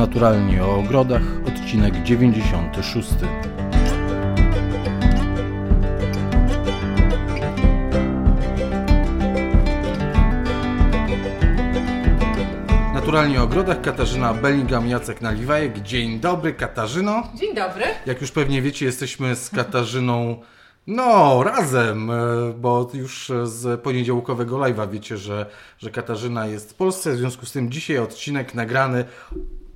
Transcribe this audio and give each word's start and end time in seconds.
Naturalnie 0.00 0.64
o 0.64 0.78
ogrodach, 0.78 1.22
odcinek 1.48 2.02
96. 2.02 3.08
Naturalnie 12.94 13.40
o 13.40 13.44
ogrodach 13.44 13.80
Katarzyna 13.80 14.34
Bellingham, 14.34 14.88
Jacek 14.88 15.20
Naliwajek. 15.20 15.82
Dzień 15.82 16.20
dobry 16.20 16.54
Katarzyno. 16.54 17.22
Dzień 17.34 17.54
dobry. 17.54 17.84
Jak 18.06 18.20
już 18.20 18.30
pewnie 18.30 18.62
wiecie, 18.62 18.86
jesteśmy 18.86 19.36
z 19.36 19.50
Katarzyną 19.50 20.40
no, 20.86 21.42
razem, 21.42 22.10
e, 22.10 22.14
bo 22.58 22.90
już 22.94 23.32
z 23.44 23.80
poniedziałkowego 23.80 24.56
live'a 24.56 24.90
wiecie, 24.90 25.16
że, 25.16 25.46
że 25.78 25.90
Katarzyna 25.90 26.46
jest 26.46 26.70
w 26.70 26.74
Polsce, 26.74 27.12
w 27.12 27.16
związku 27.16 27.46
z 27.46 27.52
tym 27.52 27.70
dzisiaj 27.70 27.98
odcinek 27.98 28.54
nagrany 28.54 29.04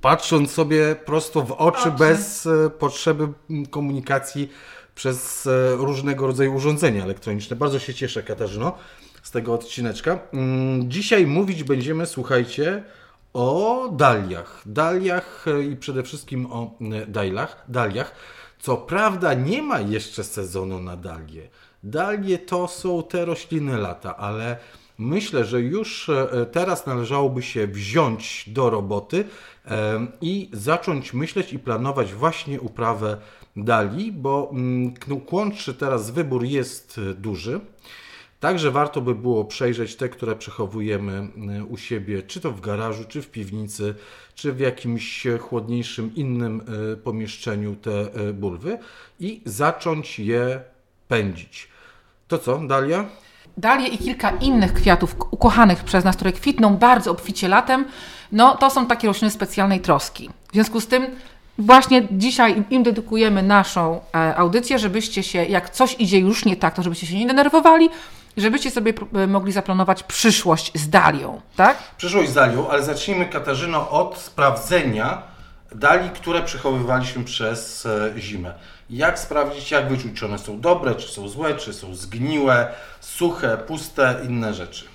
patrząc 0.05 0.51
sobie 0.51 0.95
prosto 0.95 1.41
w 1.41 1.51
oczy, 1.51 1.79
Oczy. 1.79 1.91
bez 1.91 2.45
e, 2.45 2.69
potrzeby 2.69 3.27
komunikacji 3.69 4.51
przez 4.95 5.47
e, 5.47 5.75
różnego 5.75 6.27
rodzaju 6.27 6.55
urządzenia 6.55 7.03
elektroniczne. 7.03 7.55
Bardzo 7.55 7.79
się 7.79 7.93
cieszę, 7.93 8.23
Katarzyno, 8.23 8.77
z 9.23 9.31
tego 9.31 9.53
odcineczka. 9.53 10.19
Mm, 10.33 10.91
Dzisiaj 10.91 11.27
mówić 11.27 11.63
będziemy, 11.63 12.05
słuchajcie, 12.05 12.83
o 13.33 13.89
daliach. 13.91 14.61
Daliach 14.65 15.45
e, 15.47 15.63
i 15.63 15.75
przede 15.75 16.03
wszystkim 16.03 16.45
o 16.51 16.71
dajlach, 17.07 17.65
daliach. 17.67 18.15
Co 18.59 18.77
prawda 18.77 19.33
nie 19.33 19.61
ma 19.61 19.79
jeszcze 19.79 20.23
sezonu 20.23 20.79
na 20.79 20.97
dalie. 20.97 21.49
Dalie 21.83 22.37
to 22.39 22.67
są 22.67 23.03
te 23.03 23.25
rośliny 23.25 23.77
lata, 23.77 24.17
ale 24.17 24.57
myślę, 24.97 25.45
że 25.45 25.61
już 25.61 26.09
e, 26.09 26.45
teraz 26.51 26.85
należałoby 26.85 27.41
się 27.41 27.67
wziąć 27.67 28.49
do 28.49 28.69
roboty 28.69 29.25
e, 29.65 30.07
i 30.21 30.49
zacząć 30.53 31.13
myśleć 31.13 31.53
i 31.53 31.59
planować 31.59 32.13
właśnie 32.13 32.61
uprawę 32.61 33.17
dali, 33.55 34.11
bo 34.11 34.49
mm, 34.51 34.93
kłączy 35.25 35.73
teraz 35.73 36.11
wybór 36.11 36.43
jest 36.43 36.97
e, 36.97 37.13
duży. 37.13 37.59
Także 38.39 38.71
warto 38.71 39.01
by 39.01 39.15
było 39.15 39.45
przejrzeć 39.45 39.95
te, 39.95 40.09
które 40.09 40.35
przechowujemy 40.35 41.27
y, 41.59 41.63
u 41.63 41.77
siebie, 41.77 42.23
czy 42.23 42.41
to 42.41 42.51
w 42.51 42.61
garażu, 42.61 43.03
czy 43.07 43.21
w 43.21 43.31
piwnicy, 43.31 43.95
czy 44.35 44.53
w 44.53 44.59
jakimś 44.59 45.27
chłodniejszym 45.39 46.15
innym 46.15 46.61
pomieszczeniu 47.03 47.75
te 47.75 48.09
bulwy 48.33 48.77
i 49.19 49.41
zacząć 49.45 50.19
je 50.19 50.61
pędzić. 51.07 51.67
To 52.27 52.37
co, 52.37 52.57
Dalia? 52.57 53.09
Dalie 53.57 53.87
i 53.87 53.97
kilka 53.97 54.29
innych 54.29 54.73
kwiatów 54.73 55.15
ukochanych 55.31 55.83
przez 55.83 56.03
nas, 56.03 56.15
które 56.15 56.31
kwitną 56.31 56.77
bardzo 56.77 57.11
obficie 57.11 57.47
latem, 57.47 57.85
no 58.31 58.55
to 58.55 58.69
są 58.69 58.85
takie 58.85 59.07
rośliny 59.07 59.31
specjalnej 59.31 59.79
troski. 59.79 60.29
W 60.49 60.53
związku 60.53 60.81
z 60.81 60.87
tym 60.87 61.07
właśnie 61.57 62.07
dzisiaj 62.11 62.63
im 62.69 62.83
dedykujemy 62.83 63.43
naszą 63.43 63.99
e, 64.15 64.35
audycję, 64.35 64.79
żebyście 64.79 65.23
się, 65.23 65.45
jak 65.45 65.69
coś 65.69 65.95
idzie 65.99 66.19
już 66.19 66.45
nie 66.45 66.55
tak, 66.55 66.75
to 66.75 66.83
żebyście 66.83 67.07
się 67.07 67.19
nie 67.19 67.27
denerwowali, 67.27 67.89
żebyście 68.37 68.71
sobie 68.71 68.93
e, 69.15 69.27
mogli 69.27 69.51
zaplanować 69.51 70.03
przyszłość 70.03 70.71
z 70.75 70.89
dalią, 70.89 71.41
tak? 71.55 71.77
Przyszłość 71.97 72.29
z 72.29 72.33
Dalią, 72.33 72.69
ale 72.69 72.83
zacznijmy 72.83 73.25
Katarzyno 73.25 73.89
od 73.89 74.17
sprawdzenia 74.17 75.21
dali, 75.75 76.09
które 76.09 76.41
przechowywaliśmy 76.41 77.23
przez 77.23 77.85
e, 77.85 78.13
zimę. 78.17 78.53
Jak 78.89 79.19
sprawdzić, 79.19 79.71
jak 79.71 79.89
wyczuć, 79.89 80.19
czy 80.19 80.25
one 80.25 80.39
są 80.39 80.59
dobre, 80.59 80.95
czy 80.95 81.07
są 81.07 81.27
złe, 81.27 81.55
czy 81.55 81.73
są 81.73 81.95
zgniłe, 81.95 82.67
suche, 82.99 83.57
puste, 83.57 84.15
inne 84.27 84.53
rzeczy. 84.53 84.85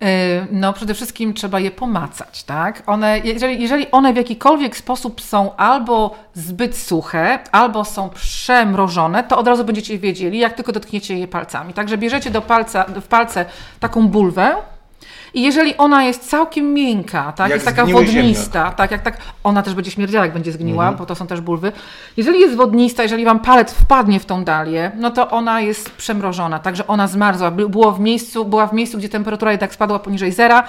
Yy, 0.00 0.08
No, 0.50 0.72
przede 0.72 0.94
wszystkim 0.94 1.34
trzeba 1.34 1.60
je 1.60 1.70
pomacać, 1.70 2.44
tak? 2.44 2.82
One, 2.86 3.18
jeżeli, 3.18 3.62
jeżeli 3.62 3.90
one 3.90 4.12
w 4.12 4.16
jakikolwiek 4.16 4.76
sposób 4.76 5.20
są 5.20 5.56
albo 5.56 6.14
zbyt 6.34 6.76
suche, 6.76 7.38
albo 7.52 7.84
są 7.84 8.10
przemrożone, 8.10 9.24
to 9.24 9.38
od 9.38 9.46
razu 9.46 9.64
będziecie 9.64 9.98
wiedzieli, 9.98 10.38
jak 10.38 10.54
tylko 10.54 10.72
dotkniecie 10.72 11.18
je 11.18 11.28
palcami. 11.28 11.74
Także 11.74 11.98
bierzecie 11.98 12.30
do 12.30 12.42
palca, 12.42 12.84
w 12.84 13.06
palce 13.06 13.44
taką 13.80 14.08
bulwę 14.08 14.56
i 15.36 15.42
jeżeli 15.42 15.76
ona 15.76 16.04
jest 16.04 16.30
całkiem 16.30 16.74
miękka, 16.74 17.32
tak, 17.32 17.50
Jak 17.50 17.56
jest 17.56 17.66
taka 17.66 17.86
wodnista, 17.86 18.70
tak, 18.70 18.90
jak 18.90 19.02
tak, 19.02 19.18
ona 19.44 19.62
też 19.62 19.74
będzie 19.74 19.90
śmierdziała, 19.90 20.24
jak 20.24 20.34
będzie 20.34 20.52
zgniła, 20.52 20.92
bo 20.92 21.06
to 21.06 21.14
są 21.14 21.26
też 21.26 21.40
bulwy. 21.40 21.72
Jeżeli 22.16 22.40
jest 22.40 22.56
wodnista, 22.56 23.02
jeżeli 23.02 23.24
Wam 23.24 23.40
palec 23.40 23.72
wpadnie 23.72 24.20
w 24.20 24.26
tą 24.26 24.44
dalię, 24.44 24.92
no 24.98 25.10
to 25.10 25.30
ona 25.30 25.60
jest 25.60 25.90
przemrożona, 25.90 26.58
także 26.58 26.86
ona 26.86 27.06
zmarzła, 27.06 27.50
By- 27.50 27.68
było 27.68 27.92
w 27.92 28.00
miejscu, 28.00 28.44
była 28.44 28.66
w 28.66 28.72
miejscu, 28.72 28.98
gdzie 28.98 29.08
temperatura 29.08 29.50
jednak 29.52 29.74
spadła 29.74 29.98
poniżej 29.98 30.32
zera, 30.32 30.64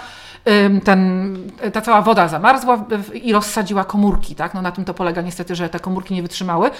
ten, 0.83 1.35
ta 1.73 1.81
cała 1.81 2.01
woda 2.01 2.27
zamarzła 2.27 2.85
i 3.13 3.33
rozsadziła 3.33 3.83
komórki, 3.83 4.35
tak, 4.35 4.53
no 4.53 4.61
na 4.61 4.71
tym 4.71 4.85
to 4.85 4.93
polega 4.93 5.21
niestety, 5.21 5.55
że 5.55 5.69
te 5.69 5.79
komórki 5.79 6.13
nie 6.13 6.21
wytrzymały. 6.21 6.71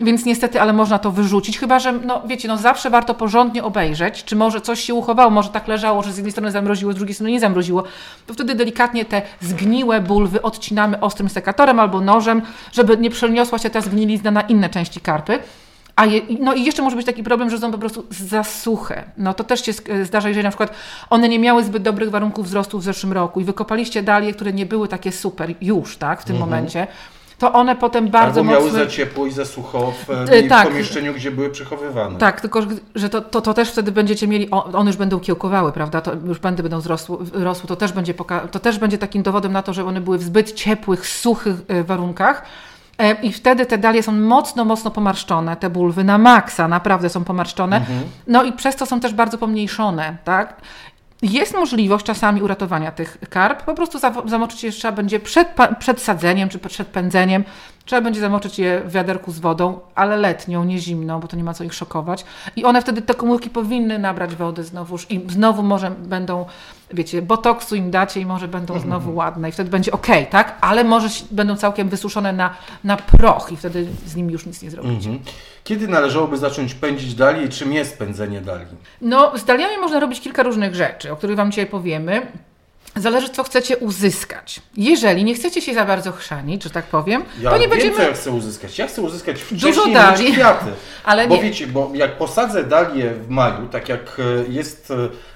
Więc 0.00 0.24
niestety, 0.24 0.60
ale 0.60 0.72
można 0.72 0.98
to 0.98 1.10
wyrzucić, 1.10 1.58
chyba 1.58 1.78
że, 1.78 1.92
no 1.92 2.22
wiecie, 2.26 2.48
no 2.48 2.56
zawsze 2.56 2.90
warto 2.90 3.14
porządnie 3.14 3.64
obejrzeć, 3.64 4.24
czy 4.24 4.36
może 4.36 4.60
coś 4.60 4.80
się 4.80 4.94
uchowało, 4.94 5.30
może 5.30 5.48
tak 5.48 5.68
leżało, 5.68 6.02
że 6.02 6.12
z 6.12 6.16
jednej 6.16 6.32
strony 6.32 6.50
zamroziło, 6.50 6.92
z 6.92 6.96
drugiej 6.96 7.14
strony 7.14 7.30
nie 7.30 7.40
zamroziło. 7.40 7.84
To 8.26 8.34
wtedy 8.34 8.54
delikatnie 8.54 9.04
te 9.04 9.22
zgniłe 9.40 10.00
bulwy 10.00 10.42
odcinamy 10.42 11.00
ostrym 11.00 11.28
sekatorem 11.28 11.80
albo 11.80 12.00
nożem, 12.00 12.42
żeby 12.72 12.96
nie 12.96 13.10
przeniosła 13.10 13.58
się 13.58 13.70
ta 13.70 13.80
zgnilizna 13.80 14.30
na 14.30 14.40
inne 14.40 14.70
części 14.70 15.00
karpy. 15.00 15.38
A 15.96 16.06
je, 16.06 16.20
no 16.40 16.54
i 16.54 16.64
jeszcze 16.64 16.82
może 16.82 16.96
być 16.96 17.06
taki 17.06 17.22
problem, 17.22 17.50
że 17.50 17.58
są 17.58 17.72
po 17.72 17.78
prostu 17.78 18.06
za 18.10 18.44
suche. 18.44 19.04
No 19.16 19.34
to 19.34 19.44
też 19.44 19.64
się 19.64 19.72
sk- 19.72 20.04
zdarza, 20.04 20.28
jeżeli 20.28 20.44
na 20.44 20.50
przykład 20.50 20.74
one 21.10 21.28
nie 21.28 21.38
miały 21.38 21.64
zbyt 21.64 21.82
dobrych 21.82 22.10
warunków 22.10 22.46
wzrostu 22.46 22.78
w 22.78 22.82
zeszłym 22.82 23.12
roku 23.12 23.40
i 23.40 23.44
wykopaliście 23.44 24.02
dalie, 24.02 24.32
które 24.34 24.52
nie 24.52 24.66
były 24.66 24.88
takie 24.88 25.12
super 25.12 25.54
już, 25.60 25.96
tak, 25.96 26.22
w 26.22 26.24
tym 26.24 26.38
momencie, 26.38 26.86
to 27.38 27.52
one 27.52 27.76
potem 27.76 28.08
bardzo 28.08 28.40
Albo 28.40 28.52
miały 28.52 28.64
mocno... 28.64 28.78
za 28.78 28.86
ciepło 28.86 29.26
i 29.26 29.30
za 29.32 29.44
sucho 29.44 29.92
w, 29.92 30.06
tak. 30.48 30.68
pomieszczeniu, 30.68 31.14
gdzie 31.14 31.30
były 31.30 31.50
przechowywane. 31.50 32.18
Tak, 32.18 32.40
tylko 32.40 32.62
że- 32.94 33.08
to, 33.08 33.20
to, 33.20 33.40
to 33.40 33.54
też 33.54 33.70
wtedy 33.70 33.92
będziecie 33.92 34.28
mieli, 34.28 34.50
one 34.50 34.86
już 34.90 34.96
będą 34.96 35.20
kiełkowały, 35.20 35.72
prawda? 35.72 36.00
To 36.00 36.12
już 36.26 36.38
będą 36.38 36.80
wzrosły, 36.80 37.16
rosły, 37.32 37.68
to 37.68 37.76
też, 37.76 37.92
będzie 37.92 38.14
poka- 38.14 38.48
to 38.48 38.58
też 38.60 38.78
będzie 38.78 38.98
takim 38.98 39.22
dowodem 39.22 39.52
na 39.52 39.62
to, 39.62 39.72
że 39.72 39.84
one 39.84 40.00
były 40.00 40.18
w 40.18 40.22
zbyt 40.22 40.52
ciepłych, 40.52 41.06
suchych 41.08 41.56
e, 41.68 41.84
warunkach. 41.84 42.42
E, 42.98 43.12
I 43.22 43.32
wtedy 43.32 43.66
te 43.66 43.78
dalie 43.78 44.02
są 44.02 44.12
mocno, 44.12 44.64
mocno 44.64 44.90
pomarszczone, 44.90 45.56
te 45.56 45.70
bulwy 45.70 46.04
na 46.04 46.18
maksa 46.18 46.68
naprawdę 46.68 47.08
są 47.08 47.24
pomarszczone. 47.24 47.86
No 48.26 48.42
i 48.44 48.52
przez 48.52 48.76
to 48.76 48.86
są 48.86 49.00
też 49.00 49.14
bardzo 49.14 49.38
pomniejszone, 49.38 50.16
tak? 50.24 50.56
Jest 51.24 51.54
możliwość 51.54 52.06
czasami 52.06 52.42
uratowania 52.42 52.92
tych 52.92 53.18
karp. 53.30 53.62
Po 53.62 53.74
prostu 53.74 53.98
zamoczyć 54.24 54.64
je 54.64 54.72
trzeba 54.72 54.92
będzie 54.92 55.20
przed, 55.20 55.48
przed 55.78 56.02
sadzeniem 56.02 56.48
czy 56.48 56.58
przed 56.58 56.88
pędzeniem. 56.88 57.44
Trzeba 57.84 58.02
będzie 58.02 58.20
zamoczyć 58.20 58.58
je 58.58 58.80
w 58.80 58.92
wiaderku 58.92 59.32
z 59.32 59.38
wodą, 59.38 59.80
ale 59.94 60.16
letnią, 60.16 60.64
nie 60.64 60.78
zimną, 60.78 61.20
bo 61.20 61.28
to 61.28 61.36
nie 61.36 61.44
ma 61.44 61.54
co 61.54 61.64
ich 61.64 61.74
szokować. 61.74 62.24
I 62.56 62.64
one 62.64 62.82
wtedy, 62.82 63.02
te 63.02 63.14
komórki 63.14 63.50
powinny 63.50 63.98
nabrać 63.98 64.34
wody 64.34 64.64
znowuż 64.64 65.06
i 65.10 65.20
znowu 65.28 65.62
może 65.62 65.90
będą, 65.90 66.46
wiecie, 66.92 67.22
botoksu 67.22 67.76
im 67.76 67.90
dacie 67.90 68.20
i 68.20 68.26
może 68.26 68.48
będą 68.48 68.80
znowu 68.80 69.14
ładne 69.14 69.48
i 69.48 69.52
wtedy 69.52 69.70
będzie 69.70 69.92
ok, 69.92 70.06
tak? 70.30 70.58
Ale 70.60 70.84
może 70.84 71.08
będą 71.30 71.56
całkiem 71.56 71.88
wysuszone 71.88 72.32
na, 72.32 72.54
na 72.84 72.96
proch 72.96 73.52
i 73.52 73.56
wtedy 73.56 73.86
z 74.06 74.16
nimi 74.16 74.32
już 74.32 74.46
nic 74.46 74.62
nie 74.62 74.70
zrobicie. 74.70 75.10
Mhm. 75.10 75.18
Kiedy 75.64 75.88
należałoby 75.88 76.36
zacząć 76.36 76.74
pędzić 76.74 77.14
dali 77.14 77.44
i 77.44 77.48
czym 77.48 77.72
jest 77.72 77.98
pędzenie 77.98 78.40
dali? 78.40 78.64
No, 79.00 79.38
z 79.38 79.44
daliami 79.44 79.76
można 79.78 80.00
robić 80.00 80.20
kilka 80.20 80.42
różnych 80.42 80.74
rzeczy, 80.74 81.12
o 81.12 81.16
których 81.16 81.36
Wam 81.36 81.50
dzisiaj 81.50 81.66
powiemy. 81.66 82.26
Zależy, 82.96 83.28
co 83.28 83.44
chcecie 83.44 83.76
uzyskać. 83.76 84.60
Jeżeli 84.76 85.24
nie 85.24 85.34
chcecie 85.34 85.62
się 85.62 85.74
za 85.74 85.84
bardzo 85.84 86.12
chrzanić, 86.12 86.62
że 86.64 86.70
tak 86.70 86.84
powiem, 86.84 87.24
Ja 87.40 87.50
to 87.50 87.56
nie 87.56 87.60
wiem, 87.62 87.70
będziemy... 87.70 87.96
co 87.96 88.02
ja 88.02 88.12
chcę 88.12 88.30
uzyskać. 88.30 88.78
Ja 88.78 88.86
chcę 88.86 89.02
uzyskać 89.02 89.36
Dużo 89.50 89.72
wcześniej 89.72 89.94
dali. 89.94 90.24
niż 90.24 90.32
kwiaty. 90.32 90.66
Ale 91.04 91.28
bo 91.28 91.34
nie. 91.34 91.42
wiecie, 91.42 91.66
bo 91.66 91.90
jak 91.94 92.18
posadzę 92.18 92.64
dalię 92.64 93.10
w 93.14 93.28
maju, 93.28 93.68
tak 93.68 93.88
jak 93.88 94.16
e, 94.48 94.52
jest 94.52 94.92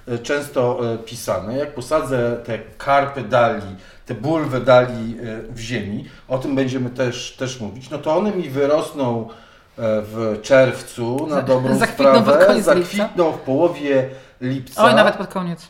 e, 0.09 0.19
często 0.19 0.81
e, 0.95 0.99
pisane, 0.99 1.57
jak 1.59 1.75
posadzę 1.75 2.37
te 2.47 2.59
karpy 2.79 3.23
dali, 3.23 3.63
te 4.07 4.15
bulwy 4.15 4.61
dali 4.61 5.17
w 5.51 5.59
ziemi, 5.61 6.05
o 6.29 6.39
tym 6.39 6.55
będziemy 6.57 6.91
też, 6.91 7.37
też 7.39 7.61
mówić, 7.61 7.91
no 7.91 7.99
to 7.99 8.17
one 8.17 8.31
mi 8.33 8.49
wyrosną 8.51 9.29
w 9.81 10.39
czerwcu 10.43 11.27
na 11.27 11.35
Za- 11.35 11.43
dobrą 11.43 11.79
pod 11.79 11.89
sprawę, 11.89 12.63
zakwitną 12.63 13.33
w 13.33 13.39
połowie 13.39 14.09
lipca. 14.41 14.85
Oj, 14.85 14.95
nawet 14.95 15.17
pod 15.17 15.27
koniec. 15.29 15.69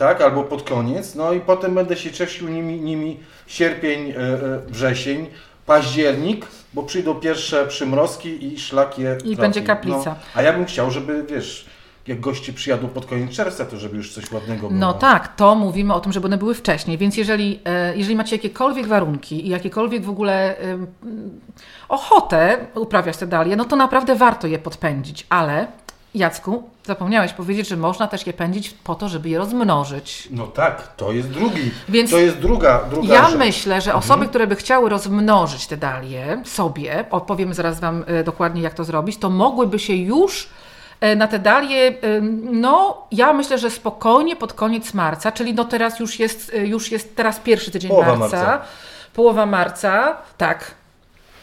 Tak, 0.00 0.20
albo 0.20 0.44
pod 0.44 0.62
koniec, 0.62 1.14
no 1.14 1.32
i 1.32 1.40
potem 1.40 1.74
będę 1.74 1.96
się 1.96 2.10
cieszył 2.10 2.48
nimi, 2.48 2.80
nimi 2.80 3.20
sierpień, 3.46 4.10
e, 4.10 4.16
e, 4.16 4.38
wrzesień, 4.68 5.26
październik, 5.66 6.46
bo 6.74 6.82
przyjdą 6.82 7.14
pierwsze 7.14 7.66
przymrozki 7.66 8.52
i 8.52 8.58
szlak 8.58 8.98
je 8.98 9.12
I 9.12 9.18
trafi. 9.18 9.36
będzie 9.36 9.62
kaplica. 9.62 10.10
No, 10.10 10.16
a 10.34 10.42
ja 10.42 10.52
bym 10.52 10.64
chciał, 10.64 10.90
żeby, 10.90 11.24
wiesz, 11.28 11.66
jak 12.06 12.20
goście 12.20 12.52
przyjadą 12.52 12.88
pod 12.88 13.06
koniec 13.06 13.30
czerwca, 13.30 13.64
to 13.64 13.76
żeby 13.76 13.96
już 13.96 14.14
coś 14.14 14.32
ładnego 14.32 14.68
było. 14.68 14.80
No 14.80 14.92
tak, 14.92 15.36
to 15.36 15.54
mówimy 15.54 15.94
o 15.94 16.00
tym, 16.00 16.12
żeby 16.12 16.26
one 16.26 16.38
były 16.38 16.54
wcześniej, 16.54 16.98
więc 16.98 17.16
jeżeli, 17.16 17.60
e, 17.64 17.96
jeżeli 17.96 18.16
macie 18.16 18.36
jakiekolwiek 18.36 18.86
warunki 18.86 19.46
i 19.46 19.48
jakiekolwiek 19.48 20.04
w 20.04 20.10
ogóle 20.10 20.56
ochotę 21.88 22.66
uprawiać 22.74 23.16
te 23.16 23.26
dalie, 23.26 23.56
no 23.56 23.64
to 23.64 23.76
naprawdę 23.76 24.14
warto 24.14 24.46
je 24.46 24.58
podpędzić, 24.58 25.26
ale 25.28 25.66
Jacku, 26.14 26.62
zapomniałeś 26.86 27.32
powiedzieć, 27.32 27.68
że 27.68 27.76
można 27.76 28.06
też 28.06 28.26
je 28.26 28.32
pędzić 28.32 28.70
po 28.70 28.94
to, 28.94 29.08
żeby 29.08 29.28
je 29.28 29.38
rozmnożyć. 29.38 30.28
No 30.30 30.46
tak, 30.46 30.96
to 30.96 31.12
jest 31.12 31.28
drugi. 31.28 31.70
Więc 31.88 32.10
to 32.10 32.18
jest 32.18 32.38
druga, 32.38 32.84
druga 32.90 33.14
Ja 33.14 33.28
rzecz. 33.28 33.38
myślę, 33.38 33.80
że 33.80 33.94
osoby, 33.94 34.14
mhm. 34.14 34.28
które 34.28 34.46
by 34.46 34.56
chciały 34.56 34.90
rozmnożyć 34.90 35.66
te 35.66 35.76
dalie 35.76 36.42
sobie, 36.44 37.04
opowiem 37.10 37.54
zaraz 37.54 37.80
Wam 37.80 38.04
e, 38.06 38.24
dokładnie, 38.24 38.62
jak 38.62 38.74
to 38.74 38.84
zrobić, 38.84 39.16
to 39.16 39.30
mogłyby 39.30 39.78
się 39.78 39.94
już 39.94 40.48
e, 41.00 41.16
na 41.16 41.28
te 41.28 41.38
dalie, 41.38 41.94
no 42.50 43.06
ja 43.12 43.32
myślę, 43.32 43.58
że 43.58 43.70
spokojnie 43.70 44.36
pod 44.36 44.52
koniec 44.52 44.94
marca, 44.94 45.32
czyli 45.32 45.54
no 45.54 45.64
teraz 45.64 46.00
już 46.00 46.18
jest, 46.18 46.52
e, 46.54 46.66
już 46.66 46.92
jest 46.92 47.16
teraz 47.16 47.38
pierwszy 47.38 47.70
tydzień 47.70 47.90
Połowa 47.90 48.16
marca, 48.16 48.36
marca, 48.36 48.64
połowa 49.14 49.46
marca, 49.46 50.16
tak, 50.36 50.79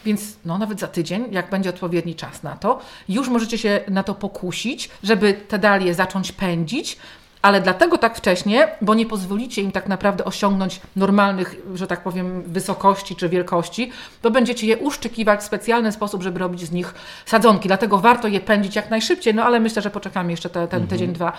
więc 0.05 0.21
no, 0.45 0.57
nawet 0.57 0.79
za 0.79 0.87
tydzień, 0.87 1.25
jak 1.31 1.49
będzie 1.49 1.69
odpowiedni 1.69 2.15
czas 2.15 2.43
na 2.43 2.55
to, 2.55 2.79
już 3.09 3.29
możecie 3.29 3.57
się 3.57 3.79
na 3.87 4.03
to 4.03 4.15
pokusić, 4.15 4.89
żeby 5.03 5.33
te 5.33 5.59
dalie 5.59 5.93
zacząć 5.93 6.31
pędzić, 6.31 6.97
ale 7.41 7.61
dlatego 7.61 7.97
tak 7.97 8.17
wcześnie, 8.17 8.67
bo 8.81 8.95
nie 8.95 9.05
pozwolicie 9.05 9.61
im 9.61 9.71
tak 9.71 9.87
naprawdę 9.87 10.25
osiągnąć 10.25 10.81
normalnych, 10.95 11.55
że 11.75 11.87
tak 11.87 12.03
powiem, 12.03 12.43
wysokości 12.43 13.15
czy 13.15 13.29
wielkości, 13.29 13.91
to 14.21 14.31
będziecie 14.31 14.67
je 14.67 14.77
uszczykiwać 14.77 15.39
w 15.39 15.43
specjalny 15.43 15.91
sposób, 15.91 16.23
żeby 16.23 16.39
robić 16.39 16.61
z 16.61 16.71
nich 16.71 16.93
sadzonki. 17.25 17.67
Dlatego 17.67 17.97
warto 17.97 18.27
je 18.27 18.39
pędzić 18.39 18.75
jak 18.75 18.89
najszybciej, 18.89 19.35
no 19.35 19.43
ale 19.43 19.59
myślę, 19.59 19.81
że 19.81 19.91
poczekamy 19.91 20.31
jeszcze 20.31 20.49
te, 20.49 20.67
ten 20.67 20.87
tydzień, 20.87 21.09
mhm. 21.09 21.13
dwa. 21.13 21.33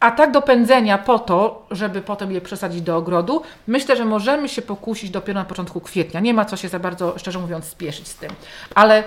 A 0.00 0.10
tak 0.10 0.30
do 0.30 0.42
pędzenia 0.42 0.98
po 0.98 1.18
to, 1.18 1.66
żeby 1.70 2.02
potem 2.02 2.32
je 2.32 2.40
przesadzić 2.40 2.82
do 2.82 2.96
ogrodu, 2.96 3.42
myślę, 3.66 3.96
że 3.96 4.04
możemy 4.04 4.48
się 4.48 4.62
pokusić 4.62 5.10
dopiero 5.10 5.40
na 5.40 5.44
początku 5.44 5.80
kwietnia. 5.80 6.20
Nie 6.20 6.34
ma 6.34 6.44
co 6.44 6.56
się 6.56 6.68
za 6.68 6.78
bardzo, 6.78 7.18
szczerze 7.18 7.38
mówiąc, 7.38 7.64
spieszyć 7.64 8.08
z 8.08 8.14
tym. 8.14 8.30
Ale 8.74 9.04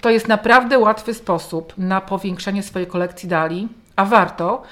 to 0.00 0.10
jest 0.10 0.28
naprawdę 0.28 0.78
łatwy 0.78 1.14
sposób 1.14 1.72
na 1.78 2.00
powiększenie 2.00 2.62
swojej 2.62 2.88
kolekcji 2.88 3.28
dali, 3.28 3.68
a 3.98 4.04
warto, 4.04 4.62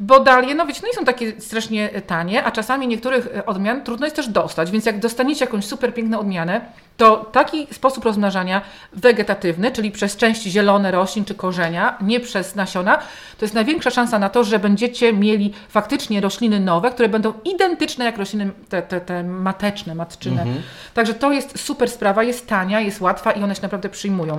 bo 0.00 0.20
dalie, 0.20 0.54
no 0.54 0.66
wiecie, 0.66 0.80
no 0.82 0.88
nie 0.88 0.94
są 0.94 1.04
takie 1.04 1.40
strasznie 1.40 1.88
tanie, 1.88 2.44
a 2.44 2.50
czasami 2.50 2.88
niektórych 2.88 3.28
e, 3.36 3.46
odmian 3.46 3.82
trudno 3.82 4.06
jest 4.06 4.16
też 4.16 4.28
dostać, 4.28 4.70
więc 4.70 4.86
jak 4.86 4.98
dostaniecie 4.98 5.44
jakąś 5.44 5.64
super 5.64 5.94
piękną 5.94 6.18
odmianę, 6.18 6.60
to 6.96 7.16
taki 7.16 7.66
sposób 7.70 8.04
rozmnażania 8.04 8.62
wegetatywny, 8.92 9.72
czyli 9.72 9.90
przez 9.90 10.16
części 10.16 10.50
zielone 10.50 10.90
roślin 10.90 11.24
czy 11.24 11.34
korzenia, 11.34 11.98
nie 12.00 12.20
przez 12.20 12.54
nasiona, 12.54 12.98
to 13.38 13.44
jest 13.44 13.54
największa 13.54 13.90
szansa 13.90 14.18
na 14.18 14.28
to, 14.28 14.44
że 14.44 14.58
będziecie 14.58 15.12
mieli 15.12 15.52
faktycznie 15.68 16.20
rośliny 16.20 16.60
nowe, 16.60 16.90
które 16.90 17.08
będą 17.08 17.32
identyczne 17.44 18.04
jak 18.04 18.16
rośliny 18.16 18.50
te, 18.68 18.82
te, 18.82 19.00
te 19.00 19.22
mateczne, 19.22 19.94
matczyne. 19.94 20.42
Mhm. 20.42 20.62
Także 20.94 21.14
to 21.14 21.32
jest 21.32 21.58
super 21.58 21.90
sprawa, 21.90 22.22
jest 22.22 22.46
tania, 22.46 22.80
jest 22.80 23.00
łatwa 23.00 23.32
i 23.32 23.42
one 23.42 23.54
się 23.54 23.62
naprawdę 23.62 23.88
przyjmują. 23.88 24.38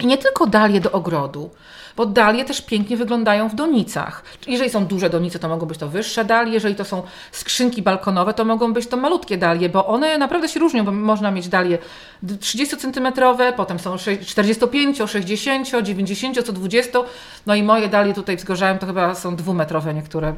I 0.00 0.06
nie 0.06 0.18
tylko 0.18 0.46
dalie 0.46 0.80
do 0.80 0.92
ogrodu 0.92 1.50
bo 1.96 2.06
dalie 2.06 2.44
też 2.44 2.62
pięknie 2.62 2.96
wyglądają 2.96 3.48
w 3.48 3.54
donicach. 3.54 4.24
Jeżeli 4.46 4.70
są 4.70 4.86
duże 4.86 5.10
donice, 5.10 5.38
to 5.38 5.48
mogą 5.48 5.66
być 5.66 5.78
to 5.78 5.88
wyższe 5.88 6.24
dalie, 6.24 6.52
jeżeli 6.52 6.74
to 6.74 6.84
są 6.84 7.02
skrzynki 7.32 7.82
balkonowe, 7.82 8.34
to 8.34 8.44
mogą 8.44 8.72
być 8.72 8.86
to 8.86 8.96
malutkie 8.96 9.38
dalie, 9.38 9.68
bo 9.68 9.86
one 9.86 10.18
naprawdę 10.18 10.48
się 10.48 10.60
różnią, 10.60 10.84
bo 10.84 10.92
można 10.92 11.30
mieć 11.30 11.48
dalie 11.48 11.78
30 12.40 12.76
cm, 12.76 13.12
potem 13.56 13.78
są 13.78 13.96
45, 14.26 14.98
60, 15.06 15.68
90, 15.82 16.42
co 16.46 16.52
20. 16.52 16.98
No 17.46 17.54
i 17.54 17.62
moje 17.62 17.88
dalie 17.88 18.14
tutaj 18.14 18.36
wzgorzałem, 18.36 18.78
to 18.78 18.86
chyba 18.86 19.14
są 19.14 19.36
dwumetrowe 19.36 19.94
niektóre, 19.94 20.34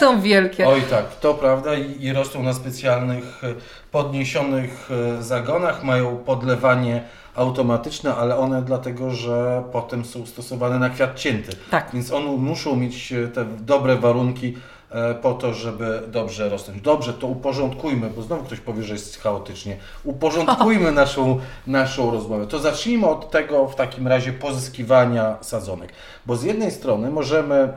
są 0.00 0.20
wielkie. 0.20 0.68
Oj 0.68 0.82
tak, 0.90 1.20
to 1.20 1.34
prawda 1.34 1.74
i, 1.74 2.04
i 2.04 2.12
rosną 2.12 2.42
na 2.42 2.52
specjalnych 2.52 3.42
podniesionych 3.90 4.88
e, 4.90 5.22
zagonach, 5.22 5.84
mają 5.84 6.16
podlewanie 6.16 7.02
automatyczne, 7.36 8.14
ale 8.14 8.36
one 8.36 8.62
dlatego, 8.62 9.10
że 9.10 9.62
potem 9.72 10.04
są 10.04 10.26
stosowane 10.26 10.78
na 10.78 10.90
kwiat 10.90 11.18
cięty. 11.18 11.52
Tak. 11.70 11.90
Więc 11.94 12.12
one 12.12 12.26
muszą 12.26 12.76
mieć 12.76 13.12
e, 13.12 13.28
te 13.28 13.44
dobre 13.44 13.96
warunki 13.96 14.54
e, 14.90 15.14
po 15.14 15.34
to, 15.34 15.54
żeby 15.54 16.02
dobrze 16.08 16.48
rosnąć. 16.48 16.80
Dobrze, 16.80 17.12
to 17.12 17.26
uporządkujmy, 17.26 18.10
bo 18.10 18.22
znowu 18.22 18.44
ktoś 18.44 18.60
powie, 18.60 18.82
że 18.82 18.92
jest 18.92 19.20
chaotycznie. 19.22 19.76
Uporządkujmy 20.04 20.92
naszą, 21.02 21.40
naszą 21.66 22.10
rozmowę. 22.10 22.46
To 22.46 22.58
zacznijmy 22.58 23.06
od 23.06 23.30
tego 23.30 23.68
w 23.68 23.74
takim 23.74 24.08
razie 24.08 24.32
pozyskiwania 24.32 25.36
sadzonek. 25.40 25.92
Bo 26.26 26.36
z 26.36 26.42
jednej 26.42 26.70
strony 26.70 27.10
możemy 27.10 27.54
e, 27.54 27.72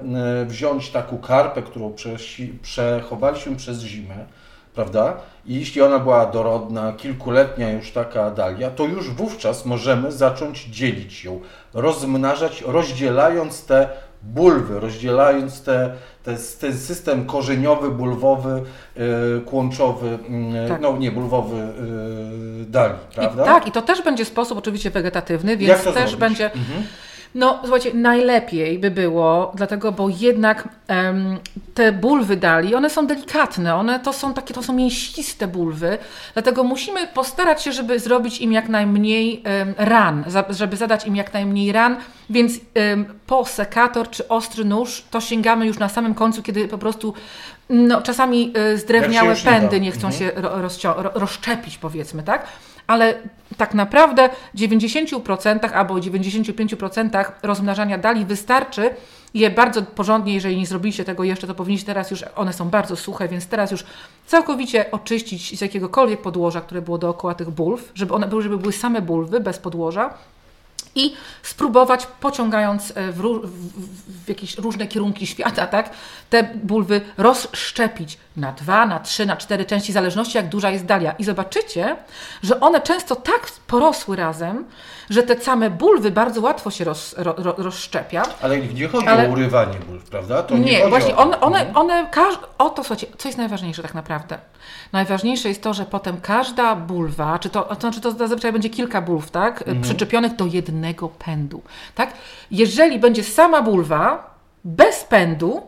wziąć 0.46 0.90
taką 0.90 1.18
karpę, 1.18 1.62
którą 1.62 1.94
przechowaliśmy 2.62 3.56
przez 3.56 3.80
zimę, 3.80 4.26
prawda? 4.76 5.18
I 5.46 5.60
jeśli 5.60 5.82
ona 5.82 6.00
była 6.00 6.26
dorodna, 6.26 6.94
kilkuletnia 6.94 7.72
już 7.72 7.92
taka 7.92 8.32
dalia, 8.32 8.72
to 8.72 8.86
już 8.86 9.10
wówczas 9.10 9.66
możemy 9.66 10.12
zacząć 10.12 10.64
dzielić 10.64 11.24
ją, 11.24 11.40
rozmnażać, 11.74 12.62
rozdzielając 12.62 13.66
te 13.66 13.90
bulwy, 14.24 14.80
rozdzielając 14.80 15.62
te, 15.62 15.94
te, 16.24 16.36
ten 16.60 16.78
system 16.78 17.26
korzeniowy, 17.26 17.90
bulwowy, 17.90 18.64
yy, 18.96 19.42
kłączowy, 19.46 20.20
yy, 20.54 20.70
tak. 20.70 20.82
no 20.82 20.98
nie, 20.98 21.12
bulwowy 21.12 21.56
yy, 21.56 22.66
dali, 22.66 22.94
prawda? 23.16 23.44
I, 23.44 23.46
tak, 23.46 23.68
i 23.68 23.72
to 23.72 23.82
też 23.82 24.02
będzie 24.02 24.26
sposób 24.26 24.58
oczywiście 24.58 24.90
wegetatywny, 24.90 25.58
więc 25.58 25.84
też 25.84 25.94
zrobić? 25.94 26.16
będzie... 26.16 26.46
Mhm 26.46 26.84
no, 27.36 27.60
słuchajcie, 27.62 27.94
najlepiej 27.94 28.80
by 28.80 28.92
było, 28.92 29.52
dlatego, 29.56 29.92
bo 29.92 30.10
jednak 30.10 30.68
te 31.74 31.92
bulwy 31.92 32.38
dali, 32.38 32.76
one 32.76 32.90
są 32.90 33.08
delikatne, 33.08 33.76
one 33.76 34.00
to 34.00 34.14
są 34.14 34.34
takie, 34.34 34.54
to 34.54 34.64
są 34.64 34.74
mięsiste 34.74 35.48
bulwy, 35.48 35.98
dlatego 36.34 36.64
musimy 36.64 37.08
postarać 37.08 37.62
się, 37.62 37.72
żeby 37.72 38.00
zrobić 38.00 38.42
im 38.42 38.52
jak 38.52 38.70
najmniej 38.70 39.44
ran, 39.78 40.24
za, 40.28 40.46
żeby 40.50 40.78
zadać 40.78 41.08
im 41.08 41.16
jak 41.16 41.34
najmniej 41.34 41.72
ran, 41.72 41.98
więc 42.30 42.54
um, 42.54 43.06
po 43.28 43.46
sekator 43.46 44.10
czy 44.10 44.28
ostry 44.28 44.66
nóż 44.66 45.04
to 45.12 45.22
sięgamy 45.22 45.68
już 45.68 45.80
na 45.80 45.90
samym 45.90 46.14
końcu, 46.14 46.44
kiedy 46.44 46.68
po 46.68 46.78
prostu 46.78 47.14
no, 47.70 48.02
czasami 48.02 48.54
y, 48.74 48.78
zdrewniałe 48.78 49.36
pędy 49.36 49.80
nie 49.80 49.92
chcą 49.92 50.08
mhm. 50.08 50.14
się 50.14 50.42
ro, 50.42 51.10
rozszczepić, 51.14 51.78
powiedzmy, 51.78 52.24
tak? 52.24 52.48
Ale 52.90 53.14
tak 53.58 53.74
naprawdę 53.74 54.30
90% 54.56 55.74
albo 55.74 55.96
95% 55.96 57.26
rozmnażania 57.44 57.98
dali 57.98 58.26
wystarczy 58.26 58.90
je 59.34 59.50
bardzo 59.50 59.82
porządnie, 59.82 60.34
jeżeli 60.34 60.58
nie 60.58 60.66
zrobiliście 60.66 61.06
tego 61.06 61.24
jeszcze, 61.24 61.48
to 61.48 61.56
powinniście 61.56 61.86
teraz 61.86 62.12
już, 62.12 62.24
one 62.36 62.54
są 62.54 62.70
bardzo 62.70 62.96
suche, 62.96 63.28
więc 63.28 63.48
teraz 63.48 63.72
już 63.72 63.84
całkowicie 64.28 64.92
oczyścić 64.92 65.58
z 65.58 65.62
jakiegokolwiek 65.62 66.22
podłoża, 66.22 66.62
które 66.62 66.82
było 66.82 66.98
dookoła 66.98 67.34
tych 67.34 67.50
bulw, 67.50 67.92
żeby 67.96 68.14
one 68.14 68.28
były, 68.28 68.42
żeby 68.42 68.58
były 68.58 68.74
same 68.74 69.02
bulwy 69.02 69.40
bez 69.40 69.60
podłoża 69.60 70.14
i 70.96 71.14
spróbować, 71.44 72.08
pociągając 72.20 72.92
e, 72.96 73.12
w, 73.12 73.22
w, 73.22 74.26
w, 74.26 74.30
jakieś 74.30 74.58
różne 74.58 74.88
kierunki 74.88 75.28
świata, 75.28 75.68
tak, 75.68 75.90
te 76.30 76.44
bulwy 76.44 77.02
rozszczepić 77.18 78.18
na 78.38 78.52
dwa, 78.52 78.86
na 78.86 79.00
trzy, 79.00 79.26
na 79.26 79.38
cztery 79.38 79.66
części, 79.66 79.92
w 79.92 79.94
zależności 79.94 80.38
jak 80.38 80.50
duża 80.50 80.70
jest 80.70 80.86
dalia. 80.86 81.12
I 81.12 81.24
zobaczycie, 81.24 81.96
że 82.44 82.60
one 82.60 82.82
często 82.82 83.16
tak 83.16 83.52
porosły 83.68 84.16
razem, 84.16 84.66
że 85.10 85.24
te 85.24 85.40
same 85.40 85.70
bulwy 85.70 86.12
bardzo 86.12 86.42
łatwo 86.42 86.72
się 86.72 86.84
roz, 86.84 87.16
ro, 87.18 87.36
ro, 87.38 87.56
rozszczepia. 87.58 88.24
Ale 88.42 88.58
nie 88.58 88.88
chodzi 88.88 89.08
Ale... 89.08 89.30
o 89.30 89.32
urywanie 89.32 89.80
bulw, 89.80 90.04
prawda? 90.04 90.44
To 90.44 90.58
nie, 90.58 90.80
nie 90.80 90.88
właśnie, 90.88 91.16
o... 91.16 91.20
one, 91.20 91.40
one, 91.40 91.60
mhm. 91.60 91.78
one 91.78 92.08
każ... 92.12 92.40
o 92.58 92.70
to, 92.70 92.84
słuchajcie, 92.84 93.08
co 93.18 93.28
jest 93.28 93.38
najważniejsze 93.38 93.82
tak 93.82 93.94
naprawdę? 93.94 94.38
Najważniejsze 94.92 95.50
jest 95.50 95.64
to, 95.64 95.74
że 95.74 95.86
potem 95.86 96.22
każda 96.22 96.76
bulwa, 96.76 97.40
czy 97.40 97.50
to, 97.50 97.62
to 97.62 97.80
znaczy 97.80 98.02
to 98.02 98.12
zazwyczaj 98.12 98.54
będzie 98.54 98.70
kilka 98.70 99.02
bulw, 99.02 99.32
tak? 99.32 99.62
Mhm. 99.62 99.82
Przyczepionych 99.82 100.36
do 100.36 100.46
jednego 100.46 100.89
pędu, 100.94 101.62
tak? 101.96 102.14
Jeżeli 102.52 103.00
będzie 103.00 103.24
sama 103.24 103.62
bulwa, 103.62 104.34
bez 104.64 105.04
pędu, 105.04 105.62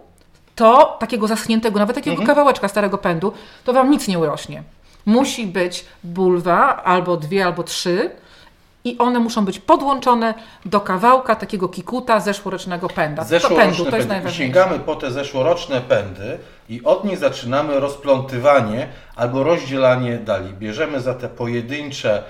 to 0.56 0.98
takiego 1.00 1.28
zaschniętego, 1.28 1.80
nawet 1.80 1.96
takiego 1.96 2.18
mhm. 2.18 2.28
kawałeczka 2.28 2.68
starego 2.68 2.98
pędu, 2.98 3.34
to 3.64 3.74
Wam 3.74 3.92
nic 3.92 4.08
nie 4.08 4.20
urośnie. 4.20 4.64
Musi 5.06 5.48
być 5.48 5.86
bulwa, 6.04 6.84
albo 6.84 7.18
dwie, 7.18 7.46
albo 7.46 7.64
trzy, 7.64 8.12
i 8.84 8.98
one 8.98 9.20
muszą 9.20 9.46
być 9.46 9.60
podłączone 9.60 10.34
do 10.66 10.82
kawałka 10.82 11.36
takiego 11.36 11.70
kikuta 11.70 12.20
zeszłorocznego 12.20 12.88
pęda. 12.90 13.24
Zeszłoroczne 13.24 13.66
to 13.66 13.76
pędu, 13.76 13.92
to 13.92 13.98
jest 13.98 14.10
najważniejsze. 14.10 14.44
Sięgamy 14.44 14.80
po 14.80 14.96
te 14.96 15.12
zeszłoroczne 15.12 15.82
pędy 15.82 16.38
i 16.70 16.84
od 16.84 17.06
nich 17.06 17.18
zaczynamy 17.18 17.80
rozplątywanie 17.80 18.88
albo 19.16 19.44
rozdzielanie 19.44 20.18
dali. 20.18 20.54
Bierzemy 20.54 21.02
za 21.02 21.14
te 21.14 21.30
pojedyncze 21.30 22.24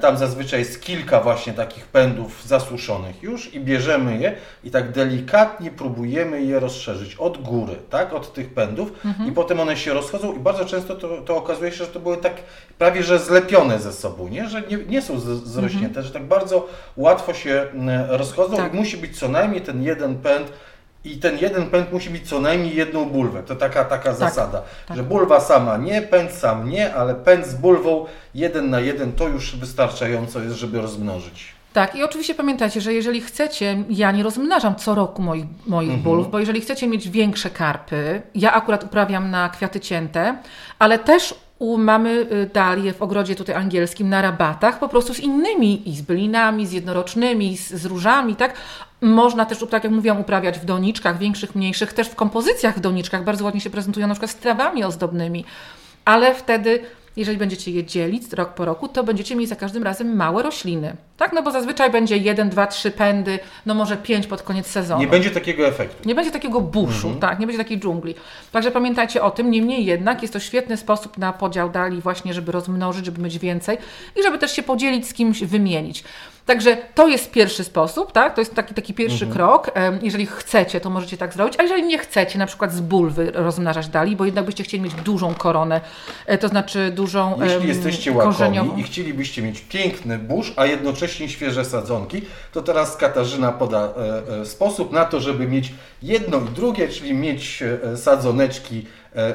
tam 0.00 0.18
zazwyczaj 0.18 0.58
jest 0.58 0.82
kilka 0.82 1.20
właśnie 1.20 1.52
takich 1.52 1.86
pędów 1.86 2.46
zasuszonych 2.46 3.22
już 3.22 3.54
i 3.54 3.60
bierzemy 3.60 4.18
je 4.18 4.36
i 4.64 4.70
tak 4.70 4.92
delikatnie 4.92 5.70
próbujemy 5.70 6.42
je 6.42 6.60
rozszerzyć 6.60 7.14
od 7.14 7.42
góry, 7.42 7.76
tak, 7.90 8.12
od 8.12 8.32
tych 8.32 8.54
pędów 8.54 8.92
mhm. 9.04 9.28
i 9.28 9.32
potem 9.32 9.60
one 9.60 9.76
się 9.76 9.94
rozchodzą 9.94 10.32
i 10.32 10.38
bardzo 10.38 10.64
często 10.64 10.94
to, 10.94 11.22
to 11.22 11.36
okazuje 11.36 11.72
się, 11.72 11.76
że 11.76 11.86
to 11.86 12.00
były 12.00 12.16
tak 12.16 12.34
prawie, 12.78 13.02
że 13.02 13.18
zlepione 13.18 13.78
ze 13.78 13.92
sobą, 13.92 14.28
nie? 14.28 14.48
że 14.48 14.62
nie, 14.62 14.76
nie 14.76 15.02
są 15.02 15.20
zrośnięte, 15.20 15.86
mhm. 15.86 16.06
że 16.06 16.12
tak 16.12 16.24
bardzo 16.24 16.68
łatwo 16.96 17.34
się 17.34 17.66
rozchodzą 18.08 18.56
tak. 18.56 18.74
i 18.74 18.76
musi 18.76 18.96
być 18.96 19.18
co 19.18 19.28
najmniej 19.28 19.62
ten 19.62 19.82
jeden 19.82 20.16
pęd 20.16 20.52
i 21.04 21.16
ten 21.16 21.38
jeden 21.38 21.70
pęd 21.70 21.92
musi 21.92 22.10
mieć 22.10 22.28
co 22.28 22.40
najmniej 22.40 22.76
jedną 22.76 23.04
bulwę. 23.04 23.42
To 23.42 23.54
taka, 23.56 23.84
taka 23.84 24.04
tak, 24.04 24.14
zasada, 24.14 24.62
tak. 24.86 24.96
że 24.96 25.02
bulwa 25.02 25.40
sama 25.40 25.76
nie, 25.76 26.02
pęd 26.02 26.32
sam 26.32 26.68
nie, 26.70 26.94
ale 26.94 27.14
pęd 27.14 27.46
z 27.46 27.54
bulwą 27.54 28.06
jeden 28.34 28.70
na 28.70 28.80
jeden 28.80 29.12
to 29.12 29.28
już 29.28 29.56
wystarczająco 29.56 30.40
jest, 30.40 30.56
żeby 30.56 30.80
rozmnożyć. 30.80 31.54
Tak, 31.72 31.96
i 31.96 32.02
oczywiście 32.02 32.34
pamiętajcie, 32.34 32.80
że 32.80 32.92
jeżeli 32.94 33.20
chcecie, 33.20 33.84
ja 33.90 34.12
nie 34.12 34.22
rozmnażam 34.22 34.76
co 34.76 34.94
roku 34.94 35.22
moich, 35.22 35.44
moich 35.66 35.88
Mhm. 35.90 36.02
bulw, 36.02 36.30
bo 36.30 36.38
jeżeli 36.38 36.60
chcecie 36.60 36.86
mieć 36.86 37.08
większe 37.08 37.50
karpy, 37.50 38.22
ja 38.34 38.52
akurat 38.52 38.84
uprawiam 38.84 39.30
na 39.30 39.48
kwiaty 39.48 39.80
cięte, 39.80 40.36
ale 40.78 40.98
też 40.98 41.34
u, 41.58 41.78
mamy 41.78 42.10
y, 42.10 42.50
dalie 42.54 42.92
w 42.92 43.02
ogrodzie 43.02 43.34
tutaj 43.34 43.54
angielskim 43.54 44.08
na 44.08 44.22
rabatach, 44.22 44.78
po 44.78 44.88
prostu 44.88 45.14
z 45.14 45.20
innymi, 45.20 45.88
i 45.88 45.96
z 45.96 46.02
bylinami, 46.02 46.66
z 46.66 46.72
jednorocznymi, 46.72 47.56
z, 47.56 47.72
z 47.72 47.84
różami, 47.84 48.36
tak? 48.36 48.54
Można 49.04 49.46
też, 49.46 49.58
tak 49.70 49.84
jak 49.84 49.92
mówiłam, 49.92 50.20
uprawiać 50.20 50.58
w 50.58 50.64
doniczkach, 50.64 51.18
większych, 51.18 51.54
mniejszych, 51.54 51.92
też 51.92 52.08
w 52.08 52.14
kompozycjach 52.14 52.76
w 52.76 52.80
doniczkach, 52.80 53.24
bardzo 53.24 53.44
ładnie 53.44 53.60
się 53.60 53.70
prezentują 53.70 54.06
na 54.06 54.14
przykład 54.14 54.30
z 54.30 54.34
trawami 54.34 54.84
ozdobnymi, 54.84 55.44
ale 56.04 56.34
wtedy 56.34 56.80
jeżeli 57.16 57.38
będziecie 57.38 57.70
je 57.70 57.84
dzielić 57.84 58.32
rok 58.32 58.54
po 58.54 58.64
roku, 58.64 58.88
to 58.88 59.04
będziecie 59.04 59.36
mieć 59.36 59.48
za 59.48 59.56
każdym 59.56 59.82
razem 59.82 60.16
małe 60.16 60.42
rośliny. 60.42 60.96
Tak? 61.16 61.32
No 61.32 61.42
bo 61.42 61.50
zazwyczaj 61.50 61.90
będzie 61.90 62.16
jeden, 62.16 62.50
dwa, 62.50 62.66
trzy 62.66 62.90
pędy, 62.90 63.38
no 63.66 63.74
może 63.74 63.96
pięć 63.96 64.26
pod 64.26 64.42
koniec 64.42 64.66
sezonu. 64.66 65.00
Nie 65.00 65.06
będzie 65.06 65.30
takiego 65.30 65.66
efektu. 65.66 66.08
Nie 66.08 66.14
będzie 66.14 66.30
takiego 66.30 66.60
buszu, 66.60 67.14
tak, 67.20 67.38
nie 67.38 67.46
będzie 67.46 67.62
takiej 67.62 67.80
dżungli. 67.80 68.14
Także 68.52 68.70
pamiętajcie 68.70 69.22
o 69.22 69.30
tym, 69.30 69.50
niemniej 69.50 69.84
jednak 69.84 70.22
jest 70.22 70.32
to 70.32 70.40
świetny 70.40 70.76
sposób 70.76 71.18
na 71.18 71.32
podział 71.32 71.70
dali 71.70 72.00
właśnie, 72.00 72.34
żeby 72.34 72.52
rozmnożyć, 72.52 73.04
żeby 73.04 73.22
mieć 73.22 73.38
więcej 73.38 73.78
i 74.16 74.22
żeby 74.22 74.38
też 74.38 74.56
się 74.56 74.62
podzielić 74.62 75.08
z 75.08 75.14
kimś, 75.14 75.44
wymienić. 75.44 76.04
Także 76.46 76.76
to 76.94 77.08
jest 77.08 77.30
pierwszy 77.30 77.64
sposób, 77.64 78.12
tak? 78.12 78.34
To 78.34 78.40
jest 78.40 78.54
taki, 78.54 78.74
taki 78.74 78.94
pierwszy 78.94 79.26
krok. 79.26 79.70
Em, 79.74 79.98
Jeżeli 80.02 80.26
chcecie, 80.26 80.80
to 80.80 80.90
możecie 80.90 81.16
tak 81.16 81.32
zrobić, 81.34 81.54
a 81.58 81.62
jeżeli 81.62 81.82
nie 81.82 81.98
chcecie, 81.98 82.38
na 82.38 82.46
przykład 82.46 82.72
z 82.72 82.80
bulwy 82.80 83.30
rozmnażać 83.34 83.88
dali, 83.88 84.16
bo 84.16 84.24
jednak 84.24 84.44
byście 84.44 84.64
chcieli 84.64 84.82
mieć 84.82 84.94
dużą 84.94 85.34
koronę, 85.34 85.80
e, 86.26 86.38
to 86.38 86.48
znaczy 86.48 86.90
dużą 86.94 87.40
Jeśli 87.42 87.68
jesteście 87.68 88.12
korzeniową. 88.12 88.68
łakomi 88.68 88.82
i 88.82 88.84
chcielibyście 88.86 89.42
mieć 89.42 89.60
piękny 89.60 90.18
burz, 90.18 90.52
a 90.56 90.66
jednocześnie 90.66 91.28
świeże 91.28 91.64
sadzonki, 91.64 92.22
to 92.52 92.62
teraz 92.62 92.96
Katarzyna 92.96 93.52
poda 93.52 93.88
e, 94.28 94.40
e, 94.40 94.46
sposób 94.46 94.92
na 94.92 95.04
to, 95.04 95.20
żeby 95.20 95.46
mieć 95.46 95.72
jedno 96.02 96.40
i 96.40 96.50
drugie, 96.54 96.88
czyli 96.88 97.14
mieć 97.14 97.62
sadzoneczki 97.96 98.86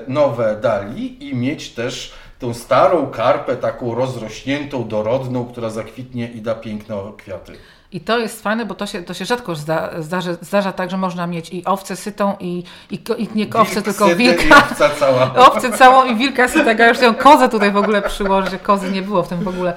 nowe 0.07 0.57
dali 0.61 1.29
i 1.29 1.35
mieć 1.35 1.69
też 1.69 2.13
tą 2.39 2.53
starą 2.53 3.07
karpę, 3.07 3.55
taką 3.55 3.95
rozrośniętą, 3.95 4.87
dorodną, 4.87 5.45
która 5.45 5.69
zakwitnie 5.69 6.31
i 6.31 6.41
da 6.41 6.55
piękne 6.55 6.95
kwiaty. 7.17 7.53
I 7.91 8.01
to 8.01 8.19
jest 8.19 8.43
fajne, 8.43 8.65
bo 8.65 8.75
to 8.75 8.85
się, 8.85 9.03
to 9.03 9.13
się 9.13 9.25
rzadko 9.25 9.55
zda, 9.55 9.89
zdarza, 9.99 10.33
zdarza 10.41 10.71
tak, 10.71 10.89
że 10.89 10.97
można 10.97 11.27
mieć 11.27 11.53
i 11.53 11.65
owcę 11.65 11.95
sytą, 11.95 12.35
i, 12.39 12.63
i, 12.91 12.99
i 13.17 13.29
nie 13.35 13.49
owcę, 13.53 13.73
Wilk 13.73 13.85
tylko 13.85 14.15
wilka. 14.15 14.57
Owca 14.57 14.89
cała. 14.89 15.33
Owcę 15.47 15.71
całą 15.71 16.05
i 16.05 16.15
wilka 16.15 16.47
sytego. 16.47 16.83
Ja 16.83 16.89
już 16.89 17.01
ją 17.01 17.15
kozę 17.15 17.49
tutaj 17.49 17.71
w 17.71 17.77
ogóle 17.77 18.01
przyłożę, 18.01 18.49
że 18.49 18.59
kozy 18.59 18.91
nie 18.91 19.01
było 19.01 19.23
w 19.23 19.27
tym 19.27 19.43
w 19.43 19.47
ogóle. 19.47 19.73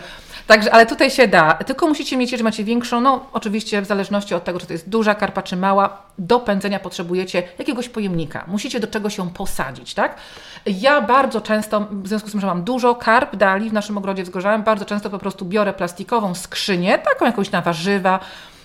Także, 0.47 0.75
ale 0.75 0.87
tutaj 0.87 1.11
się 1.11 1.29
da. 1.29 1.55
Tylko 1.55 1.87
musicie 1.87 2.17
mieć, 2.17 2.33
jeżeli 2.33 2.45
macie 2.45 2.65
większą, 2.65 3.01
no 3.01 3.27
oczywiście 3.33 3.83
w 3.83 3.87
zależności 3.87 4.35
od 4.35 4.45
tego, 4.45 4.61
czy 4.61 4.67
to 4.67 4.73
jest 4.73 4.89
duża 4.89 5.15
karpa, 5.15 5.43
czy 5.43 5.57
mała, 5.57 6.03
do 6.19 6.41
pędzenia 6.41 6.79
potrzebujecie 6.81 7.43
jakiegoś 7.59 7.89
pojemnika. 7.89 8.45
Musicie 8.47 8.81
do 8.81 8.87
czegoś 8.87 9.19
ją 9.19 9.31
posadzić, 9.31 9.95
tak? 9.95 10.17
Ja 10.67 11.01
bardzo 11.01 11.41
często, 11.41 11.87
w 11.91 12.09
związku 12.09 12.29
z 12.29 12.33
tym, 12.33 12.41
że 12.41 12.47
mam 12.47 12.62
dużo 12.65 12.95
karp 12.95 13.37
dali 13.37 13.71
w 13.71 13.73
naszym 13.73 13.99
ogrodzie 13.99 14.23
wzgorzałem, 14.23 14.62
bardzo 14.62 14.85
często 14.85 15.11
po 15.11 15.19
prostu 15.19 15.45
biorę 15.45 15.73
plastikową 15.73 16.35
skrzynię, 16.35 16.99
taką 16.99 17.27
jakąś 17.27 17.51
na 17.51 17.61
warzywa, 17.62 18.21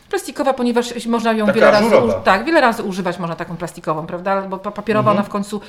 Plastikowa, 0.10 0.54
ponieważ 0.54 1.06
można 1.06 1.34
ją 1.34 1.46
Taka 1.46 1.56
wiele 1.56 1.72
razy, 1.72 1.86
ażurowa. 1.86 2.18
uż- 2.20 2.24
tak, 2.24 2.46
wiele 2.46 2.62
razy 2.62 2.84
używać 2.84 3.20
można 3.20 3.36
taką 3.36 3.58
plastikową, 3.58 4.06
prawda? 4.08 4.42
Bo 4.42 4.58
pa- 4.58 4.72
papierowa 4.72 5.12
ona 5.12 5.24
w 5.24 5.30
końcu 5.30 5.62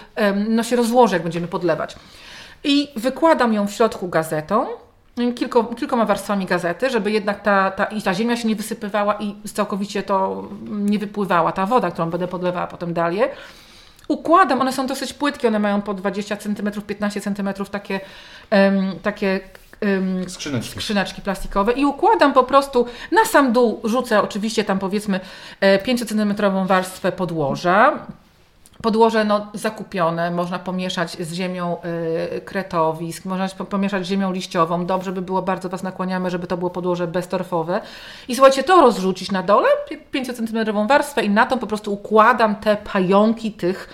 no, 0.49 0.63
się 0.63 0.77
rozłoży, 0.77 1.15
jak 1.15 1.23
będziemy 1.23 1.49
podlewać. 1.49 1.97
I 2.65 2.89
wykładam 2.97 3.53
ją 3.53 3.67
w 3.67 3.73
środku 3.73 4.09
gazetą, 4.09 4.67
kilko, 5.35 5.65
kilkoma 5.65 6.05
warstwami 6.05 6.47
gazety, 6.47 6.91
żeby 6.91 7.11
jednak 7.11 7.43
ta, 7.43 7.71
ta, 7.71 7.85
i 7.85 8.03
ta 8.03 8.15
ziemia 8.15 8.37
się 8.37 8.49
nie 8.49 8.57
wysypywała 8.57 9.15
i 9.15 9.35
całkowicie 9.55 10.03
to 10.03 10.49
nie 10.69 10.99
wypływała 10.99 11.53
ta 11.53 11.67
woda, 11.67 11.91
którą 11.91 12.11
będę 12.11 12.29
podlewała 12.29 12.67
potem 12.67 12.95
dalej. 12.95 13.21
Układam, 14.09 14.61
one 14.61 14.73
są 14.73 14.87
dosyć 14.87 15.13
płytkie, 15.13 15.49
one 15.49 15.59
mają 15.59 15.83
po 15.83 15.95
20 15.95 16.37
cm, 16.37 16.71
15 16.87 17.21
cm 17.21 17.49
takie, 17.71 18.01
em, 18.51 18.93
takie 19.03 19.41
em, 19.81 20.31
Skrzyneczki. 20.31 20.71
skrzyneczki 20.71 21.23
plastikowe 21.23 21.73
i 21.73 21.85
układam 21.85 22.33
po 22.33 22.45
prostu 22.45 22.87
na 23.13 23.25
sam 23.25 23.53
dół, 23.53 23.81
rzucę 23.85 24.23
oczywiście 24.23 24.65
tam 24.65 24.79
powiedzmy 24.79 25.21
5 25.85 26.09
cm 26.09 26.35
warstwę 26.67 27.13
podłoża. 27.13 28.07
Podłoże 28.83 29.25
no, 29.25 29.47
zakupione, 29.55 30.31
można 30.31 30.59
pomieszać 30.59 31.11
z 31.11 31.33
ziemią 31.33 31.77
y, 32.37 32.41
kretowisk, 32.41 33.25
można 33.25 33.49
po- 33.49 33.65
pomieszać 33.65 34.07
z 34.07 34.09
ziemią 34.09 34.33
liściową. 34.33 34.87
Dobrze 34.87 35.13
by 35.13 35.23
było, 35.23 35.43
bardzo 35.43 35.69
Was 35.69 35.83
nakłaniamy, 35.83 36.31
żeby 36.31 36.47
to 36.47 36.57
było 36.57 36.71
podłoże 36.71 37.07
beztorfowe. 37.07 37.81
I 38.29 38.35
słuchajcie, 38.35 38.63
to 38.63 38.81
rozrzucić 38.81 39.33
na 39.33 39.43
dole, 39.43 39.69
5 40.11 40.37
cm 40.37 40.87
warstwę 40.89 41.23
i 41.23 41.31
na 41.31 41.47
tą 41.47 41.59
po 41.59 41.67
prostu 41.67 41.93
układam 41.93 42.57
te 42.57 42.77
pająki 42.77 43.53
tych 43.53 43.89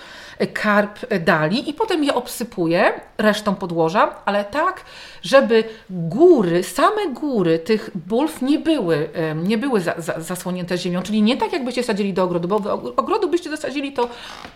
karp 0.52 0.98
dali 1.20 1.70
i 1.70 1.74
potem 1.74 2.04
je 2.04 2.14
obsypuję 2.14 2.92
resztą 3.18 3.54
podłoża, 3.54 4.14
ale 4.24 4.44
tak, 4.44 4.84
żeby 5.22 5.64
góry, 5.90 6.62
same 6.62 7.08
góry 7.12 7.58
tych 7.58 7.90
bulw 7.94 8.42
nie 8.42 8.58
były, 8.58 9.08
nie 9.36 9.58
były 9.58 9.80
za, 9.80 9.94
za, 9.98 10.20
zasłonięte 10.20 10.78
ziemią, 10.78 11.02
czyli 11.02 11.22
nie 11.22 11.36
tak 11.36 11.52
jakbyście 11.52 11.82
sadzili 11.82 12.12
do 12.12 12.22
ogrodu, 12.24 12.48
bo 12.48 12.58
w 12.58 12.92
ogrodu 12.96 13.28
byście 13.28 13.50
zasadzili 13.50 13.92
to 13.92 14.08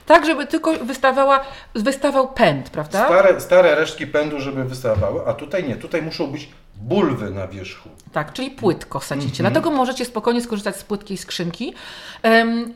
tak, 0.06 0.26
żeby 0.26 0.46
tylko 0.46 0.72
wystawała, 0.72 1.44
wystawał 1.74 2.28
pęd, 2.28 2.70
prawda? 2.70 3.04
Stare, 3.04 3.40
stare 3.40 3.74
resztki 3.74 4.06
pędu, 4.06 4.40
żeby 4.40 4.64
wystawały, 4.64 5.20
a 5.26 5.34
tutaj 5.34 5.68
nie. 5.68 5.76
Tutaj 5.76 6.02
muszą 6.02 6.26
być 6.26 6.48
bulwy 6.80 7.30
na 7.30 7.48
wierzchu. 7.48 7.88
Tak, 8.12 8.32
czyli 8.32 8.50
płytko 8.50 9.00
sadzicie. 9.00 9.40
Mhm. 9.42 9.52
Dlatego 9.52 9.76
możecie 9.76 10.04
spokojnie 10.04 10.40
skorzystać 10.40 10.76
z 10.76 10.84
płytkiej 10.84 11.16
skrzynki. 11.16 11.74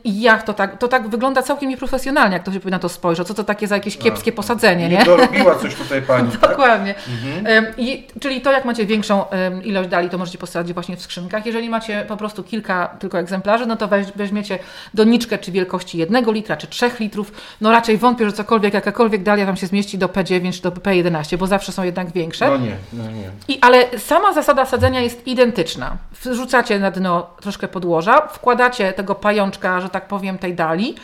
I 0.03 0.21
jak 0.21 0.43
to 0.43 0.53
tak, 0.53 0.77
to 0.77 0.87
tak 0.87 1.09
wygląda 1.09 1.41
całkiem 1.41 1.69
nieprofesjonalnie, 1.69 2.33
jak 2.33 2.41
ktoś 2.41 2.59
by 2.59 2.71
na 2.71 2.79
to 2.79 2.89
spojrzał. 2.89 3.25
Co 3.25 3.33
to 3.33 3.43
takie 3.43 3.67
za 3.67 3.75
jakieś 3.75 3.97
kiepskie 3.97 4.31
posadzenie, 4.31 4.89
nie? 4.89 5.05
Dorobiła 5.05 5.55
coś 5.55 5.75
tutaj 5.75 6.01
pani, 6.11 6.31
tak? 6.31 6.49
Dokładnie. 6.49 6.95
Mhm. 6.95 7.47
Em, 7.47 7.73
I, 7.77 8.07
czyli 8.19 8.41
to, 8.41 8.51
jak 8.51 8.65
macie 8.65 8.85
większą 8.85 9.29
em, 9.29 9.63
ilość 9.63 9.89
dali, 9.89 10.09
to 10.09 10.17
możecie 10.17 10.37
posadzić 10.37 10.73
właśnie 10.73 10.97
w 10.97 11.01
skrzynkach. 11.01 11.45
Jeżeli 11.45 11.69
macie 11.69 12.05
po 12.07 12.17
prostu 12.17 12.43
kilka 12.43 12.87
tylko 12.99 13.19
egzemplarzy, 13.19 13.65
no 13.65 13.75
to 13.75 13.87
weź, 13.87 14.07
weźmiecie 14.15 14.59
doniczkę 14.93 15.37
czy 15.37 15.51
wielkości 15.51 15.97
jednego 15.97 16.31
litra, 16.31 16.57
czy 16.57 16.67
trzech 16.67 16.99
litrów. 16.99 17.31
No 17.61 17.71
raczej 17.71 17.97
wątpię, 17.97 18.25
że 18.25 18.31
cokolwiek, 18.33 18.73
jakakolwiek 18.73 19.23
dalia 19.23 19.45
Wam 19.45 19.57
się 19.57 19.67
zmieści 19.67 19.97
do 19.97 20.07
P9 20.07 20.53
czy 20.53 20.61
do 20.61 20.71
P11, 20.71 21.37
bo 21.37 21.47
zawsze 21.47 21.71
są 21.71 21.83
jednak 21.83 22.11
większe. 22.11 22.49
No 22.49 22.57
nie, 22.57 22.75
no 22.93 23.11
nie. 23.11 23.29
I, 23.47 23.59
ale 23.61 23.92
sama 23.97 24.33
zasada 24.33 24.65
sadzenia 24.65 25.01
jest 25.01 25.27
identyczna. 25.27 25.97
Wrzucacie 26.23 26.79
na 26.79 26.91
dno 26.91 27.29
troszkę 27.41 27.67
podłoża, 27.67 28.27
wkładacie 28.27 28.93
tego 28.93 29.15
pajączka, 29.15 29.81
że 29.81 29.89
tak 29.89 30.07
powiem, 30.07 30.37
tej 30.37 30.53
dali 30.55 30.95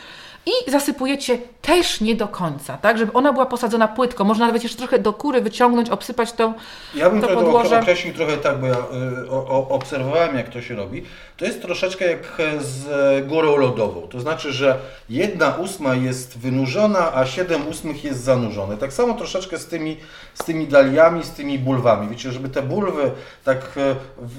i 0.46 0.72
zasypujecie 0.72 1.38
też 1.62 2.01
nie 2.01 2.15
do 2.15 2.27
końca, 2.27 2.77
tak, 2.77 2.98
żeby 2.98 3.13
ona 3.13 3.34
była 3.34 3.46
posadzona 3.46 3.88
płytko. 3.88 4.24
Można 4.24 4.46
nawet 4.48 4.63
jeszcze 4.63 4.77
trochę 4.77 5.00
do 5.00 5.13
kury 5.13 5.41
wyciągnąć, 5.41 5.89
obsypać 5.89 6.31
tą, 6.31 6.53
Ja 6.96 7.10
bym 7.10 7.22
to 7.22 7.27
to 7.27 7.34
podłoże. 7.36 7.79
określił 7.79 8.13
trochę 8.13 8.38
tak, 8.38 8.60
bo 8.60 8.67
ja 8.67 8.74
y, 8.75 9.31
o, 9.31 9.67
obserwowałem 9.69 10.36
jak 10.36 10.50
to 10.50 10.62
się 10.62 10.75
robi. 10.75 11.03
To 11.39 11.46
jest 11.46 11.62
troszeczkę 11.62 12.05
jak 12.05 12.19
z 12.60 13.27
górą 13.27 13.58
lodową. 13.58 14.01
To 14.01 14.19
znaczy, 14.19 14.53
że 14.53 14.77
jedna 15.10 15.55
ósma 15.55 15.96
jest 15.96 16.38
wynurzona, 16.38 17.13
a 17.13 17.25
siedem 17.25 17.67
ósmych 17.67 18.03
jest 18.03 18.24
zanurzone. 18.24 18.77
Tak 18.77 18.93
samo 18.93 19.13
troszeczkę 19.13 19.58
z 19.58 19.67
tymi, 19.67 19.98
z 20.34 20.43
tymi 20.43 20.67
daliami, 20.67 21.24
z 21.24 21.31
tymi 21.31 21.60
bulwami. 21.60 22.10
Wiecie, 22.10 22.31
żeby 22.31 22.50
te 22.50 22.62
bulwy 22.62 23.12
tak, 23.43 23.77
e, 23.77 23.96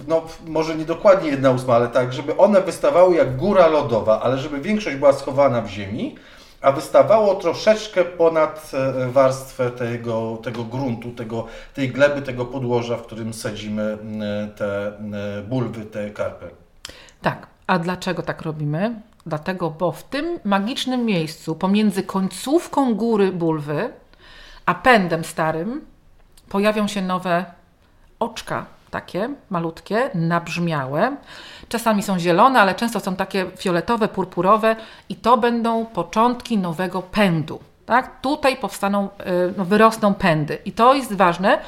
no 0.09 0.27
może 0.47 0.77
nie 0.77 0.85
dokładnie 0.85 1.31
jedna 1.31 1.51
ósma, 1.51 1.75
ale 1.75 1.89
tak, 1.89 2.13
żeby 2.13 2.37
one 2.37 2.61
wystawały 2.61 3.17
jak 3.17 3.37
góra 3.37 3.67
lodowa, 3.67 4.21
ale 4.23 4.39
żeby 4.39 4.61
większość 4.61 4.97
była 4.97 5.13
schowana 5.13 5.63
w 5.63 5.69
ziemi, 5.69 6.17
a 6.61 6.73
wystawało 6.73 7.35
troszeczkę 7.35 8.05
ponad 8.05 8.71
e, 8.75 9.09
warstwę 9.09 9.71
tego, 9.71 10.39
tego 10.43 10.65
gruntu, 10.65 11.11
tego, 11.11 11.47
tej 11.75 11.89
gleby, 11.89 12.23
tego 12.23 12.45
podłoża, 12.45 12.97
w 12.97 13.03
którym 13.03 13.35
sadzimy 13.35 13.99
te 14.57 14.93
bulwy, 15.49 15.85
te 15.85 16.11
karpy. 16.11 16.70
Tak. 17.23 17.47
A 17.67 17.79
dlaczego 17.79 18.23
tak 18.23 18.43
robimy? 18.43 19.01
Dlatego, 19.27 19.71
bo 19.71 19.93
w 19.93 20.05
tym 20.05 20.39
magicznym 20.45 21.05
miejscu 21.05 21.55
pomiędzy 21.55 22.03
końcówką 22.03 22.95
góry 22.95 23.33
bulwy 23.33 23.93
a 24.67 24.75
pędem 24.75 25.25
starym 25.25 25.87
pojawią 26.49 26.89
się 26.89 27.03
nowe 27.03 27.45
oczka, 28.21 28.67
takie 28.91 29.29
malutkie, 29.51 30.11
nabrzmiałe. 30.15 31.17
Czasami 31.69 32.03
są 32.03 32.19
zielone, 32.19 32.61
ale 32.61 32.75
często 32.75 33.01
są 33.01 33.17
takie 33.17 33.47
fioletowe, 33.59 34.09
purpurowe 34.09 34.77
i 35.09 35.17
to 35.17 35.37
będą 35.37 35.87
początki 35.87 36.59
nowego 36.59 37.03
pędu. 37.03 37.61
Tak? 37.87 38.21
Tutaj 38.21 38.57
powstaną, 38.57 39.09
y, 39.09 39.55
no, 39.57 39.65
wyrosną 39.65 40.15
pędy 40.15 40.59
i 40.65 40.73
to 40.73 40.95
jest 40.95 41.15
ważne, 41.15 41.59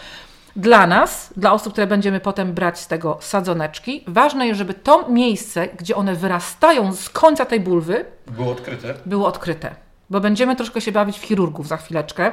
dla 0.57 0.87
nas, 0.87 1.33
dla 1.37 1.53
osób, 1.53 1.73
które 1.73 1.87
będziemy 1.87 2.21
potem 2.21 2.53
brać 2.53 2.79
z 2.81 2.87
tego 2.87 3.19
sadzoneczki, 3.21 4.05
ważne 4.07 4.47
jest, 4.47 4.59
żeby 4.59 4.75
to 4.75 5.09
miejsce, 5.09 5.69
gdzie 5.79 5.97
one 5.97 6.15
wyrastają 6.15 6.93
z 6.93 7.09
końca 7.11 7.45
tej 7.45 7.61
bulwy, 7.61 8.05
Było 8.27 8.53
odkryte. 8.53 8.95
było 9.07 9.27
odkryte. 9.27 9.75
bo 10.11 10.21
będziemy 10.21 10.57
troszkę 10.57 10.81
się 10.81 10.93
bawić 10.93 11.19
w 11.19 11.23
chirurgów 11.23 11.69
za 11.69 11.77
chwileczkę 11.77 12.33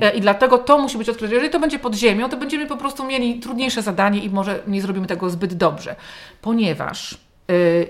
e, 0.00 0.10
i 0.10 0.20
dlatego 0.20 0.58
to 0.58 0.78
musi 0.78 0.98
być 0.98 1.08
odkryte. 1.08 1.34
Jeżeli 1.34 1.50
to 1.50 1.60
będzie 1.60 1.78
pod 1.78 1.94
ziemią, 1.94 2.28
to 2.28 2.36
będziemy 2.36 2.66
po 2.66 2.76
prostu 2.76 3.04
mieli 3.04 3.40
trudniejsze 3.40 3.82
zadanie 3.82 4.20
i 4.20 4.30
może 4.30 4.60
nie 4.66 4.82
zrobimy 4.82 5.06
tego 5.06 5.30
zbyt 5.30 5.54
dobrze, 5.54 5.96
ponieważ 6.42 7.18
y, 7.50 7.88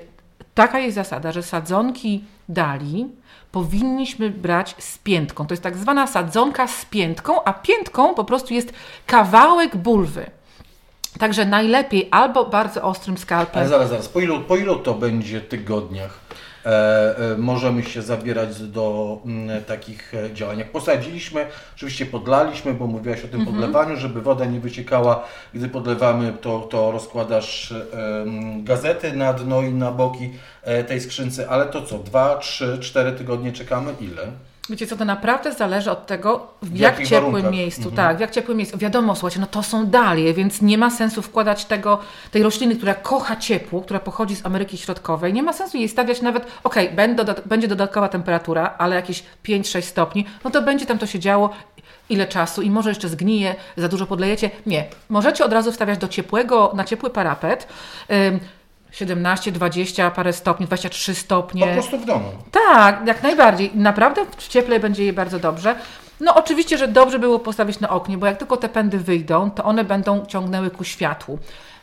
taka 0.55 0.79
jest 0.79 0.95
zasada, 0.95 1.33
że 1.33 1.43
sadzonki 1.43 2.25
dali 2.49 3.07
powinniśmy 3.53 4.31
brać 4.31 4.75
z 4.79 4.99
piętką. 4.99 5.47
To 5.47 5.53
jest 5.53 5.63
tak 5.63 5.77
zwana 5.77 6.07
sadzonka 6.07 6.67
z 6.67 6.85
piętką, 6.85 7.45
a 7.45 7.53
piętką 7.53 8.15
po 8.15 8.25
prostu 8.25 8.55
jest 8.55 8.73
kawałek 9.07 9.77
bulwy. 9.77 10.31
Także 11.19 11.45
najlepiej 11.45 12.09
albo 12.11 12.45
bardzo 12.45 12.83
ostrym 12.83 13.19
skalpem. 13.19 13.61
Ale 13.61 13.69
zaraz, 13.69 13.89
zaraz, 13.89 14.09
po 14.09 14.21
ilu, 14.21 14.41
po 14.41 14.57
ilu 14.57 14.77
to 14.77 14.95
będzie 14.95 15.41
tygodniach? 15.41 16.19
E, 16.67 17.17
e, 17.33 17.37
możemy 17.39 17.83
się 17.83 18.03
zabierać 18.03 18.63
do 18.63 19.19
m, 19.27 19.51
takich 19.67 20.15
e, 20.15 20.35
działań. 20.35 20.59
Jak 20.59 20.73
posadziliśmy, 20.73 21.47
oczywiście 21.77 22.07
podlaliśmy, 22.07 22.75
bo 22.75 22.87
mówiłaś 22.87 23.25
o 23.25 23.29
tym 23.29 23.47
podlewaniu, 23.47 23.97
żeby 23.97 24.23
woda 24.23 24.45
nie 24.45 24.61
wyciekała. 24.61 25.25
Gdy 25.55 25.69
podlewamy, 25.69 26.33
to, 26.41 26.61
to 26.61 26.91
rozkładasz 26.91 27.75
gazety 28.63 29.13
na 29.13 29.33
dno 29.33 29.63
i 29.63 29.73
na 29.73 29.93
boki 29.93 30.31
tej 30.89 31.01
skrzynce, 31.01 31.49
ale 31.49 31.67
to 31.67 31.83
co, 31.83 31.99
dwa, 31.99 32.37
trzy, 32.37 32.79
cztery 32.81 33.13
tygodnie 33.13 33.53
czekamy? 33.53 33.95
Ile? 34.01 34.27
Wiecie 34.71 34.87
co, 34.87 34.97
to 34.97 35.05
naprawdę 35.05 35.53
zależy 35.53 35.91
od 35.91 36.07
tego, 36.07 36.47
w, 36.63 36.77
jak 36.79 36.93
jakich 36.93 37.09
ciepłym 37.09 37.33
warunkach? 37.33 37.53
miejscu, 37.53 37.91
tak, 37.91 38.17
w 38.17 38.21
jak 38.21 38.31
ciepłym 38.31 38.57
miejscu. 38.57 38.79
Wiadomo, 38.79 39.15
słuchajcie, 39.15 39.41
no 39.41 39.47
to 39.47 39.63
są 39.63 39.87
dalie, 39.87 40.35
więc 40.35 40.63
nie 40.63 40.79
ma 40.79 40.91
sensu 40.91 41.23
wkładać 41.23 41.65
tego, 41.65 41.99
tej 42.31 42.43
rośliny, 42.43 42.77
która 42.77 42.95
kocha 42.95 43.37
ciepło, 43.37 43.81
która 43.83 44.01
pochodzi 44.01 44.37
z 44.37 44.47
Ameryki 44.47 44.79
Środkowej, 44.79 45.33
nie 45.33 45.43
ma 45.43 45.53
sensu 45.53 45.77
jej 45.77 45.89
stawiać 45.89 46.23
nawet, 46.23 46.47
okej, 46.65 46.91
będzie, 46.91 47.25
dodat- 47.25 47.41
będzie 47.47 47.69
dodatkowa 47.69 48.09
temperatura, 48.09 48.75
ale 48.79 48.97
jakieś 48.97 49.23
5-6 49.45 49.83
stopni, 49.83 50.27
no 50.45 50.51
to 50.51 50.63
będzie 50.63 50.87
tam 50.87 50.99
to 50.99 51.07
się 51.07 51.19
działo 51.19 51.51
ile 52.09 52.27
czasu 52.27 52.63
i 52.63 52.71
może 52.71 52.89
jeszcze 52.89 53.09
zgnije, 53.09 53.55
za 53.77 53.89
dużo 53.89 54.07
podlejecie. 54.07 54.51
Nie, 54.67 54.85
możecie 55.09 55.45
od 55.45 55.53
razu 55.53 55.73
wstawiać 55.73 55.99
do 55.99 56.09
ciepłego, 56.09 56.73
na 56.75 56.85
ciepły 56.85 57.11
parapet, 57.11 57.69
ym, 58.11 58.41
17, 58.93 59.53
20 59.53 60.11
parę 60.11 60.33
stopni, 60.33 60.67
23 60.67 61.15
stopnie. 61.15 61.67
Po 61.67 61.73
prostu 61.73 61.99
w 61.99 62.05
domu. 62.05 62.31
Tak, 62.51 63.07
jak 63.07 63.23
najbardziej. 63.23 63.71
Naprawdę 63.75 64.25
w 64.37 64.49
cieple 64.49 64.81
będzie 64.81 65.05
je 65.05 65.13
bardzo 65.13 65.39
dobrze. 65.39 65.77
No 66.21 66.35
oczywiście, 66.35 66.79
że 66.79 66.89
dobrze 66.89 67.19
było 67.19 67.39
postawić 67.39 67.81
na 67.81 67.89
oknie, 67.89 68.19
bo 68.19 68.27
jak 68.27 68.39
tylko 68.39 68.57
te 68.57 68.69
pędy 68.69 68.99
wyjdą, 68.99 69.51
to 69.51 69.65
one 69.65 69.85
będą 69.85 70.27
ciągnęły 70.27 70.71
ku 70.71 70.85
światłu. 70.85 71.39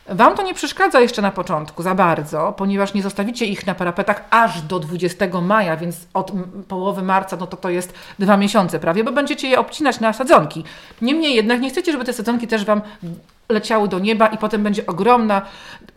Wam 0.08 0.34
to 0.36 0.42
nie 0.42 0.54
przeszkadza 0.54 1.00
jeszcze 1.00 1.22
na 1.22 1.30
początku 1.30 1.82
za 1.82 1.94
bardzo, 1.94 2.54
ponieważ 2.56 2.94
nie 2.94 3.02
zostawicie 3.02 3.46
ich 3.46 3.66
na 3.66 3.74
parapetach 3.74 4.24
aż 4.30 4.62
do 4.62 4.78
20 4.78 5.26
maja, 5.42 5.76
więc 5.76 5.96
od 6.14 6.32
połowy 6.68 7.02
marca, 7.02 7.36
no 7.36 7.46
to 7.46 7.56
to 7.56 7.70
jest 7.70 7.94
dwa 8.18 8.36
miesiące 8.36 8.78
prawie, 8.78 9.04
bo 9.04 9.12
będziecie 9.12 9.48
je 9.48 9.58
obcinać 9.58 10.00
na 10.00 10.12
sadzonki. 10.12 10.64
Niemniej 11.02 11.34
jednak 11.34 11.60
nie 11.60 11.70
chcecie, 11.70 11.92
żeby 11.92 12.04
te 12.04 12.12
sadzonki 12.12 12.46
też 12.46 12.64
Wam 12.64 12.80
leciały 13.48 13.88
do 13.88 13.98
nieba 13.98 14.26
i 14.26 14.38
potem 14.38 14.62
będzie 14.62 14.86
ogromna 14.86 15.42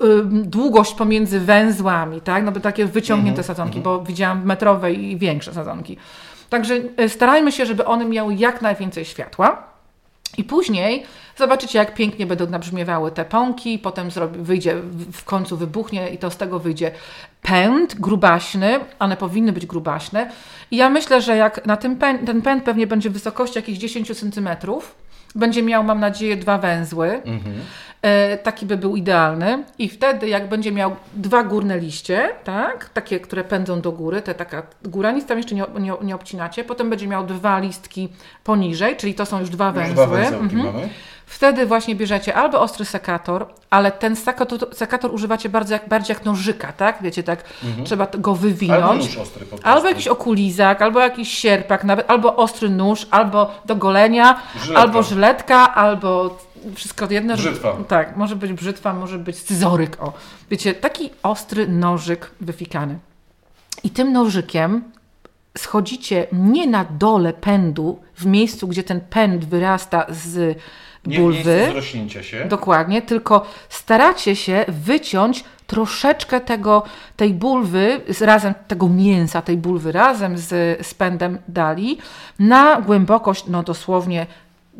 ym, 0.03 0.49
długość 0.49 0.93
pomiędzy 0.93 1.39
węzłami, 1.39 2.21
tak? 2.21 2.43
No 2.43 2.51
takie 2.51 2.85
wyciągnięte 2.85 3.43
sadzonki, 3.43 3.79
bo 3.79 4.03
widziałam 4.03 4.45
metrowe 4.45 4.93
i 4.93 5.17
większe 5.17 5.53
sadzonki. 5.53 5.97
Także 6.49 6.75
y, 6.99 7.09
starajmy 7.09 7.51
się, 7.51 7.65
żeby 7.65 7.85
one 7.85 8.05
miały 8.05 8.35
jak 8.35 8.61
najwięcej 8.61 9.05
światła. 9.05 9.71
I 10.37 10.43
później 10.43 11.03
zobaczycie, 11.37 11.79
jak 11.79 11.93
pięknie 11.93 12.25
będą 12.25 12.49
nabrzmiewały 12.49 13.11
te 13.11 13.25
pąki, 13.25 13.79
potem 13.79 14.11
zrobi, 14.11 14.39
wyjdzie, 14.39 14.75
w 15.13 15.23
końcu 15.23 15.57
wybuchnie 15.57 16.09
i 16.09 16.17
to 16.17 16.31
z 16.31 16.37
tego 16.37 16.59
wyjdzie 16.59 16.91
pęd 17.41 17.95
grubaśny, 17.95 18.79
one 18.99 19.17
powinny 19.17 19.53
być 19.53 19.65
grubaśne. 19.65 20.31
I 20.71 20.77
ja 20.77 20.89
myślę, 20.89 21.21
że 21.21 21.37
jak 21.37 21.65
na 21.65 21.77
tym 21.77 21.95
pęd, 21.95 22.25
ten 22.25 22.41
pęd 22.41 22.63
pewnie 22.63 22.87
będzie 22.87 23.09
w 23.09 23.13
wysokości 23.13 23.57
jakichś 23.57 23.79
10 23.79 24.19
cm, 24.19 24.49
będzie 25.35 25.63
miał, 25.63 25.83
mam 25.83 25.99
nadzieję, 25.99 26.35
dwa 26.37 26.57
węzły. 26.57 27.21
E, 28.01 28.37
taki 28.37 28.65
by 28.65 28.77
był 28.77 28.95
idealny. 28.95 29.63
I 29.79 29.89
wtedy, 29.89 30.27
jak 30.29 30.49
będzie 30.49 30.71
miał 30.71 30.95
dwa 31.13 31.43
górne 31.43 31.79
liście, 31.79 32.29
tak, 32.43 32.89
takie, 32.89 33.19
które 33.19 33.43
pędzą 33.43 33.81
do 33.81 33.91
góry, 33.91 34.21
te 34.21 34.35
taka 34.35 34.63
góra, 34.85 35.11
nic 35.11 35.25
tam 35.25 35.37
jeszcze 35.37 35.55
nie, 35.55 35.63
nie, 35.79 35.93
nie 36.01 36.15
obcinacie, 36.15 36.63
potem 36.63 36.89
będzie 36.89 37.07
miał 37.07 37.25
dwa 37.25 37.59
listki 37.59 38.09
poniżej, 38.43 38.95
czyli 38.97 39.13
to 39.13 39.25
są 39.25 39.39
już 39.39 39.49
dwa 39.49 39.67
Już 39.67 39.75
węzły. 39.75 39.93
dwa 39.93 40.07
węzełki 40.07 40.55
Mhm. 40.55 40.73
mamy. 40.73 40.89
Wtedy 41.31 41.65
właśnie 41.65 41.95
bierzecie 41.95 42.35
albo 42.35 42.61
ostry 42.61 42.85
sekator, 42.85 43.45
ale 43.69 43.91
ten 43.91 44.15
sekator, 44.15 44.75
sekator 44.75 45.13
używacie 45.13 45.49
bardzo 45.49 45.73
jak, 45.73 45.87
bardziej 45.89 46.13
jak 46.15 46.25
nożyka, 46.25 46.73
tak? 46.73 46.97
Wiecie, 47.01 47.23
tak 47.23 47.43
trzeba 47.85 48.05
go 48.05 48.11
Albo 48.15 48.35
wywinąć. 48.35 49.05
nóż 49.05 49.17
ostry 49.17 49.45
po 49.45 49.49
prostu. 49.49 49.67
Albo 49.67 49.87
jakiś 49.87 50.07
okulizak, 50.07 50.81
albo 50.81 50.99
jakiś 50.99 51.37
sierpak, 51.37 51.83
nawet, 51.83 52.09
albo 52.09 52.35
ostry 52.35 52.69
nóż, 52.69 53.07
albo 53.11 53.51
do 53.65 53.75
golenia, 53.75 54.41
Żyletka. 54.55 54.81
albo 54.81 55.03
żyletka, 55.03 55.75
albo 55.75 56.37
wszystko 56.75 57.07
jedno. 57.09 57.37
że- 57.37 57.49
Brzytwa. 57.51 57.77
Tak, 57.87 58.17
może 58.17 58.35
być 58.35 58.53
brzytwa, 58.53 58.93
może 58.93 59.17
być 59.17 59.37
scyzoryk. 59.37 59.97
O. 60.01 60.13
Wiecie, 60.49 60.73
taki 60.73 61.09
ostry 61.23 61.67
nożyk 61.67 62.31
wyfikany. 62.41 62.99
I 63.83 63.89
tym 63.89 64.13
nożykiem 64.13 64.83
schodzicie 65.57 66.27
nie 66.31 66.67
na 66.67 66.85
dole 66.85 67.33
pędu, 67.33 67.99
w 68.15 68.25
miejscu, 68.25 68.67
gdzie 68.67 68.83
ten 68.83 69.01
pęd 69.01 69.45
wyrasta 69.45 70.05
z 70.09 70.57
bulwy. 71.05 71.55
nie 71.65 71.71
zrośnięcia 71.71 72.23
się. 72.23 72.45
Dokładnie, 72.45 73.01
tylko 73.01 73.45
staracie 73.69 74.35
się 74.35 74.65
wyciąć 74.67 75.43
troszeczkę 75.67 76.41
tego, 76.41 76.83
tej 77.17 77.33
bulwy, 77.33 78.01
razem 78.21 78.53
tego 78.67 78.89
mięsa, 78.89 79.41
tej 79.41 79.57
bulwy 79.57 79.91
razem 79.91 80.37
z, 80.37 80.87
z 80.87 80.93
pędem 80.93 81.37
dali 81.47 81.97
na 82.39 82.81
głębokość, 82.81 83.43
no 83.47 83.63
dosłownie 83.63 84.27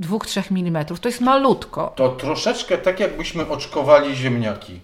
2-3 0.02 0.42
mm. 0.52 0.86
To 0.86 1.10
jest 1.10 1.22
malutko. 1.22 1.94
To 1.96 2.10
troszeczkę 2.10 2.78
tak 2.78 3.00
jakbyśmy 3.00 3.48
oczkowali 3.48 4.16
ziemniaki. 4.16 4.80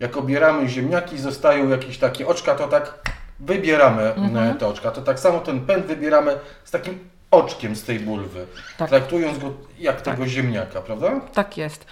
Jak 0.00 0.16
obieramy 0.16 0.68
ziemniaki, 0.68 1.18
zostają 1.18 1.68
jakieś 1.68 1.98
takie 1.98 2.26
oczka, 2.26 2.54
to 2.54 2.68
tak 2.68 2.98
wybieramy 3.40 4.02
Mhm. 4.14 4.58
te 4.58 4.66
oczka. 4.66 4.90
To 4.90 5.02
tak 5.02 5.20
samo 5.20 5.38
ten 5.38 5.60
pęd 5.60 5.86
wybieramy 5.86 6.36
z 6.64 6.70
takim 6.70 6.98
oczkiem 7.34 7.76
z 7.76 7.82
tej 7.84 8.00
bulwy. 8.00 8.46
Tak. 8.78 8.88
Traktując 8.88 9.38
go 9.38 9.50
jak 9.78 10.00
tego 10.00 10.26
ziemniaka, 10.26 10.80
prawda? 10.80 11.20
Tak 11.34 11.56
jest. 11.56 11.86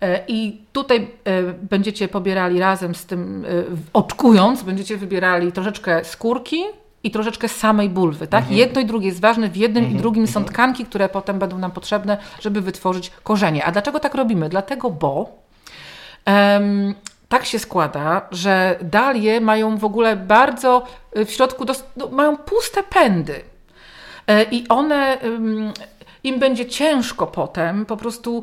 E, 0.00 0.20
I 0.28 0.60
tutaj 0.72 1.10
e, 1.24 1.42
będziecie 1.42 2.08
pobierali 2.08 2.60
razem 2.60 2.94
z 2.94 3.06
tym, 3.06 3.44
e, 3.44 3.48
oczkując, 3.92 4.62
będziecie 4.62 4.96
wybierali 4.96 5.52
troszeczkę 5.52 6.04
skórki 6.04 6.64
i 7.02 7.10
troszeczkę 7.10 7.48
samej 7.48 7.88
bulwy. 7.90 8.26
Tak? 8.26 8.50
Jedno 8.50 8.80
i 8.80 8.86
drugie 8.86 9.06
jest 9.06 9.20
ważne. 9.20 9.48
W 9.48 9.56
jednym 9.56 9.90
i 9.90 9.94
drugim 9.94 10.26
są 10.26 10.44
tkanki, 10.44 10.84
które 10.84 11.08
potem 11.08 11.38
będą 11.38 11.58
nam 11.58 11.70
potrzebne, 11.70 12.18
żeby 12.40 12.60
wytworzyć 12.60 13.10
korzenie. 13.22 13.64
A 13.64 13.72
dlaczego 13.72 14.00
tak 14.00 14.14
robimy? 14.14 14.48
Dlatego, 14.48 14.90
bo 14.90 15.38
em, 16.24 16.94
tak 17.28 17.44
się 17.44 17.58
składa, 17.58 18.26
że 18.30 18.78
dalie 18.82 19.40
mają 19.40 19.78
w 19.78 19.84
ogóle 19.84 20.16
bardzo 20.16 20.86
w 21.26 21.30
środku, 21.30 21.64
dos- 21.64 21.84
no, 21.96 22.08
mają 22.08 22.36
puste 22.36 22.82
pędy. 22.82 23.40
E, 24.26 24.42
I 24.42 24.68
one, 24.68 25.18
im 26.24 26.38
będzie 26.38 26.66
ciężko 26.66 27.26
potem, 27.26 27.86
po 27.86 27.96
prostu 27.96 28.42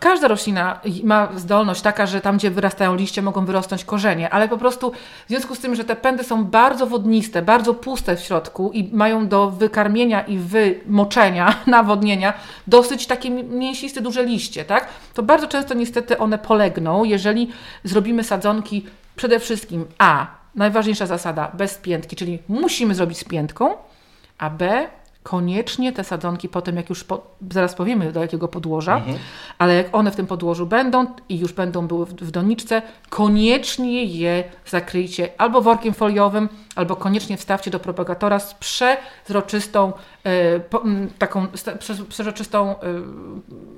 każda 0.00 0.28
roślina 0.28 0.80
ma 1.04 1.28
zdolność 1.36 1.80
taka, 1.80 2.06
że 2.06 2.20
tam, 2.20 2.36
gdzie 2.36 2.50
wyrastają 2.50 2.94
liście, 2.94 3.22
mogą 3.22 3.44
wyrosnąć 3.44 3.84
korzenie, 3.84 4.30
ale 4.30 4.48
po 4.48 4.58
prostu 4.58 4.90
w 5.26 5.28
związku 5.28 5.54
z 5.54 5.58
tym, 5.58 5.74
że 5.74 5.84
te 5.84 5.96
pędy 5.96 6.24
są 6.24 6.44
bardzo 6.44 6.86
wodniste, 6.86 7.42
bardzo 7.42 7.74
puste 7.74 8.16
w 8.16 8.20
środku 8.20 8.70
i 8.74 8.90
mają 8.92 9.28
do 9.28 9.50
wykarmienia 9.50 10.20
i 10.20 10.38
wymoczenia, 10.38 11.54
nawodnienia 11.66 12.34
dosyć 12.66 13.06
takie 13.06 13.30
mięsiste, 13.30 14.00
duże 14.00 14.24
liście, 14.24 14.64
tak? 14.64 14.88
To 15.14 15.22
bardzo 15.22 15.46
często 15.48 15.74
niestety 15.74 16.18
one 16.18 16.38
polegną, 16.38 17.04
jeżeli 17.04 17.50
zrobimy 17.84 18.24
sadzonki 18.24 18.86
przede 19.16 19.40
wszystkim 19.40 19.84
A, 19.98 20.26
najważniejsza 20.54 21.06
zasada, 21.06 21.50
bez 21.54 21.74
piętki, 21.74 22.16
czyli 22.16 22.38
musimy 22.48 22.94
zrobić 22.94 23.18
z 23.18 23.24
piętką, 23.24 23.74
a 24.38 24.50
B, 24.50 24.88
koniecznie 25.22 25.92
te 25.92 26.04
sadzonki 26.04 26.48
potem, 26.48 26.76
jak 26.76 26.88
już 26.88 27.04
po, 27.04 27.20
zaraz 27.50 27.74
powiemy 27.74 28.12
do 28.12 28.20
jakiego 28.20 28.48
podłoża, 28.48 29.02
ale 29.58 29.74
jak 29.74 29.94
one 29.94 30.10
w 30.10 30.16
tym 30.16 30.26
podłożu 30.26 30.66
będą 30.66 31.06
i 31.28 31.38
już 31.38 31.52
będą 31.52 31.86
były 31.86 32.06
w, 32.06 32.14
w 32.14 32.30
doniczce, 32.30 32.82
koniecznie 33.08 34.04
je 34.04 34.44
zakryjcie 34.66 35.28
albo 35.38 35.60
workiem 35.62 35.94
foliowym, 35.94 36.48
albo 36.78 36.96
koniecznie 36.96 37.36
wstawcie 37.36 37.70
do 37.70 37.80
propagatora 37.80 38.38
z 38.38 38.54
przezroczystą, 38.54 39.92
e, 40.24 40.60
po, 40.60 40.82
taką 41.18 41.46
przezroczystą 42.08 42.70
e, 42.70 42.76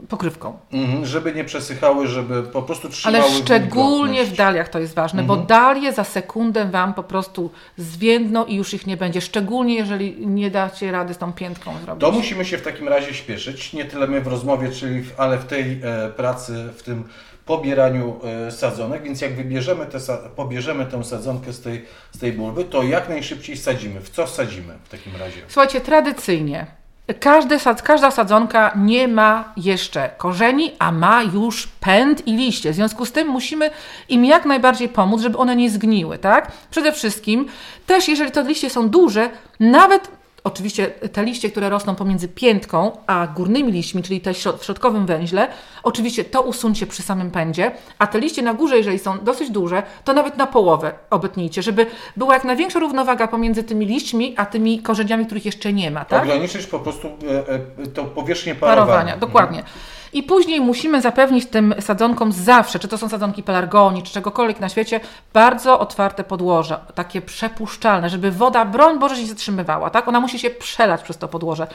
pokrywką. 0.08 0.58
Mhm, 0.72 1.06
żeby 1.06 1.34
nie 1.34 1.44
przesychały, 1.44 2.06
żeby 2.06 2.42
po 2.42 2.62
prostu 2.62 2.88
trzymały 2.88 3.24
Ale 3.24 3.34
szczególnie 3.34 4.24
w 4.24 4.36
daliach 4.36 4.68
to 4.68 4.78
jest 4.78 4.94
ważne, 4.94 5.22
bo 5.22 5.36
dalie 5.36 5.92
za 5.92 6.04
sekundę 6.04 6.64
Wam 6.64 6.94
po 6.94 7.02
prostu 7.02 7.50
zwiędną 7.76 8.44
i 8.44 8.54
już 8.54 8.74
ich 8.74 8.86
nie 8.86 8.96
będzie. 8.96 9.20
Szczególnie 9.20 9.74
jeżeli 9.74 10.26
nie 10.26 10.50
dacie 10.50 10.92
rady 10.92 11.14
z 11.14 11.18
tą 11.18 11.32
piętką 11.32 11.74
zrobić. 11.84 12.00
To 12.00 12.12
musimy 12.12 12.44
się 12.44 12.58
w 12.58 12.62
takim 12.62 12.88
razie 12.88 13.14
śpieszyć, 13.14 13.72
nie 13.72 13.84
tyle 13.84 14.06
my 14.06 14.20
w 14.20 14.26
rozmowie, 14.26 14.70
czyli 14.70 15.02
w, 15.02 15.20
ale 15.20 15.38
w 15.38 15.44
tej 15.44 15.80
e, 15.82 16.08
pracy, 16.08 16.68
w 16.76 16.82
tym 16.82 17.04
pobieraniu 17.50 18.20
e, 18.46 18.50
sadzonek, 18.50 19.02
więc 19.02 19.20
jak 19.20 19.36
wybierzemy 19.36 19.86
te, 19.86 19.98
pobierzemy 20.36 20.86
tę 20.86 21.04
sadzonkę 21.04 21.52
z 21.52 21.60
tej, 21.60 21.84
z 22.12 22.18
tej 22.18 22.32
bulwy, 22.32 22.64
to 22.64 22.82
jak 22.90 23.08
najszybciej 23.08 23.56
sadzimy. 23.56 24.00
W 24.00 24.10
co 24.10 24.26
sadzimy 24.26 24.74
w 24.84 24.88
takim 24.88 25.16
razie? 25.16 25.40
Słuchajcie, 25.48 25.80
tradycyjnie 25.80 26.66
każdy, 27.14 27.58
każda 27.84 28.10
sadzonka 28.10 28.72
nie 28.76 29.08
ma 29.08 29.52
jeszcze 29.56 30.10
korzeni, 30.18 30.72
a 30.78 30.92
ma 30.92 31.22
już 31.22 31.66
pęd 31.66 32.26
i 32.26 32.36
liście. 32.36 32.72
W 32.72 32.74
związku 32.74 33.06
z 33.06 33.12
tym 33.12 33.28
musimy 33.28 33.70
im 34.08 34.24
jak 34.24 34.44
najbardziej 34.44 34.88
pomóc, 34.88 35.20
żeby 35.20 35.38
one 35.38 35.56
nie 35.56 35.70
zgniły, 35.70 36.18
tak? 36.18 36.52
Przede 36.70 36.92
wszystkim 36.92 37.46
też, 37.86 38.08
jeżeli 38.08 38.30
te 38.30 38.42
liście 38.42 38.70
są 38.70 38.88
duże, 38.88 39.30
nawet 39.60 40.19
Oczywiście 40.44 40.86
te 40.86 41.24
liście, 41.24 41.50
które 41.50 41.70
rosną 41.70 41.94
pomiędzy 41.94 42.28
piętką 42.28 42.92
a 43.06 43.26
górnymi 43.26 43.72
liśćmi, 43.72 44.02
czyli 44.02 44.20
te 44.20 44.34
w 44.34 44.64
środkowym 44.64 45.06
węźle, 45.06 45.48
oczywiście 45.82 46.24
to 46.24 46.42
usuńcie 46.42 46.86
przy 46.86 47.02
samym 47.02 47.30
pędzie, 47.30 47.72
a 47.98 48.06
te 48.06 48.20
liście 48.20 48.42
na 48.42 48.54
górze, 48.54 48.76
jeżeli 48.76 48.98
są 48.98 49.18
dosyć 49.18 49.50
duże, 49.50 49.82
to 50.04 50.12
nawet 50.12 50.36
na 50.36 50.46
połowę 50.46 50.92
obetnijcie, 51.10 51.62
żeby 51.62 51.86
była 52.16 52.34
jak 52.34 52.44
największa 52.44 52.78
równowaga 52.78 53.28
pomiędzy 53.28 53.64
tymi 53.64 53.86
liśćmi, 53.86 54.34
a 54.36 54.46
tymi 54.46 54.82
korzeniami, 54.82 55.26
których 55.26 55.44
jeszcze 55.44 55.72
nie 55.72 55.90
ma. 55.90 56.04
Tak? 56.04 56.22
Ograniczyć 56.22 56.66
po 56.66 56.78
prostu 56.78 57.08
e, 57.08 57.82
e, 57.82 57.86
tą 57.86 58.06
powierzchnię 58.06 58.54
parowania. 58.54 58.86
parowania 58.86 59.16
dokładnie. 59.16 59.58
Mhm. 59.58 59.99
I 60.12 60.22
później 60.22 60.60
musimy 60.60 61.00
zapewnić 61.00 61.46
tym 61.46 61.74
sadzonkom 61.80 62.32
zawsze, 62.32 62.78
czy 62.78 62.88
to 62.88 62.98
są 62.98 63.08
sadzonki 63.08 63.42
pelargonii, 63.42 64.02
czy 64.02 64.12
czegokolwiek 64.12 64.60
na 64.60 64.68
świecie, 64.68 65.00
bardzo 65.32 65.80
otwarte 65.80 66.24
podłoże, 66.24 66.80
takie 66.94 67.20
przepuszczalne, 67.20 68.10
żeby 68.10 68.30
woda, 68.30 68.64
broń 68.64 68.98
Boże, 68.98 69.16
się 69.16 69.26
zatrzymywała, 69.26 69.90
tak? 69.90 70.08
Ona 70.08 70.20
musi 70.20 70.38
się 70.38 70.50
przelać 70.50 71.02
przez 71.02 71.18
to 71.18 71.28
podłoże. 71.28 71.66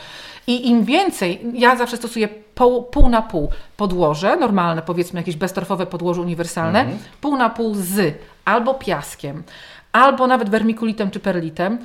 I 0.48 0.70
im 0.70 0.84
więcej, 0.84 1.42
ja 1.54 1.76
zawsze 1.76 1.98
stosuję 1.98 2.28
pół, 2.56 2.84
pół 2.84 3.10
na 3.10 3.22
pół 3.22 3.50
podłoże, 3.78 4.36
normalne, 4.36 4.82
powiedzmy 4.82 5.20
jakieś 5.20 5.36
beztorfowe 5.36 5.86
podłoże 5.86 6.22
uniwersalne, 6.22 6.80
mhm. 6.80 7.00
pół 7.22 7.38
na 7.38 7.50
pół 7.50 7.76
z 7.76 8.16
albo 8.46 8.74
piaskiem, 8.74 9.44
albo 9.92 10.28
nawet 10.28 10.50
wermikulitem 10.50 11.12
czy 11.12 11.20
perlitem, 11.20 11.78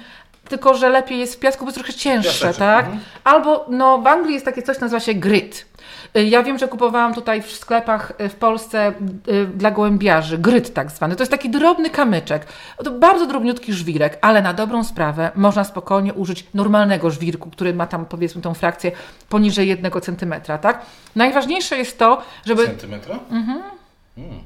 tylko 0.48 0.74
że 0.74 0.88
lepiej 0.88 1.18
jest 1.18 1.34
w 1.34 1.38
piasku, 1.38 1.64
bo 1.64 1.68
jest 1.68 1.78
trochę 1.78 1.92
cięższe, 1.92 2.30
Piaseczek. 2.30 2.56
tak? 2.56 2.84
Mhm. 2.84 3.02
Albo 3.24 3.66
no, 3.68 3.98
w 3.98 4.06
Anglii 4.06 4.34
jest 4.34 4.44
takie 4.44 4.62
coś, 4.62 4.80
nazywa 4.80 5.00
się 5.00 5.14
gryt. 5.14 5.66
Y, 6.16 6.24
ja 6.24 6.42
wiem, 6.42 6.58
że 6.58 6.68
kupowałam 6.68 7.14
tutaj 7.14 7.42
w 7.42 7.52
sklepach 7.52 8.12
y, 8.20 8.28
w 8.28 8.34
Polsce 8.34 8.92
y, 9.28 9.46
dla 9.46 9.70
gołębiarzy, 9.70 10.38
gryt 10.38 10.74
tak 10.74 10.90
zwany. 10.90 11.16
To 11.16 11.22
jest 11.22 11.30
taki 11.30 11.50
drobny 11.50 11.90
kamyczek, 11.90 12.46
to 12.84 12.90
bardzo 12.90 13.26
drobniutki 13.26 13.72
żwirek, 13.72 14.18
ale 14.20 14.42
na 14.42 14.54
dobrą 14.54 14.84
sprawę 14.84 15.30
można 15.34 15.64
spokojnie 15.64 16.14
użyć 16.14 16.46
normalnego 16.54 17.10
żwirku, 17.10 17.50
który 17.50 17.74
ma 17.74 17.86
tam 17.86 18.06
powiedzmy 18.06 18.42
tą 18.42 18.54
frakcję 18.54 18.92
poniżej 19.28 19.68
jednego 19.68 20.00
centymetra, 20.00 20.58
tak? 20.58 20.82
Najważniejsze 21.16 21.76
jest 21.76 21.98
to, 21.98 22.22
żeby... 22.46 22.66
Centymetra? 22.66 23.18
Mhm. 23.30 23.79
Hmm. 24.14 24.40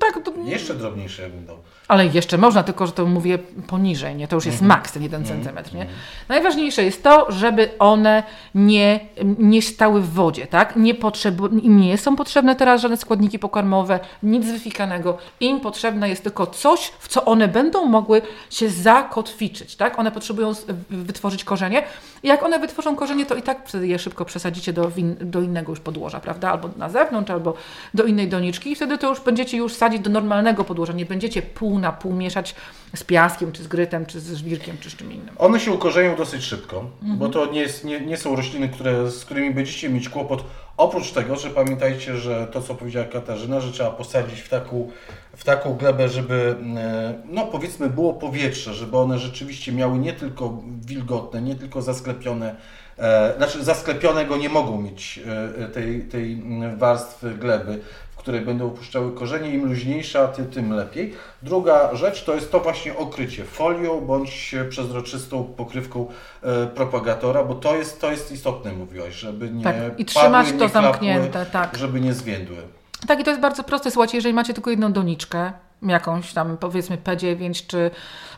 Tak, 0.00 0.24
to... 0.24 0.32
Jeszcze 0.44 0.74
drobniejsze 0.74 1.22
jakbym 1.22 1.46
dał. 1.46 1.56
Ale 1.88 2.06
jeszcze 2.06 2.38
można, 2.38 2.62
tylko 2.62 2.86
że 2.86 2.92
to 2.92 3.06
mówię 3.06 3.38
poniżej, 3.66 4.16
nie? 4.16 4.28
To 4.28 4.36
już 4.36 4.46
jest 4.46 4.58
mm 4.58 4.68
maks 4.68 4.92
ten 4.92 5.02
jeden 5.02 5.22
mm 5.22 5.36
centymetr, 5.36 5.74
nie? 5.74 5.86
Najważniejsze 6.28 6.84
jest 6.84 7.02
to, 7.02 7.32
żeby 7.32 7.68
one 7.78 8.22
nie, 8.54 9.00
nie 9.38 9.62
stały 9.62 10.00
w 10.00 10.12
wodzie, 10.12 10.46
tak? 10.46 10.76
Nie 10.76 10.94
nie 11.62 11.98
są 11.98 12.16
potrzebne 12.16 12.56
teraz 12.56 12.80
żadne 12.80 12.96
składniki 12.96 13.38
pokarmowe, 13.38 14.00
nic 14.22 14.46
wyfikanego. 14.46 15.18
Im 15.40 15.60
potrzebne 15.60 16.08
jest 16.08 16.22
tylko 16.22 16.46
coś, 16.46 16.92
w 16.98 17.08
co 17.08 17.24
one 17.24 17.48
będą 17.48 17.84
mogły 17.84 18.22
się 18.50 18.70
zakotwiczyć, 18.70 19.76
tak? 19.76 19.98
One 19.98 20.12
potrzebują 20.12 20.52
wytworzyć 20.90 21.44
korzenie. 21.44 21.82
Jak 22.22 22.42
one 22.42 22.58
wytworzą 22.58 22.96
korzenie, 22.96 23.26
to 23.26 23.34
i 23.34 23.42
tak 23.42 23.68
wtedy 23.68 23.86
je 23.86 23.98
szybko 23.98 24.24
przesadzicie 24.24 24.72
do, 24.72 24.92
do 25.20 25.42
innego 25.42 25.72
już 25.72 25.80
podłoża, 25.80 26.20
prawda? 26.20 26.50
Albo 26.50 26.70
na 26.76 26.88
zewnątrz, 26.88 27.30
albo 27.30 27.54
do 27.94 28.04
innej 28.04 28.28
doniczki 28.28 28.72
i 28.72 28.74
wtedy 28.74 28.98
to 28.98 29.09
już 29.10 29.20
będziecie 29.20 29.56
już 29.56 29.74
sadzić 29.74 30.00
do 30.00 30.10
normalnego 30.10 30.64
podłoża. 30.64 30.92
Nie 30.92 31.06
będziecie 31.06 31.42
pół 31.42 31.78
na 31.78 31.92
pół 31.92 32.12
mieszać 32.12 32.54
z 32.94 33.04
piaskiem, 33.04 33.52
czy 33.52 33.62
z 33.62 33.68
grytem, 33.68 34.06
czy 34.06 34.20
z 34.20 34.34
żwirkiem, 34.34 34.76
czy 34.80 34.90
z 34.90 34.96
czym 34.96 35.12
innym. 35.12 35.34
One 35.38 35.60
się 35.60 35.72
ukorzenią 35.72 36.16
dosyć 36.16 36.44
szybko, 36.44 36.84
mhm. 37.02 37.18
bo 37.18 37.28
to 37.28 37.46
nie, 37.46 37.60
jest, 37.60 37.84
nie, 37.84 38.00
nie 38.00 38.16
są 38.16 38.36
rośliny, 38.36 38.68
które, 38.68 39.10
z 39.10 39.24
którymi 39.24 39.54
będziecie 39.54 39.88
mieć 39.88 40.08
kłopot. 40.08 40.44
Oprócz 40.76 41.10
tego, 41.12 41.36
że 41.36 41.50
pamiętajcie, 41.50 42.16
że 42.16 42.46
to, 42.46 42.62
co 42.62 42.74
powiedziała 42.74 43.06
Katarzyna, 43.06 43.60
że 43.60 43.72
trzeba 43.72 43.90
posadzić 43.90 44.40
w 44.40 44.48
taką, 44.48 44.90
w 45.36 45.44
taką 45.44 45.74
glebę, 45.74 46.08
żeby, 46.08 46.56
e, 46.76 47.14
no 47.24 47.46
powiedzmy, 47.46 47.90
było 47.90 48.14
powietrze, 48.14 48.74
żeby 48.74 48.96
one 48.96 49.18
rzeczywiście 49.18 49.72
miały 49.72 49.98
nie 49.98 50.12
tylko 50.12 50.62
wilgotne, 50.86 51.42
nie 51.42 51.54
tylko 51.54 51.82
zasklepione, 51.82 52.56
e, 52.98 53.34
znaczy 53.36 53.64
zasklepionego 53.64 54.36
nie 54.36 54.48
mogą 54.48 54.82
mieć 54.82 55.20
e, 55.58 55.68
tej, 55.68 56.02
tej 56.02 56.42
warstwy 56.76 57.34
gleby, 57.34 57.80
które 58.20 58.40
będą 58.40 58.66
opuszczały 58.66 59.12
korzenie. 59.12 59.50
Im 59.50 59.66
luźniejsza, 59.66 60.28
tym 60.28 60.72
lepiej. 60.72 61.14
Druga 61.42 61.96
rzecz 61.96 62.24
to 62.24 62.34
jest 62.34 62.52
to 62.52 62.60
właśnie 62.60 62.96
okrycie 62.96 63.44
folią 63.44 64.00
bądź 64.00 64.54
przezroczystą 64.68 65.44
pokrywką 65.56 66.06
e, 66.42 66.66
propagatora, 66.66 67.44
bo 67.44 67.54
to 67.54 67.76
jest, 67.76 68.00
to 68.00 68.10
jest 68.10 68.32
istotne, 68.32 68.72
mówiłaś, 68.72 69.14
żeby 69.14 69.50
nie 69.50 69.64
tak, 69.64 69.74
i 69.98 70.04
trzymać 70.04 70.46
padły, 70.46 70.60
to 70.60 70.68
zamknięte, 70.68 71.46
tak. 71.46 71.76
żeby 71.78 72.00
nie 72.00 72.14
zwiędły. 72.14 72.56
Tak, 73.06 73.20
i 73.20 73.24
to 73.24 73.30
jest 73.30 73.42
bardzo 73.42 73.64
proste. 73.64 73.90
Słuchajcie, 73.90 74.16
jeżeli 74.16 74.34
macie 74.34 74.54
tylko 74.54 74.70
jedną 74.70 74.92
doniczkę, 74.92 75.52
jakąś 75.82 76.32
tam 76.32 76.56
powiedzmy 76.56 76.96
P9, 76.96 77.66
czy, 77.66 77.90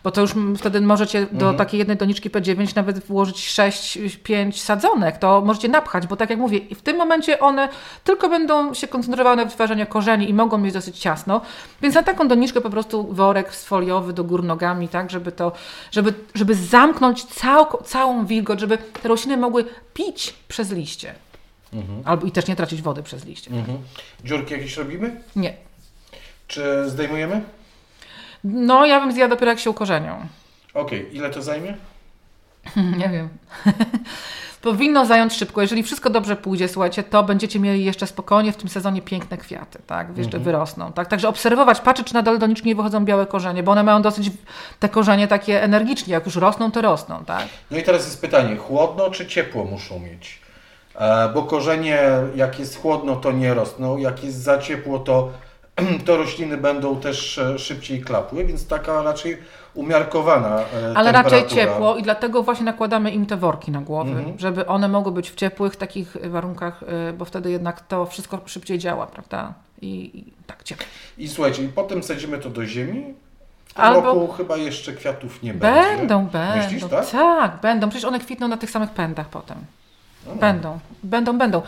bo 0.04 0.10
to 0.10 0.20
już 0.20 0.34
wtedy 0.58 0.80
możecie 0.80 1.20
do 1.20 1.32
mhm. 1.32 1.56
takiej 1.56 1.78
jednej 1.78 1.96
doniczki 1.96 2.30
P9 2.30 2.76
nawet 2.76 3.04
włożyć 3.04 3.36
6-5 3.36 4.52
sadzonek, 4.52 5.18
to 5.18 5.40
możecie 5.40 5.68
napchać, 5.68 6.06
bo 6.06 6.16
tak 6.16 6.30
jak 6.30 6.38
mówię, 6.38 6.60
w 6.74 6.82
tym 6.82 6.96
momencie 6.96 7.40
one 7.40 7.68
tylko 8.04 8.28
będą 8.28 8.74
się 8.74 8.88
koncentrowały 8.88 9.36
na 9.36 9.44
wytwarzaniu 9.44 9.86
korzeni 9.86 10.30
i 10.30 10.34
mogą 10.34 10.58
mieć 10.58 10.74
dosyć 10.74 10.98
ciasno, 10.98 11.40
więc 11.82 11.94
na 11.94 12.02
taką 12.02 12.28
doniczkę 12.28 12.60
po 12.60 12.70
prostu 12.70 13.14
worek 13.14 13.52
foliowy 13.52 14.12
do 14.12 14.24
gór 14.24 14.44
nogami, 14.44 14.88
tak, 14.88 15.10
żeby 15.10 15.32
to, 15.32 15.52
żeby, 15.90 16.14
żeby 16.34 16.54
zamknąć 16.54 17.24
cał, 17.24 17.66
całą 17.84 18.26
wilgoć, 18.26 18.60
żeby 18.60 18.78
te 19.02 19.08
rośliny 19.08 19.36
mogły 19.36 19.64
pić 19.94 20.34
przez 20.48 20.70
liście. 20.72 21.14
Mhm. 21.72 22.02
Albo 22.04 22.26
i 22.26 22.32
też 22.32 22.46
nie 22.46 22.56
tracić 22.56 22.82
wody 22.82 23.02
przez 23.02 23.24
liście. 23.24 23.50
Mhm. 23.50 23.78
Dziurki 24.24 24.54
jakieś 24.54 24.76
robimy? 24.76 25.20
Nie. 25.36 25.71
Czy 26.46 26.90
zdejmujemy? 26.90 27.42
No, 28.44 28.86
ja 28.86 29.00
bym 29.00 29.12
zjadła 29.12 29.36
dopiero 29.36 29.50
jak 29.50 29.58
się 29.58 29.70
ukorzenią. 29.70 30.26
Okej, 30.74 31.00
okay. 31.00 31.12
ile 31.12 31.30
to 31.30 31.42
zajmie? 31.42 31.74
Nie 32.98 33.08
wiem. 33.08 33.28
Powinno 34.62 35.06
zająć 35.06 35.32
szybko. 35.32 35.62
Jeżeli 35.62 35.82
wszystko 35.82 36.10
dobrze 36.10 36.36
pójdzie, 36.36 36.68
słuchajcie, 36.68 37.02
to 37.02 37.22
będziecie 37.22 37.60
mieli 37.60 37.84
jeszcze 37.84 38.06
spokojnie 38.06 38.52
w 38.52 38.56
tym 38.56 38.68
sezonie 38.68 39.02
piękne 39.02 39.38
kwiaty, 39.38 39.78
tak? 39.86 40.08
Jeszcze 40.08 40.36
mhm. 40.36 40.42
wyrosną, 40.44 40.92
tak? 40.92 41.08
Także 41.08 41.28
obserwować, 41.28 41.80
patrzeć, 41.80 42.06
czy 42.06 42.14
na 42.14 42.22
dole 42.22 42.38
doniczki 42.38 42.68
nie 42.68 42.74
wychodzą 42.74 43.04
białe 43.04 43.26
korzenie, 43.26 43.62
bo 43.62 43.72
one 43.72 43.82
mają 43.82 44.02
dosyć 44.02 44.30
te 44.80 44.88
korzenie 44.88 45.28
takie 45.28 45.62
energicznie. 45.62 46.12
Jak 46.12 46.26
już 46.26 46.36
rosną, 46.36 46.70
to 46.70 46.82
rosną, 46.82 47.24
tak? 47.24 47.44
No 47.70 47.78
i 47.78 47.82
teraz 47.82 48.04
jest 48.04 48.20
pytanie, 48.20 48.56
chłodno 48.56 49.10
czy 49.10 49.26
ciepło 49.26 49.64
muszą 49.64 49.98
mieć? 49.98 50.40
E, 50.94 51.28
bo 51.28 51.42
korzenie, 51.42 52.02
jak 52.34 52.58
jest 52.58 52.82
chłodno, 52.82 53.16
to 53.16 53.32
nie 53.32 53.54
rosną, 53.54 53.96
jak 53.96 54.24
jest 54.24 54.42
za 54.42 54.58
ciepło, 54.58 54.98
to 54.98 55.30
to 56.06 56.16
rośliny 56.16 56.56
będą 56.56 57.00
też 57.00 57.38
e, 57.38 57.58
szybciej 57.58 58.00
klapły, 58.00 58.44
więc 58.44 58.66
taka 58.66 59.02
raczej 59.02 59.38
umiarkowana 59.74 60.60
e, 60.60 60.92
Ale 60.96 61.12
raczej 61.12 61.46
ciepło 61.46 61.96
i 61.96 62.02
dlatego 62.02 62.42
właśnie 62.42 62.64
nakładamy 62.64 63.10
im 63.10 63.26
te 63.26 63.36
worki 63.36 63.70
na 63.70 63.80
głowy, 63.80 64.10
mhm. 64.10 64.38
żeby 64.38 64.66
one 64.66 64.88
mogły 64.88 65.12
być 65.12 65.30
w 65.30 65.34
ciepłych 65.34 65.76
takich 65.76 66.16
warunkach, 66.30 66.82
e, 66.82 67.12
bo 67.12 67.24
wtedy 67.24 67.50
jednak 67.50 67.80
to 67.80 68.06
wszystko 68.06 68.40
szybciej 68.46 68.78
działa, 68.78 69.06
prawda? 69.06 69.54
I, 69.82 70.18
i 70.18 70.32
tak 70.46 70.62
ciepło. 70.62 70.86
I 71.18 71.28
słuchajcie, 71.28 71.62
i 71.62 71.68
potem 71.68 72.02
sadzimy 72.02 72.38
to 72.38 72.50
do 72.50 72.66
ziemi, 72.66 73.14
w 73.66 73.74
tym 73.74 73.84
Albo... 73.84 74.00
roku 74.00 74.32
chyba 74.32 74.56
jeszcze 74.56 74.92
kwiatów 74.92 75.42
nie 75.42 75.54
będzie. 75.54 75.80
Będą, 75.80 76.26
będą. 76.26 76.56
Myślisz, 76.56 76.84
tak? 76.90 77.10
tak, 77.10 77.60
będą. 77.62 77.88
Przecież 77.88 78.04
one 78.04 78.20
kwitną 78.20 78.48
na 78.48 78.56
tych 78.56 78.70
samych 78.70 78.90
pędach 78.90 79.28
potem. 79.28 79.58
No. 80.26 80.34
Będą, 80.34 80.78
będą, 81.02 81.38
będą. 81.38 81.62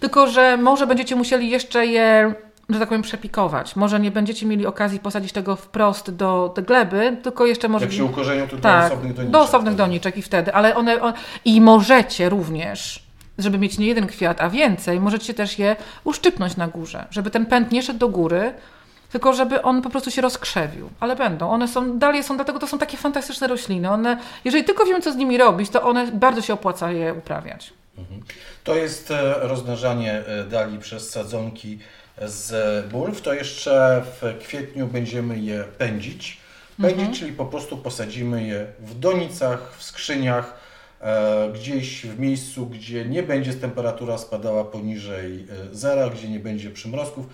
Tylko, 0.00 0.26
że 0.26 0.56
może 0.56 0.86
będziecie 0.86 1.16
musieli 1.16 1.50
jeszcze 1.50 1.86
je 1.86 2.34
że 2.74 2.80
tak 2.80 2.88
powiem, 2.88 3.02
przepikować. 3.02 3.76
Może 3.76 4.00
nie 4.00 4.10
będziecie 4.10 4.46
mieli 4.46 4.66
okazji 4.66 4.98
posadzić 4.98 5.32
tego 5.32 5.56
wprost 5.56 6.10
do, 6.10 6.52
do 6.56 6.62
gleby, 6.62 7.16
tylko 7.22 7.46
jeszcze 7.46 7.68
może... 7.68 7.84
Jak 7.84 7.94
się 7.94 8.04
ukorzenią, 8.04 8.48
to 8.48 8.56
tak, 8.56 8.82
do 8.82 8.86
osobnych 8.86 9.14
doniczek. 9.14 9.32
do 9.32 9.40
osobnych 9.40 9.74
doniczek 9.74 10.16
i 10.16 10.22
wtedy, 10.22 10.54
ale 10.54 10.76
one... 10.76 11.02
On... 11.02 11.12
I 11.44 11.60
możecie 11.60 12.28
również, 12.28 13.02
żeby 13.38 13.58
mieć 13.58 13.78
nie 13.78 13.86
jeden 13.86 14.06
kwiat, 14.06 14.40
a 14.40 14.50
więcej, 14.50 15.00
możecie 15.00 15.34
też 15.34 15.58
je 15.58 15.76
uszczypnąć 16.04 16.56
na 16.56 16.68
górze, 16.68 17.06
żeby 17.10 17.30
ten 17.30 17.46
pęd 17.46 17.72
nie 17.72 17.82
szedł 17.82 17.98
do 17.98 18.08
góry, 18.08 18.52
tylko 19.12 19.32
żeby 19.32 19.62
on 19.62 19.82
po 19.82 19.90
prostu 19.90 20.10
się 20.10 20.22
rozkrzewił. 20.22 20.90
Ale 21.00 21.16
będą. 21.16 21.50
One 21.50 21.68
są, 21.68 21.98
dalej 21.98 22.24
są, 22.24 22.36
dlatego 22.36 22.58
to 22.58 22.66
są 22.66 22.78
takie 22.78 22.96
fantastyczne 22.96 23.46
rośliny. 23.46 23.90
One, 23.90 24.16
jeżeli 24.44 24.64
tylko 24.64 24.84
wiemy, 24.84 25.00
co 25.00 25.12
z 25.12 25.16
nimi 25.16 25.38
robić, 25.38 25.70
to 25.70 25.82
one 25.82 26.06
bardzo 26.06 26.42
się 26.42 26.54
opłaca 26.54 26.92
je 26.92 27.14
uprawiać. 27.14 27.72
Mhm. 27.98 28.20
To 28.64 28.76
jest 28.76 29.10
e, 29.10 29.34
rozmnażanie 29.34 30.12
e, 30.12 30.44
dali 30.44 30.78
przez 30.78 31.10
sadzonki 31.10 31.78
z 32.26 32.86
bulw, 32.86 33.22
to 33.22 33.34
jeszcze 33.34 34.02
w 34.20 34.38
kwietniu 34.38 34.86
będziemy 34.86 35.38
je 35.38 35.64
pędzić. 35.64 36.40
Pędzić, 36.82 36.98
mhm. 36.98 37.14
czyli 37.14 37.32
po 37.32 37.46
prostu 37.46 37.76
posadzimy 37.76 38.46
je 38.46 38.66
w 38.78 38.98
donicach, 38.98 39.74
w 39.76 39.82
skrzyniach, 39.82 40.54
e, 41.00 41.50
gdzieś 41.54 42.06
w 42.06 42.18
miejscu, 42.18 42.66
gdzie 42.66 43.04
nie 43.04 43.22
będzie 43.22 43.54
temperatura 43.54 44.18
spadała 44.18 44.64
poniżej 44.64 45.46
e, 45.70 45.74
zera, 45.74 46.10
gdzie 46.10 46.28
nie 46.28 46.40
będzie 46.40 46.70
przymrozków. 46.70 47.26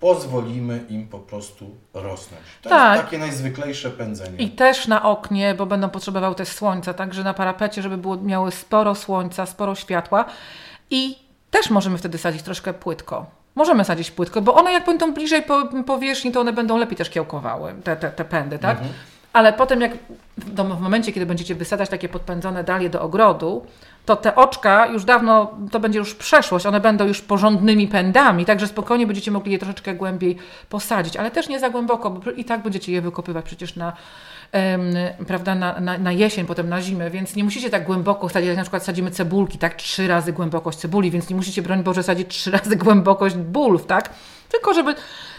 pozwolimy 0.00 0.84
im 0.88 1.08
po 1.08 1.18
prostu 1.18 1.70
rosnąć. 1.94 2.42
To 2.62 2.70
Tak. 2.70 2.92
jest 2.92 3.04
takie 3.04 3.18
najzwyklejsze 3.18 3.90
pędzenie. 3.90 4.38
I 4.38 4.50
też 4.50 4.88
na 4.88 5.02
oknie, 5.02 5.54
bo 5.54 5.66
będą 5.66 5.90
potrzebowały 5.90 6.34
też 6.34 6.48
słońca, 6.48 6.94
także 6.94 7.24
na 7.24 7.34
parapecie, 7.34 7.82
żeby 7.82 7.96
było, 7.96 8.16
miały 8.16 8.52
sporo 8.52 8.94
słońca, 8.94 9.46
sporo 9.46 9.74
światła. 9.74 10.24
I 10.90 11.16
też 11.50 11.70
możemy 11.70 11.98
wtedy 11.98 12.18
sadzić 12.18 12.42
troszkę 12.42 12.74
płytko. 12.74 13.26
Możemy 13.54 13.84
sadzić 13.84 14.10
płytko, 14.10 14.42
bo 14.42 14.54
one 14.54 14.72
jak 14.72 14.84
będą 14.84 15.12
bliżej 15.12 15.42
po, 15.42 15.62
powierzchni, 15.86 16.32
to 16.32 16.40
one 16.40 16.52
będą 16.52 16.76
lepiej 16.78 16.96
też 16.96 17.10
kiełkowały, 17.10 17.74
te, 17.84 17.96
te, 17.96 18.10
te 18.10 18.24
pędy, 18.24 18.58
tak? 18.58 18.78
Ale 19.32 19.52
potem 19.52 19.80
jak 19.80 19.92
w, 20.38 20.54
w 20.54 20.80
momencie, 20.80 21.12
kiedy 21.12 21.26
będziecie 21.26 21.54
wysadzać 21.54 21.88
takie 21.88 22.08
podpędzone 22.08 22.64
dalie 22.64 22.90
do 22.90 23.02
ogrodu, 23.02 23.66
to 24.06 24.16
te 24.16 24.34
oczka 24.34 24.86
już 24.86 25.04
dawno, 25.04 25.54
to 25.70 25.80
będzie 25.80 25.98
już 25.98 26.14
przeszłość, 26.14 26.66
one 26.66 26.80
będą 26.80 27.06
już 27.06 27.20
porządnymi 27.22 27.88
pędami, 27.88 28.44
także 28.44 28.66
spokojnie 28.66 29.06
będziecie 29.06 29.30
mogli 29.30 29.52
je 29.52 29.58
troszeczkę 29.58 29.94
głębiej 29.94 30.36
posadzić, 30.68 31.16
ale 31.16 31.30
też 31.30 31.48
nie 31.48 31.60
za 31.60 31.70
głęboko, 31.70 32.10
bo 32.10 32.30
i 32.30 32.44
tak 32.44 32.62
będziecie 32.62 32.92
je 32.92 33.00
wykopywać 33.00 33.44
przecież 33.44 33.76
na, 33.76 33.92
prawda, 35.26 35.54
na, 35.54 35.80
na, 35.80 35.98
na 35.98 36.12
jesień, 36.12 36.46
potem 36.46 36.68
na 36.68 36.82
zimę, 36.82 37.10
więc 37.10 37.36
nie 37.36 37.44
musicie 37.44 37.70
tak 37.70 37.84
głęboko 37.84 38.28
sadzić, 38.28 38.48
jak 38.48 38.56
na 38.56 38.62
przykład 38.62 38.84
sadzimy 38.84 39.10
cebulki, 39.10 39.58
tak, 39.58 39.74
trzy 39.74 40.08
razy 40.08 40.32
głębokość 40.32 40.78
cebuli, 40.78 41.10
więc 41.10 41.30
nie 41.30 41.36
musicie, 41.36 41.62
broń 41.62 41.82
Boże, 41.82 42.02
sadzić 42.02 42.28
trzy 42.28 42.50
razy 42.58 42.76
głębokość 42.76 43.36
bulw, 43.36 43.86
tak, 43.86 44.10
tylko 44.48 44.74
żeby 44.74 44.94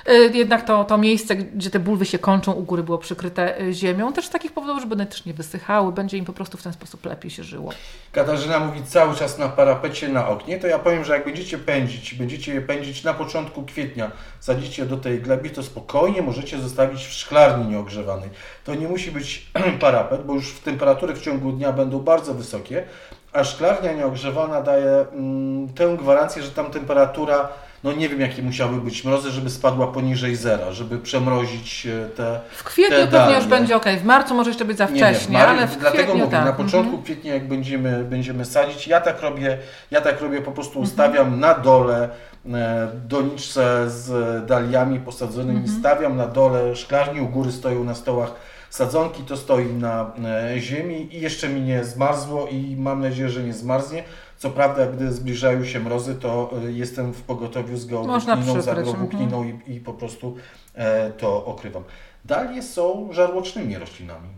y, 0.10 0.32
jednak 0.34 0.66
to, 0.66 0.84
to 0.84 0.98
miejsce, 0.98 1.36
gdzie 1.36 1.70
te 1.70 1.80
bulwy 1.80 2.06
się 2.06 2.20
kończą, 2.20 2.52
u 2.52 2.64
góry 2.64 2.84
było 2.84 2.98
przykryte 2.98 3.62
y, 3.62 3.74
ziemią, 3.74 4.14
też 4.14 4.26
z 4.26 4.30
takich 4.30 4.52
powodów, 4.52 4.82
żeby 4.82 4.96
one 4.96 5.06
też 5.06 5.26
nie 5.26 5.34
wysychały, 5.34 5.92
będzie 5.92 6.18
im 6.18 6.26
po 6.26 6.34
prostu 6.34 6.58
w 6.58 6.64
ten 6.64 6.74
sposób 6.74 7.06
lepiej 7.06 7.32
się 7.32 7.44
żyło. 7.44 7.72
Katarzyna 8.12 8.60
mówi 8.60 8.84
cały 8.84 9.16
czas 9.16 9.38
na 9.38 9.50
parapecie, 9.50 10.10
na 10.10 10.28
oknie, 10.28 10.60
to 10.60 10.68
ja 10.68 10.80
powiem, 10.80 11.04
że 11.06 11.14
jak 11.14 11.26
będziecie 11.26 11.58
pędzić, 11.58 12.14
będziecie 12.14 12.54
je 12.54 12.62
pędzić 12.62 13.04
na 13.04 13.14
początku 13.14 13.64
kwietnia, 13.64 14.12
sadzicie 14.40 14.86
do 14.86 14.98
tej 14.98 15.22
gleby, 15.22 15.50
to 15.50 15.64
spokojnie 15.64 16.22
możecie 16.22 16.60
zostawić 16.60 17.06
w 17.06 17.14
szklarni 17.14 17.68
nieogrzewanej. 17.68 18.30
To 18.64 18.76
nie 18.76 18.88
musi 18.88 19.12
być 19.12 19.52
parapet, 19.80 20.26
bo 20.26 20.34
już 20.34 20.60
temperatury 20.60 21.14
w 21.14 21.22
ciągu 21.22 21.52
dnia 21.52 21.74
będą 21.74 22.00
bardzo 22.00 22.34
wysokie, 22.34 22.86
a 23.34 23.44
szklarnia 23.44 23.94
nieogrzewana 23.94 24.62
daje 24.62 25.06
mm, 25.12 25.70
tę 25.70 25.98
gwarancję, 26.00 26.44
że 26.44 26.52
tam 26.52 26.72
temperatura, 26.72 27.50
no 27.86 27.94
nie 27.94 28.10
wiem 28.10 28.22
jakie 28.22 28.42
musiały 28.44 28.82
być 28.82 29.04
mrozy, 29.06 29.32
żeby 29.32 29.50
spadła 29.50 29.88
poniżej 29.88 30.36
zera, 30.36 30.72
żeby 30.72 30.98
przemrozić 31.00 31.86
e, 31.88 32.10
te 32.10 32.40
W 32.52 32.64
kwietniu 32.64 32.98
te 32.98 33.08
pewnie 33.08 33.36
już 33.36 33.46
będzie 33.46 33.76
ok, 33.76 33.86
w 34.02 34.04
marcu 34.04 34.36
może 34.36 34.50
jeszcze 34.50 34.66
być 34.66 34.78
za 34.78 34.86
Nie, 34.86 34.92
nie, 34.92 34.98
wcześnie, 35.00 35.38
Mary, 35.38 35.50
ale 35.52 35.68
w 35.68 35.78
dlatego 35.78 36.04
kwietniu 36.04 36.26
mówię, 36.26 36.32
tak. 36.38 36.46
na 36.46 36.50
Mhm. 36.52 36.68
początku 36.68 36.98
kwietnia 37.04 37.34
jak 37.34 37.48
będziemy, 37.48 38.04
będziemy 38.04 38.46
sadzić, 38.46 38.88
ja 38.88 39.02
tak 39.02 39.22
robię, 39.22 39.58
ja 39.92 40.02
tak 40.02 40.22
robię, 40.22 40.42
po 40.42 40.52
prostu 40.52 40.80
Mhm. 40.80 40.84
ustawiam 40.84 41.40
na 41.40 41.54
dole 41.54 42.10
e, 42.54 42.88
doniczce 43.08 43.90
z 43.90 44.46
daliami 44.46 45.00
posadzonymi, 45.00 45.60
Mhm. 45.60 45.80
stawiam 45.80 46.18
na 46.18 46.28
dole 46.28 46.76
szklarni, 46.76 47.22
u 47.22 47.28
góry 47.28 47.52
stoją 47.52 47.84
na 47.84 47.96
stołach 47.96 48.32
sadzonki, 48.70 49.24
to 49.24 49.38
stoi 49.38 49.66
na 49.66 50.12
e, 50.54 50.60
ziemi 50.60 51.16
i 51.16 51.22
jeszcze 51.22 51.50
mi 51.50 51.62
nie 51.62 51.84
zmarzło 51.84 52.48
i 52.48 52.76
mam 52.80 53.02
nadzieję, 53.02 53.30
że 53.30 53.44
nie 53.44 53.54
zmarznie. 53.54 54.04
Co 54.38 54.50
prawda, 54.50 54.88
gdy 54.88 55.12
zbliżają 55.12 55.66
się 55.66 55.80
mrozy, 55.80 56.16
to 56.16 56.52
e, 56.68 56.72
jestem 56.72 57.14
w 57.14 57.22
pogotowiu 57.22 57.78
z 57.78 57.92
Można 57.92 58.36
geowłókniną, 58.36 58.62
z 58.62 58.66
przykryć, 58.66 58.88
agrowłókniną 58.88 59.44
i, 59.44 59.76
i 59.76 59.80
po 59.80 59.94
prostu 59.94 60.36
e, 60.74 61.12
to 61.12 61.46
okrywam. 61.46 61.84
Dalie 62.26 62.64
są 62.64 63.10
żarłocznymi 63.12 63.78
roślinami. 63.78 64.30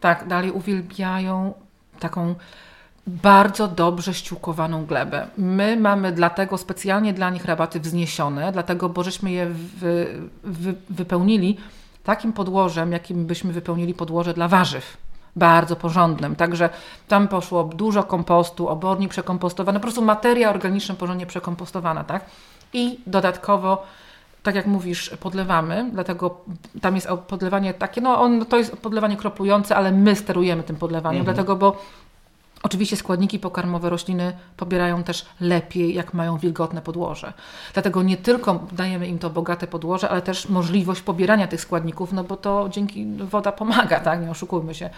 Tak, 0.00 0.28
dalej 0.28 0.50
uwielbiają 0.50 1.54
taką 2.00 2.34
bardzo 3.06 3.68
dobrze 3.68 4.14
ściółkowaną 4.14 4.86
glebę. 4.86 5.26
My 5.38 5.76
mamy 5.76 6.12
dlatego 6.12 6.58
specjalnie 6.58 7.12
dla 7.12 7.30
nich 7.30 7.44
rabaty 7.44 7.80
wzniesione, 7.80 8.52
dlatego, 8.52 8.88
bo 8.88 9.02
żeśmy 9.02 9.32
je 9.32 9.46
wy, 9.46 10.06
wy, 10.44 10.74
wypełnili 10.90 11.56
takim 12.04 12.32
podłożem, 12.32 12.92
jakim 12.92 13.26
byśmy 13.26 13.52
wypełnili 13.52 13.94
podłoże 13.94 14.34
dla 14.34 14.48
warzyw. 14.48 14.96
Bardzo 15.36 15.76
porządnym. 15.76 16.36
Także 16.36 16.70
tam 17.08 17.28
poszło 17.28 17.64
dużo 17.64 18.02
kompostu, 18.02 18.68
obornik 18.68 19.10
przekompostowany, 19.10 19.78
po 19.78 19.82
prostu 19.82 20.02
materia 20.02 20.50
organiczna 20.50 20.94
porządnie 20.94 21.26
przekompostowana, 21.26 22.04
tak? 22.04 22.24
I 22.72 23.00
dodatkowo 23.06 23.82
tak 24.42 24.54
jak 24.54 24.66
mówisz, 24.66 25.10
podlewamy, 25.20 25.90
dlatego 25.92 26.40
tam 26.80 26.94
jest 26.94 27.08
podlewanie 27.28 27.74
takie, 27.74 28.00
no 28.00 28.20
on, 28.20 28.46
to 28.46 28.56
jest 28.56 28.76
podlewanie 28.76 29.16
kroplujące, 29.16 29.76
ale 29.76 29.92
my 29.92 30.16
sterujemy 30.16 30.62
tym 30.62 30.76
podlewaniem, 30.76 31.20
Mhm. 31.20 31.34
dlatego, 31.34 31.56
bo 31.56 31.76
oczywiście 32.64 32.96
składniki 32.96 33.38
pokarmowe 33.38 33.90
rośliny 33.90 34.32
pobierają 34.56 35.02
też 35.02 35.26
lepiej, 35.40 35.94
jak 35.94 36.14
mają 36.14 36.38
wilgotne 36.38 36.82
podłoże. 36.82 37.32
Dlatego 37.72 38.02
nie 38.02 38.16
tylko 38.16 38.66
dajemy 38.72 39.06
im 39.08 39.18
to 39.18 39.30
bogate 39.30 39.66
podłoże, 39.66 40.08
ale 40.08 40.22
też 40.22 40.48
możliwość 40.48 41.00
pobierania 41.00 41.46
tych 41.46 41.60
składników, 41.60 42.12
no 42.12 42.24
bo 42.24 42.36
to 42.36 42.68
dzięki 42.70 43.06
woda 43.16 43.52
pomaga, 43.52 44.00
tak, 44.00 44.22
nie 44.22 44.30
oszukujmy 44.30 44.74
się. 44.74 44.90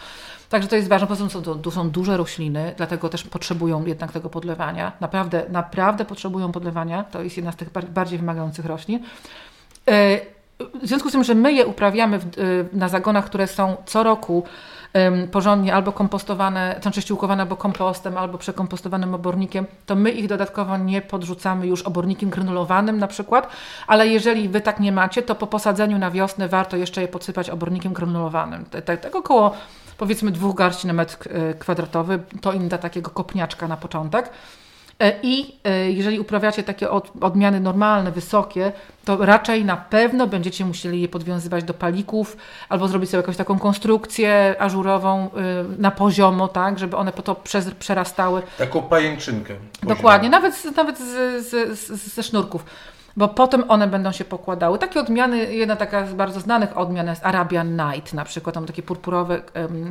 Także 0.49 0.69
to 0.69 0.77
jest 0.77 0.89
ważne, 0.89 1.07
poza 1.07 1.21
tym 1.29 1.31
są, 1.31 1.43
to, 1.43 1.71
są 1.71 1.91
duże 1.91 2.17
rośliny, 2.17 2.75
dlatego 2.77 3.09
też 3.09 3.25
potrzebują 3.25 3.85
jednak 3.85 4.13
tego 4.13 4.31
podlewania. 4.31 4.93
Naprawdę, 5.01 5.43
naprawdę 5.49 6.05
potrzebują 6.05 6.53
podlewania. 6.53 7.05
To 7.05 7.23
jest 7.23 7.37
jedna 7.37 7.53
z 7.53 7.57
tych 7.57 7.73
bar- 7.73 7.89
bardziej 7.89 8.19
wymagających 8.19 8.65
roślin. 8.67 9.01
E, 9.89 10.21
W 10.83 10.87
związku 10.87 11.09
z 11.09 11.13
tym, 11.13 11.25
że 11.25 11.35
my 11.35 11.53
je 11.53 11.67
uprawiamy 11.67 12.17
e, 12.17 12.21
na 12.73 12.89
zagonach, 12.89 13.25
które 13.27 13.47
są 13.47 13.77
co 13.87 14.03
roku 14.03 14.45
porządnie 15.33 15.75
albo 15.75 15.93
kompostowane, 15.93 16.79
znaczy 16.83 17.03
ściółkowane 17.03 17.43
albo 17.43 17.57
kompostem, 17.57 18.19
albo 18.19 18.39
przekompostowanym 18.39 19.15
obornikiem, 19.15 19.67
to 19.87 19.95
my 19.95 20.11
ich 20.11 20.29
dodatkowo 20.29 20.77
nie 20.77 21.03
podrzucamy 21.03 21.67
już 21.67 21.83
obornikiem 21.83 22.31
granulowanym 22.31 22.99
na 22.99 23.07
przykład, 23.07 23.49
ale 23.87 24.09
jeżeli 24.09 24.49
Wy 24.49 24.61
tak 24.61 24.81
nie 24.81 24.93
macie, 24.93 25.23
to 25.23 25.35
po 25.35 25.47
posadzeniu 25.47 25.99
na 25.99 26.11
wiosnę 26.11 26.49
warto 26.49 26.77
jeszcze 26.77 27.03
je 27.03 27.09
podsypać 27.09 27.51
obornikiem 27.51 27.93
granulowanym. 27.93 28.65
Tak 29.03 29.17
około 29.17 29.55
powiedzmy 29.99 30.31
dwóch 30.31 30.57
garści 30.57 30.87
na 30.87 30.93
metr 30.93 31.17
e, 31.31 31.55
kwadratowy, 31.55 32.19
to 32.41 32.53
im 32.53 32.69
da 32.69 32.79
takiego 32.79 33.11
kopniaczka 33.11 33.69
na 33.69 33.77
początek. 33.77 34.31
E, 35.01 35.13
I 35.23 35.59
e, 35.65 35.91
jeżeli 35.91 36.21
uprawiacie 36.21 36.63
takie 36.63 36.91
od, 36.91 37.13
odmiany 37.21 37.61
normalne, 37.61 38.13
wysokie, 38.13 38.73
to 39.05 39.17
raczej 39.27 39.65
na 39.65 39.77
pewno 39.77 40.27
będziecie 40.27 40.65
musieli 40.65 41.01
je 41.01 41.09
podwiązywać 41.09 41.65
do 41.65 41.75
palików 41.75 42.37
albo 42.69 42.89
zrobić 42.89 43.11
sobie 43.11 43.19
jakąś 43.21 43.37
taką 43.37 43.59
konstrukcję 43.59 44.55
ażurową 44.59 45.27
y, 45.27 45.31
na 45.79 45.91
poziomo, 45.91 46.49
tak, 46.49 46.79
żeby 46.79 46.97
one 46.97 47.13
po 47.13 47.23
to 47.23 47.43
przerastały. 47.79 48.43
Taką 48.59 48.83
pajęczynkę. 48.83 49.55
Dokładnie, 49.83 50.31
nawet, 50.31 50.77
nawet 50.77 50.99
z, 50.99 51.47
z, 51.47 51.79
z, 51.79 52.15
ze 52.15 52.23
sznurków. 52.23 52.65
Bo 53.17 53.29
potem 53.29 53.65
one 53.69 53.89
będą 53.89 54.13
się 54.13 54.25
pokładały. 54.25 54.79
Takie 54.79 55.01
odmiany, 55.01 55.55
jedna 55.55 55.77
taka 55.77 56.07
z 56.07 56.15
bardzo 56.15 56.41
znanych 56.41 56.79
odmian 56.79 57.07
jest 57.07 57.27
Arabian 57.27 57.77
Night 57.77 58.15
na 58.15 58.25
przykład, 58.25 58.55
tam 58.55 58.67
takie 58.67 58.83
purpurowe, 58.83 59.43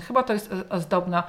chyba 0.07 0.23
to 0.23 0.33
jest 0.33 0.51
e, 0.53 0.69
ozdobna 0.69 1.23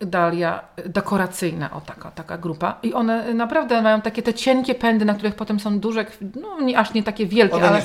dalia 0.00 0.60
dekoracyjna, 0.86 1.70
o 1.70 1.80
taka, 1.80 2.10
taka 2.10 2.38
grupa. 2.38 2.78
I 2.82 2.94
one 2.94 3.34
naprawdę 3.34 3.82
mają 3.82 4.00
takie 4.00 4.22
te 4.22 4.34
cienkie 4.34 4.74
pędy, 4.74 5.04
na 5.04 5.14
których 5.14 5.34
potem 5.34 5.60
są 5.60 5.78
duże, 5.78 6.06
no 6.40 6.60
nie, 6.60 6.78
aż 6.78 6.94
nie 6.94 7.02
takie 7.02 7.26
wielkie, 7.26 7.56
One 7.56 7.68
ale 7.68 7.82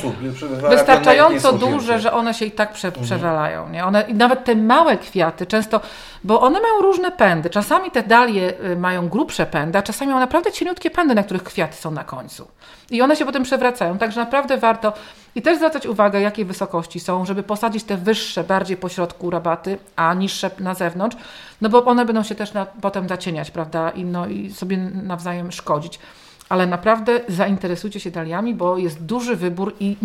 wystarczająco 0.70 1.54
duże, 1.54 2.00
że 2.00 2.14
one 2.14 2.34
się 2.34 2.46
i 2.46 2.52
tak 2.52 2.74
prze, 2.74 2.92
przewalają. 2.92 3.70
Nie? 3.70 3.86
One, 3.86 4.02
I 4.02 4.14
nawet 4.14 4.44
te 4.44 4.56
małe 4.56 4.98
kwiaty 4.98 5.46
często, 5.46 5.82
bo 6.24 6.42
one 6.42 6.62
mają 6.62 6.82
różne 6.82 7.12
pędy. 7.12 7.50
Czasami 7.50 7.92
te 7.92 8.04
dalie 8.04 8.54
y, 8.72 8.76
mają 8.76 9.10
grubsze 9.10 9.46
pędy, 9.46 9.78
a 9.78 9.82
czasami 9.82 10.10
mają 10.10 10.20
naprawdę 10.20 10.52
cieniutkie 10.52 10.90
pędy, 10.90 11.16
na 11.16 11.24
których 11.24 11.44
kwiaty 11.44 11.76
są 11.76 11.92
na 11.92 12.04
końcu. 12.04 12.48
I 12.92 13.02
one 13.02 13.16
się 13.16 13.26
potem 13.26 13.44
przewracają, 13.44 13.98
także 13.98 14.20
naprawdę 14.20 14.58
warto 14.58 14.94
i 15.36 15.42
też 15.42 15.58
zwracać 15.58 15.86
uwagę, 15.86 16.22
jakiej 16.22 16.46
wysokości 16.46 17.00
są, 17.00 17.26
żeby 17.26 17.44
posadzić 17.44 17.84
te 17.84 17.98
wyższe, 17.98 18.44
bardziej 18.44 18.78
po 18.78 18.90
środku 18.90 19.30
rabaty, 19.30 19.78
a 19.96 20.14
niższe 20.14 20.50
na 20.60 20.74
zewnątrz, 20.74 21.18
no 21.62 21.70
bo 21.70 21.86
one 21.86 22.06
będą 22.06 22.24
się 22.24 22.36
też 22.36 22.54
na, 22.54 22.66
potem 22.66 23.10
zacieniać, 23.10 23.52
prawda, 23.52 23.90
i, 23.90 24.06
no, 24.06 24.28
i 24.28 24.52
sobie 24.52 24.78
nawzajem 24.78 25.52
szkodzić. 25.52 26.00
Ale 26.50 26.68
naprawdę 26.68 27.20
zainteresujcie 27.28 28.00
się 28.00 28.12
daliami, 28.12 28.54
bo 28.54 28.78
jest 28.78 29.06
duży 29.06 29.36
wybór 29.36 29.76
i 29.80 29.98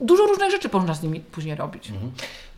dużo 0.00 0.26
różnych 0.26 0.50
rzeczy 0.50 0.68
można 0.72 0.94
z 0.94 1.02
nimi 1.02 1.20
później 1.20 1.54
robić. 1.54 1.92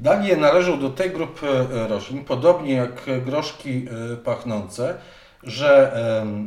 Dalie 0.00 0.36
należą 0.36 0.80
do 0.80 0.90
tej 0.90 1.10
grupy 1.10 1.46
e, 1.48 1.88
roślin, 1.88 2.24
podobnie 2.24 2.74
jak 2.74 3.04
groszki 3.26 3.86
e, 4.12 4.16
pachnące, 4.16 4.94
że 5.42 5.96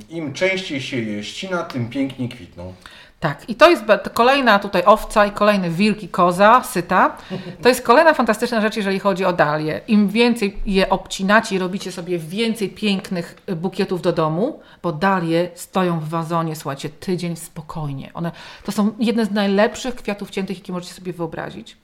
im 0.10 0.34
częściej 0.34 0.82
się 0.82 0.98
je 0.98 1.24
ścina, 1.24 1.64
tym 1.64 1.90
piękniej 1.90 2.30
kwitną. 2.30 2.74
Tak, 3.20 3.50
i 3.50 3.56
to 3.56 3.70
jest 3.70 3.84
kolejna 4.14 4.60
tutaj 4.60 4.84
owca 4.86 5.26
i 5.26 5.32
kolejny 5.32 5.70
wilk 5.70 6.04
i 6.04 6.10
koza, 6.10 6.64
syta. 6.64 7.18
To 7.62 7.70
jest 7.70 7.82
kolejna 7.82 8.14
fantastyczna 8.14 8.62
rzecz, 8.62 8.78
jeżeli 8.78 9.00
chodzi 9.00 9.26
o 9.26 9.34
dalie. 9.34 9.82
Im 9.88 10.10
więcej 10.10 10.58
je 10.66 10.90
obcinacie 10.90 11.56
i 11.56 11.60
robicie 11.60 11.92
sobie 11.92 12.20
więcej 12.20 12.70
pięknych 12.70 13.36
y, 13.50 13.56
bukietów 13.56 14.02
do 14.02 14.12
domu, 14.12 14.60
bo 14.84 14.92
dalie 14.92 15.50
stoją 15.56 16.00
w 16.00 16.10
wazonie, 16.10 16.56
słuchajcie, 16.56 16.90
tydzień 16.90 17.36
spokojnie. 17.36 18.12
One, 18.14 18.32
to 18.64 18.72
są 18.72 18.92
jedne 19.00 19.26
z 19.26 19.32
najlepszych 19.32 19.96
kwiatów 19.96 20.30
ciętych, 20.30 20.58
jakie 20.58 20.74
możecie 20.74 20.94
sobie 20.94 21.14
wyobrazić. 21.14 21.78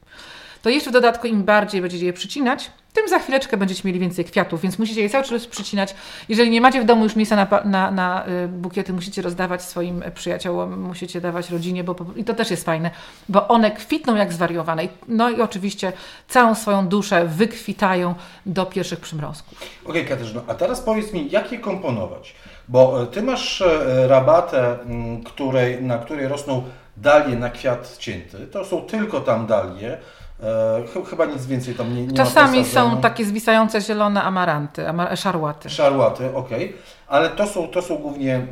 To 0.65 0.69
jeszcze 0.69 0.89
w 0.89 0.93
dodatku 0.93 1.27
im 1.27 1.43
bardziej 1.43 1.81
będziecie 1.81 2.05
je 2.05 2.13
przycinać, 2.13 2.71
tym 2.93 3.09
za 3.09 3.19
chwileczkę 3.19 3.57
będziecie 3.57 3.81
mieli 3.85 3.99
więcej 3.99 4.25
kwiatów, 4.25 4.61
więc 4.61 4.79
musicie 4.79 5.01
je 5.01 5.09
cały 5.09 5.23
czas 5.23 5.47
przycinać. 5.47 5.95
Jeżeli 6.29 6.49
nie 6.49 6.61
macie 6.61 6.81
w 6.81 6.85
domu 6.85 7.03
już 7.03 7.15
miejsca 7.15 7.35
na, 7.35 7.47
na, 7.65 7.91
na 7.91 8.27
y, 8.27 8.47
bukiety, 8.47 8.93
musicie 8.93 9.21
rozdawać 9.21 9.61
swoim 9.61 10.03
przyjaciołom, 10.13 10.79
musicie 10.79 11.21
dawać 11.21 11.49
rodzinie, 11.49 11.83
bo 11.83 11.95
i 12.15 12.23
to 12.23 12.33
też 12.33 12.51
jest 12.51 12.65
fajne, 12.65 12.91
bo 13.29 13.47
one 13.47 13.71
kwitną 13.71 14.15
jak 14.15 14.33
zwariowane. 14.33 14.87
No 15.07 15.29
i 15.29 15.41
oczywiście 15.41 15.93
całą 16.27 16.55
swoją 16.55 16.87
duszę 16.87 17.25
wykwitają 17.25 18.15
do 18.45 18.65
pierwszych 18.65 18.99
przymrozków. 18.99 19.57
Okej, 19.83 20.01
okay, 20.01 20.17
Katarzyno, 20.17 20.41
a 20.47 20.53
teraz 20.53 20.81
powiedz 20.81 21.13
mi, 21.13 21.31
jak 21.31 21.51
je 21.51 21.59
komponować? 21.59 22.35
Bo 22.67 23.03
e, 23.03 23.07
ty 23.07 23.21
masz 23.21 23.61
e, 23.61 24.07
rabatę, 24.07 24.77
której, 25.25 25.83
na 25.83 25.97
której 25.97 26.27
rosną 26.27 26.63
dalie 26.97 27.35
na 27.35 27.49
kwiat 27.49 27.97
cięty. 27.97 28.47
To 28.47 28.65
są 28.65 28.81
tylko 28.81 29.21
tam 29.21 29.47
dalie. 29.47 29.97
E, 30.45 31.05
chyba 31.09 31.25
nic 31.25 31.45
więcej 31.45 31.75
tam 31.75 31.95
nie, 31.95 32.07
nie 32.07 32.17
Czasami 32.17 32.65
są 32.65 33.01
takie 33.01 33.25
zwisające 33.25 33.81
zielone 33.81 34.23
amaranty, 34.23 34.87
amar 34.87 35.17
szarłaty. 35.17 35.69
Szarłaty, 35.69 36.35
okej. 36.35 36.65
Okay. 36.65 36.79
Ale 37.07 37.29
to 37.29 37.47
są, 37.47 37.67
to 37.67 37.81
są 37.81 37.97
głównie 37.97 38.47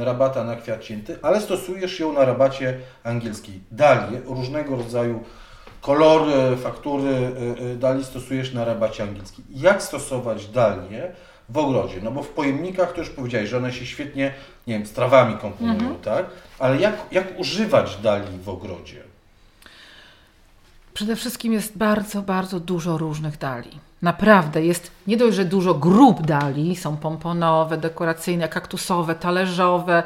y, 0.00 0.04
rabata 0.04 0.44
na 0.44 0.56
kwiat 0.56 0.82
cięty, 0.82 1.18
ale 1.22 1.40
stosujesz 1.40 2.00
ją 2.00 2.12
na 2.12 2.24
rabacie 2.24 2.78
angielskiej. 3.04 3.60
Dalie, 3.70 4.20
różnego 4.26 4.76
rodzaju 4.76 5.24
kolory, 5.80 6.56
faktury 6.56 7.08
y, 7.08 7.62
y, 7.62 7.76
dali 7.76 8.04
stosujesz 8.04 8.54
na 8.54 8.64
rabacie 8.64 9.02
angielskim. 9.02 9.44
Jak 9.50 9.82
stosować 9.82 10.46
dalie 10.46 11.12
w 11.48 11.58
ogrodzie? 11.58 12.00
No 12.02 12.10
bo 12.10 12.22
w 12.22 12.28
pojemnikach 12.28 12.92
to 12.92 13.00
już 13.00 13.10
powiedziałeś, 13.10 13.48
że 13.48 13.56
one 13.56 13.72
się 13.72 13.86
świetnie, 13.86 14.34
nie 14.66 14.74
wiem, 14.74 14.86
z 14.86 14.92
trawami 14.92 15.36
komponują, 15.36 15.74
mhm. 15.74 15.96
tak? 15.96 16.26
Ale 16.58 16.76
jak, 16.76 16.94
jak 17.12 17.38
używać 17.38 17.96
dali 17.96 18.38
w 18.44 18.48
ogrodzie? 18.48 19.09
Przede 21.00 21.16
wszystkim 21.16 21.52
jest 21.52 21.78
bardzo, 21.78 22.22
bardzo 22.22 22.60
dużo 22.60 22.98
różnych 22.98 23.38
dali. 23.38 23.70
Naprawdę 24.02 24.64
jest 24.64 24.90
nie 25.06 25.16
dość, 25.16 25.36
że 25.36 25.44
dużo 25.44 25.74
grup 25.74 26.22
dali, 26.22 26.76
są 26.76 26.96
pomponowe, 26.96 27.76
dekoracyjne, 27.76 28.48
kaktusowe, 28.48 29.14
talerzowe. 29.14 30.02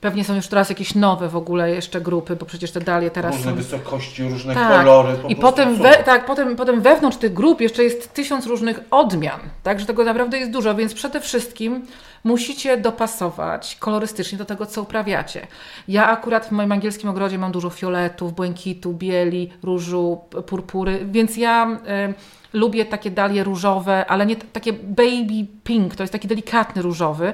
Pewnie 0.00 0.24
są 0.24 0.34
już 0.34 0.48
teraz 0.48 0.68
jakieś 0.68 0.94
nowe 0.94 1.28
w 1.28 1.36
ogóle 1.36 1.70
jeszcze 1.70 2.00
grupy, 2.00 2.36
bo 2.36 2.46
przecież 2.46 2.70
te 2.70 2.80
dalie 2.80 3.10
teraz 3.10 3.36
różne 3.36 3.50
są... 3.50 3.56
wysokości, 3.56 4.28
różne 4.28 4.54
tak. 4.54 4.78
kolory. 4.78 5.18
I 5.28 5.36
potem, 5.36 5.76
we, 5.76 5.94
tak, 5.94 6.26
potem, 6.26 6.56
potem 6.56 6.80
wewnątrz 6.80 7.16
tych 7.16 7.32
grup 7.32 7.60
jeszcze 7.60 7.84
jest 7.84 8.14
tysiąc 8.14 8.46
różnych 8.46 8.80
odmian. 8.90 9.40
Także 9.62 9.86
tego 9.86 10.04
naprawdę 10.04 10.38
jest 10.38 10.50
dużo, 10.50 10.74
więc 10.74 10.94
przede 10.94 11.20
wszystkim 11.20 11.86
musicie 12.24 12.76
dopasować 12.76 13.76
kolorystycznie 13.80 14.38
do 14.38 14.44
tego, 14.44 14.66
co 14.66 14.82
uprawiacie. 14.82 15.46
Ja 15.88 16.08
akurat 16.08 16.46
w 16.46 16.50
moim 16.50 16.72
angielskim 16.72 17.10
ogrodzie 17.10 17.38
mam 17.38 17.52
dużo 17.52 17.70
fioletów, 17.70 18.34
błękitu, 18.34 18.92
bieli, 18.92 19.52
różu, 19.62 20.20
purpury, 20.46 21.06
więc 21.10 21.36
ja 21.36 21.78
y, 22.10 22.14
lubię 22.52 22.84
takie 22.84 23.10
dalie 23.10 23.44
różowe, 23.44 24.06
ale 24.06 24.26
nie 24.26 24.36
takie 24.36 24.72
baby 24.72 25.46
pink, 25.64 25.96
to 25.96 26.02
jest 26.02 26.12
taki 26.12 26.28
delikatny 26.28 26.82
różowy, 26.82 27.32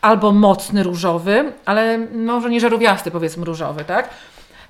albo 0.00 0.32
mocny 0.32 0.82
różowy, 0.82 1.52
ale 1.64 1.98
może 1.98 2.50
nie 2.50 2.60
żarówiasty 2.60 3.10
powiedzmy 3.10 3.44
różowy, 3.44 3.84
tak? 3.84 4.08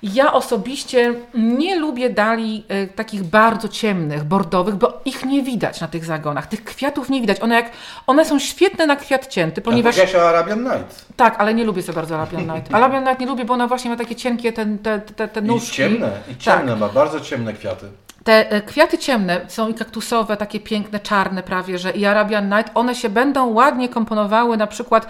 Ja 0.03 0.33
osobiście 0.33 1.13
nie 1.33 1.79
lubię 1.79 2.09
dali 2.09 2.63
y, 2.71 2.87
takich 2.95 3.23
bardzo 3.23 3.67
ciemnych, 3.67 4.23
bordowych, 4.23 4.75
bo 4.75 5.01
ich 5.05 5.25
nie 5.25 5.43
widać 5.43 5.81
na 5.81 5.87
tych 5.87 6.05
zagonach. 6.05 6.47
Tych 6.47 6.63
kwiatów 6.63 7.09
nie 7.09 7.21
widać. 7.21 7.41
One, 7.41 7.55
jak, 7.55 7.71
one 8.07 8.25
są 8.25 8.39
świetne 8.39 8.87
na 8.87 8.95
kwiat 8.95 9.27
cięty, 9.27 9.61
ponieważ... 9.61 9.97
Ja 9.97 10.07
się 10.07 10.21
Arabian 10.21 10.63
Night. 10.63 11.05
Tak, 11.15 11.35
ale 11.39 11.53
nie 11.53 11.63
lubię 11.63 11.81
sobie 11.81 11.95
bardzo 11.95 12.15
Arabian 12.15 12.41
Night. 12.55 12.73
Arabian 12.75 13.03
Night 13.03 13.19
nie 13.19 13.27
lubię, 13.27 13.45
bo 13.45 13.53
ona 13.53 13.67
właśnie 13.67 13.89
ma 13.89 13.97
takie 13.97 14.15
cienkie 14.15 14.53
te, 14.53 14.65
te, 14.83 14.99
te, 14.99 15.27
te 15.27 15.41
nóżki. 15.41 15.69
I 15.69 15.75
ciemne, 15.75 16.11
i 16.31 16.37
ciemne 16.37 16.71
tak. 16.71 16.79
ma, 16.79 16.89
bardzo 16.89 17.19
ciemne 17.19 17.53
kwiaty. 17.53 17.85
Te 18.23 18.51
e, 18.51 18.61
kwiaty 18.61 18.97
ciemne 18.97 19.41
są 19.47 19.69
i 19.69 19.73
kaktusowe, 19.73 20.37
takie 20.37 20.59
piękne, 20.59 20.99
czarne 20.99 21.43
prawie, 21.43 21.77
że 21.77 21.91
i 21.91 22.05
Arabian 22.05 22.49
Night, 22.49 22.71
one 22.75 22.95
się 22.95 23.09
będą 23.09 23.53
ładnie 23.53 23.89
komponowały 23.89 24.57
na 24.57 24.67
przykład 24.67 25.07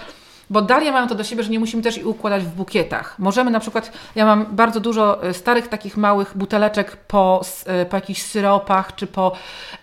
bo 0.51 0.61
dalie 0.61 0.91
mają 0.91 1.07
to 1.07 1.15
do 1.15 1.23
siebie, 1.23 1.43
że 1.43 1.49
nie 1.49 1.59
musimy 1.59 1.83
też 1.83 1.97
ich 1.97 2.07
układać 2.07 2.43
w 2.43 2.55
bukietach. 2.55 3.19
Możemy 3.19 3.51
na 3.51 3.59
przykład, 3.59 3.91
ja 4.15 4.25
mam 4.25 4.45
bardzo 4.45 4.79
dużo 4.79 5.23
e, 5.23 5.33
starych 5.33 5.67
takich 5.67 5.97
małych 5.97 6.37
buteleczek 6.37 6.97
po, 6.97 7.41
e, 7.65 7.85
po 7.85 7.97
jakichś 7.97 8.21
syropach 8.21 8.95
czy 8.95 9.07
po 9.07 9.31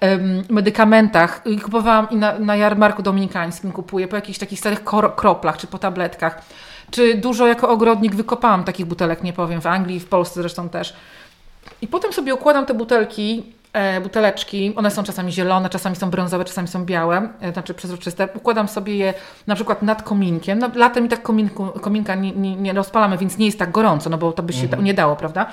um, 0.01 0.43
medykamentach. 0.51 1.43
I 1.47 1.61
kupowałam 1.61 2.11
i 2.11 2.17
na, 2.17 2.39
na 2.39 2.57
jarmarku 2.57 3.03
dominikańskim 3.03 3.73
kupuję, 3.73 4.09
po 4.09 4.17
jakichś 4.17 4.39
takich 4.39 4.59
starych 4.59 4.85
kroplach 5.17 5.57
czy 5.57 5.67
po 5.67 5.79
tabletkach. 5.79 6.43
Czy 6.91 7.15
dużo 7.15 7.47
jako 7.47 7.69
ogrodnik 7.69 8.15
wykopałam 8.15 8.65
takich 8.65 8.87
butelek, 8.87 9.23
nie 9.23 9.33
powiem, 9.33 9.61
w 9.61 9.67
Anglii, 9.67 10.01
w 10.01 10.09
Polsce 10.09 10.41
zresztą 10.41 10.69
też. 10.69 10.95
I 11.83 11.89
potem 11.89 12.13
sobie 12.13 12.35
układam 12.35 12.67
te 12.67 12.75
butelki 12.75 13.43
E, 13.73 14.01
buteleczki, 14.01 14.73
one 14.77 14.91
są 14.91 15.05
czasami 15.05 15.33
zielone, 15.33 15.71
czasami 15.71 15.97
są 15.97 16.11
brązowe, 16.11 16.45
czasami 16.45 16.69
są 16.69 16.85
białe, 16.85 17.29
e, 17.41 17.53
znaczy 17.53 17.75
przezroczyste. 17.75 18.29
Układam 18.35 18.69
sobie 18.69 18.97
je 18.97 19.15
na 19.47 19.55
przykład 19.55 19.83
nad 19.83 20.03
kominkiem. 20.03 20.59
No, 20.59 20.71
latem 20.75 21.07
i 21.07 21.09
tak 21.09 21.23
kominku, 21.23 21.67
kominka 21.67 22.15
nie, 22.15 22.33
nie, 22.33 22.57
nie, 22.57 22.73
rozpalamy, 22.73 23.19
więc 23.19 23.39
nie 23.39 23.47
jest 23.47 23.59
tak 23.59 23.71
gorąco, 23.71 24.11
no 24.11 24.19
bo 24.19 24.33
to 24.33 24.43
by 24.43 24.53
się 24.53 24.65
mhm. 24.65 24.85
nie 24.85 24.95
dało, 24.95 25.17
prawda? 25.17 25.47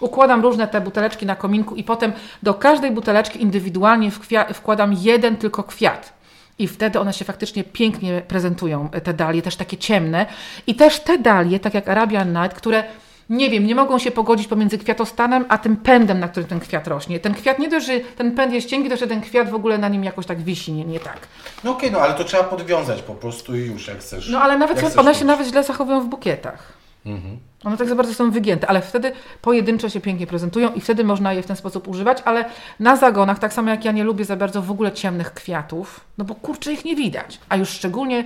Układam 0.00 0.42
różne 0.42 0.68
te 0.68 0.80
buteleczki 0.80 1.26
na 1.26 1.36
kominku 1.36 1.74
i 1.74 1.84
potem 1.84 2.12
do 2.42 2.54
każdej 2.54 2.90
buteleczki 2.90 3.42
indywidualnie 3.42 4.10
wkładam 4.54 4.92
jeden 4.92 5.36
tylko 5.36 5.62
kwiat. 5.62 6.12
I 6.58 6.68
wtedy 6.68 7.00
one 7.00 7.12
się 7.12 7.24
faktycznie 7.24 7.64
pięknie 7.64 8.22
prezentują, 8.28 8.88
te 8.88 9.14
dalie, 9.14 9.42
też 9.42 9.56
takie 9.56 9.76
ciemne. 9.76 10.26
I 10.66 10.74
też 10.74 11.00
te 11.00 11.18
dalie, 11.18 11.60
tak 11.60 11.74
jak 11.74 11.88
Arabian 11.88 12.32
Night, 12.32 12.56
które 12.56 12.84
nie 13.30 13.50
wiem, 13.50 13.66
nie 13.66 13.74
mogą 13.74 13.98
się 13.98 14.10
pogodzić 14.10 14.48
pomiędzy 14.48 14.78
kwiatostanem, 14.78 15.44
a 15.48 15.58
tym 15.58 15.76
pędem, 15.76 16.20
na 16.20 16.28
którym 16.28 16.48
ten 16.48 16.60
kwiat 16.60 16.86
rośnie. 16.88 17.20
Ten 17.20 17.34
kwiat 17.34 17.58
nie 17.58 17.68
dość, 17.68 17.86
że 17.86 18.00
ten 18.00 18.34
pęd 18.34 18.52
jest 18.52 18.68
cienki, 18.68 18.90
to 18.90 18.96
że 18.96 19.06
ten 19.06 19.20
kwiat 19.20 19.50
w 19.50 19.54
ogóle 19.54 19.78
na 19.78 19.88
nim 19.88 20.04
jakoś 20.04 20.26
tak 20.26 20.42
wisi, 20.42 20.72
nie, 20.72 20.84
nie 20.84 21.00
tak. 21.00 21.18
No 21.64 21.70
okej, 21.70 21.88
okay, 21.88 22.00
no 22.00 22.04
ale 22.04 22.14
to 22.14 22.24
trzeba 22.24 22.44
podwiązać 22.44 23.02
po 23.02 23.14
prostu 23.14 23.56
i 23.56 23.60
już, 23.60 23.88
jak 23.88 23.98
chcesz. 23.98 24.28
No 24.28 24.40
ale 24.40 24.58
nawet 24.58 24.98
one 24.98 25.14
się 25.14 25.24
nawet 25.24 25.48
źle 25.48 25.64
zachowują 25.64 26.00
w 26.00 26.06
bukietach. 26.06 26.72
Mhm. 27.06 27.38
One 27.64 27.76
tak 27.76 27.88
za 27.88 27.94
bardzo 27.94 28.14
są 28.14 28.30
wygięte, 28.30 28.66
ale 28.66 28.82
wtedy 28.82 29.12
pojedyncze 29.42 29.90
się 29.90 30.00
pięknie 30.00 30.26
prezentują 30.26 30.72
i 30.72 30.80
wtedy 30.80 31.04
można 31.04 31.32
je 31.32 31.42
w 31.42 31.46
ten 31.46 31.56
sposób 31.56 31.88
używać, 31.88 32.18
ale 32.24 32.44
na 32.80 32.96
zagonach, 32.96 33.38
tak 33.38 33.52
samo 33.52 33.70
jak 33.70 33.84
ja 33.84 33.92
nie 33.92 34.04
lubię 34.04 34.24
za 34.24 34.36
bardzo 34.36 34.62
w 34.62 34.70
ogóle 34.70 34.92
ciemnych 34.92 35.34
kwiatów, 35.34 36.00
no 36.18 36.24
bo 36.24 36.34
kurczę 36.34 36.72
ich 36.72 36.84
nie 36.84 36.96
widać, 36.96 37.40
a 37.48 37.56
już 37.56 37.68
szczególnie 37.68 38.24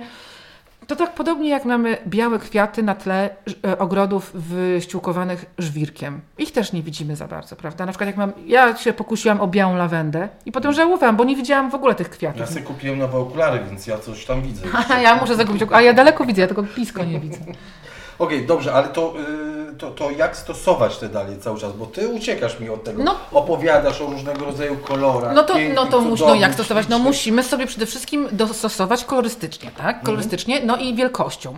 to 0.87 0.95
tak 0.95 1.13
podobnie 1.13 1.49
jak 1.49 1.65
mamy 1.65 1.97
białe 2.07 2.39
kwiaty 2.39 2.83
na 2.83 2.95
tle 2.95 3.29
e, 3.65 3.77
ogrodów 3.77 4.31
wyściółkowanych 4.33 5.45
żwirkiem. 5.57 6.21
Ich 6.37 6.51
też 6.51 6.73
nie 6.73 6.83
widzimy 6.83 7.15
za 7.15 7.27
bardzo, 7.27 7.55
prawda? 7.55 7.85
Na 7.85 7.91
przykład 7.91 8.07
jak 8.07 8.17
mam, 8.17 8.33
ja 8.45 8.77
się 8.77 8.93
pokusiłam 8.93 9.41
o 9.41 9.47
białą 9.47 9.75
lawendę 9.75 10.29
i 10.45 10.51
potem 10.51 10.73
żałowałam, 10.73 11.15
bo 11.15 11.23
nie 11.23 11.35
widziałam 11.35 11.71
w 11.71 11.75
ogóle 11.75 11.95
tych 11.95 12.09
kwiatów. 12.09 12.39
Ja 12.39 12.47
sobie 12.47 12.61
kupiłem 12.61 12.99
nowe 12.99 13.17
okulary, 13.17 13.59
więc 13.69 13.87
ja 13.87 13.97
coś 13.97 14.25
tam 14.25 14.41
widzę. 14.41 14.61
A 14.89 14.99
ja 15.07 15.15
muszę 15.15 15.35
zakupić 15.35 15.63
okulary, 15.63 15.85
a 15.85 15.87
ja 15.87 15.93
daleko 15.93 16.25
widzę, 16.25 16.41
ja 16.41 16.47
tylko 16.47 16.63
blisko 16.63 17.03
nie 17.03 17.19
widzę. 17.19 17.39
Okej, 18.19 18.37
okay, 18.37 18.47
dobrze, 18.47 18.73
ale 18.73 18.87
to, 18.87 19.13
yy, 19.67 19.73
to, 19.77 19.91
to 19.91 20.11
jak 20.11 20.37
stosować 20.37 20.97
te 20.97 21.09
dalie 21.09 21.37
cały 21.37 21.59
czas? 21.59 21.73
Bo 21.73 21.85
ty 21.85 22.07
uciekasz 22.07 22.59
mi 22.59 22.69
od 22.69 22.83
tego. 22.83 23.03
No, 23.03 23.15
Opowiadasz 23.31 24.01
o 24.01 24.05
różnego 24.05 24.45
rodzaju 24.45 24.77
kolorach. 24.77 25.35
No 25.35 25.43
to, 25.43 25.53
no 25.75 25.85
to 25.85 26.01
musi, 26.01 26.23
no 26.23 26.35
jak 26.35 26.53
stosować? 26.53 26.87
No 26.87 26.99
musimy 26.99 27.43
sobie 27.43 27.67
przede 27.67 27.85
wszystkim 27.85 28.27
dostosować 28.31 29.05
kolorystycznie, 29.05 29.71
tak? 29.71 29.87
Mhm. 29.87 30.05
Kolorystycznie, 30.05 30.61
no 30.65 30.77
i 30.77 30.95
wielkością. 30.95 31.57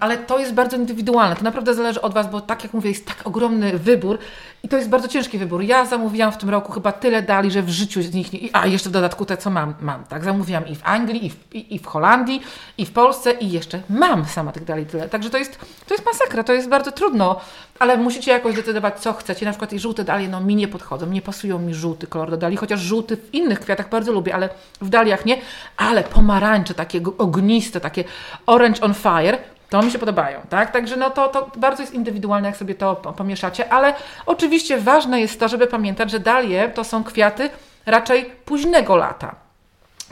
Ale 0.00 0.18
to 0.18 0.38
jest 0.38 0.54
bardzo 0.54 0.76
indywidualne. 0.76 1.36
To 1.36 1.44
naprawdę 1.44 1.74
zależy 1.74 2.00
od 2.00 2.14
Was, 2.14 2.30
bo 2.30 2.40
tak 2.40 2.62
jak 2.62 2.72
mówię, 2.72 2.90
jest 2.90 3.06
tak 3.06 3.26
ogromny 3.26 3.78
wybór 3.78 4.18
i 4.62 4.68
to 4.68 4.76
jest 4.76 4.88
bardzo 4.88 5.08
ciężki 5.08 5.38
wybór. 5.38 5.62
Ja 5.62 5.86
zamówiłam 5.86 6.32
w 6.32 6.36
tym 6.36 6.50
roku 6.50 6.72
chyba 6.72 6.92
tyle 6.92 7.22
dali, 7.22 7.50
że 7.50 7.62
w 7.62 7.68
życiu 7.68 8.02
z 8.02 8.14
nich 8.14 8.32
nie... 8.32 8.40
A 8.52 8.66
jeszcze 8.66 8.88
w 8.90 8.92
dodatku 8.92 9.24
te, 9.24 9.36
co 9.36 9.50
mam, 9.50 9.74
mam 9.80 10.04
tak? 10.04 10.24
Zamówiłam 10.24 10.68
i 10.68 10.74
w 10.74 10.80
Anglii, 10.84 11.26
i 11.26 11.30
w, 11.30 11.54
i, 11.54 11.74
i 11.74 11.78
w 11.78 11.86
Holandii, 11.86 12.42
i 12.78 12.86
w 12.86 12.92
Polsce, 12.92 13.32
i 13.32 13.50
jeszcze 13.50 13.80
mam 13.90 14.24
sama 14.24 14.52
tych 14.52 14.64
dali 14.64 14.86
tyle. 14.86 15.08
Także 15.08 15.30
to 15.30 15.38
jest, 15.38 15.58
to 15.86 15.94
jest 15.94 16.06
masakra, 16.06 16.44
to 16.44 16.52
jest 16.52 16.68
bardzo 16.68 16.92
trudno, 16.92 17.40
ale 17.78 17.96
musicie 17.96 18.30
jakoś 18.30 18.54
decydować, 18.54 19.00
co 19.00 19.12
chcecie. 19.12 19.46
Na 19.46 19.52
przykład 19.52 19.72
i 19.72 19.78
żółte 19.78 20.04
dalie, 20.04 20.28
no 20.28 20.40
mi 20.40 20.56
nie 20.56 20.68
podchodzą, 20.68 21.06
nie 21.06 21.22
pasują 21.22 21.58
mi 21.58 21.74
żółty 21.74 22.06
kolor 22.06 22.30
do 22.30 22.36
dali, 22.36 22.56
chociaż 22.56 22.80
żółty 22.80 23.16
w 23.16 23.34
innych 23.34 23.60
kwiatach 23.60 23.88
bardzo 23.88 24.12
lubię, 24.12 24.34
ale 24.34 24.48
w 24.80 24.88
daliach 24.88 25.26
nie. 25.26 25.38
Ale 25.76 26.04
pomarańcze, 26.04 26.74
takie 26.74 27.00
ogniste, 27.18 27.80
takie 27.80 28.04
orange 28.46 28.80
on 28.80 28.94
fire, 28.94 29.38
to 29.70 29.82
mi 29.82 29.90
się 29.90 29.98
podobają, 29.98 30.40
tak? 30.48 30.70
Także 30.70 30.96
no 30.96 31.10
to, 31.10 31.28
to 31.28 31.50
bardzo 31.56 31.82
jest 31.82 31.94
indywidualne, 31.94 32.48
jak 32.48 32.56
sobie 32.56 32.74
to 32.74 32.96
pomieszacie, 32.96 33.72
ale 33.72 33.94
oczywiście 34.26 34.78
ważne 34.78 35.20
jest 35.20 35.40
to, 35.40 35.48
żeby 35.48 35.66
pamiętać, 35.66 36.10
że 36.10 36.20
dalie 36.20 36.68
to 36.68 36.84
są 36.84 37.04
kwiaty 37.04 37.50
raczej 37.86 38.24
późnego 38.44 38.96
lata. 38.96 39.34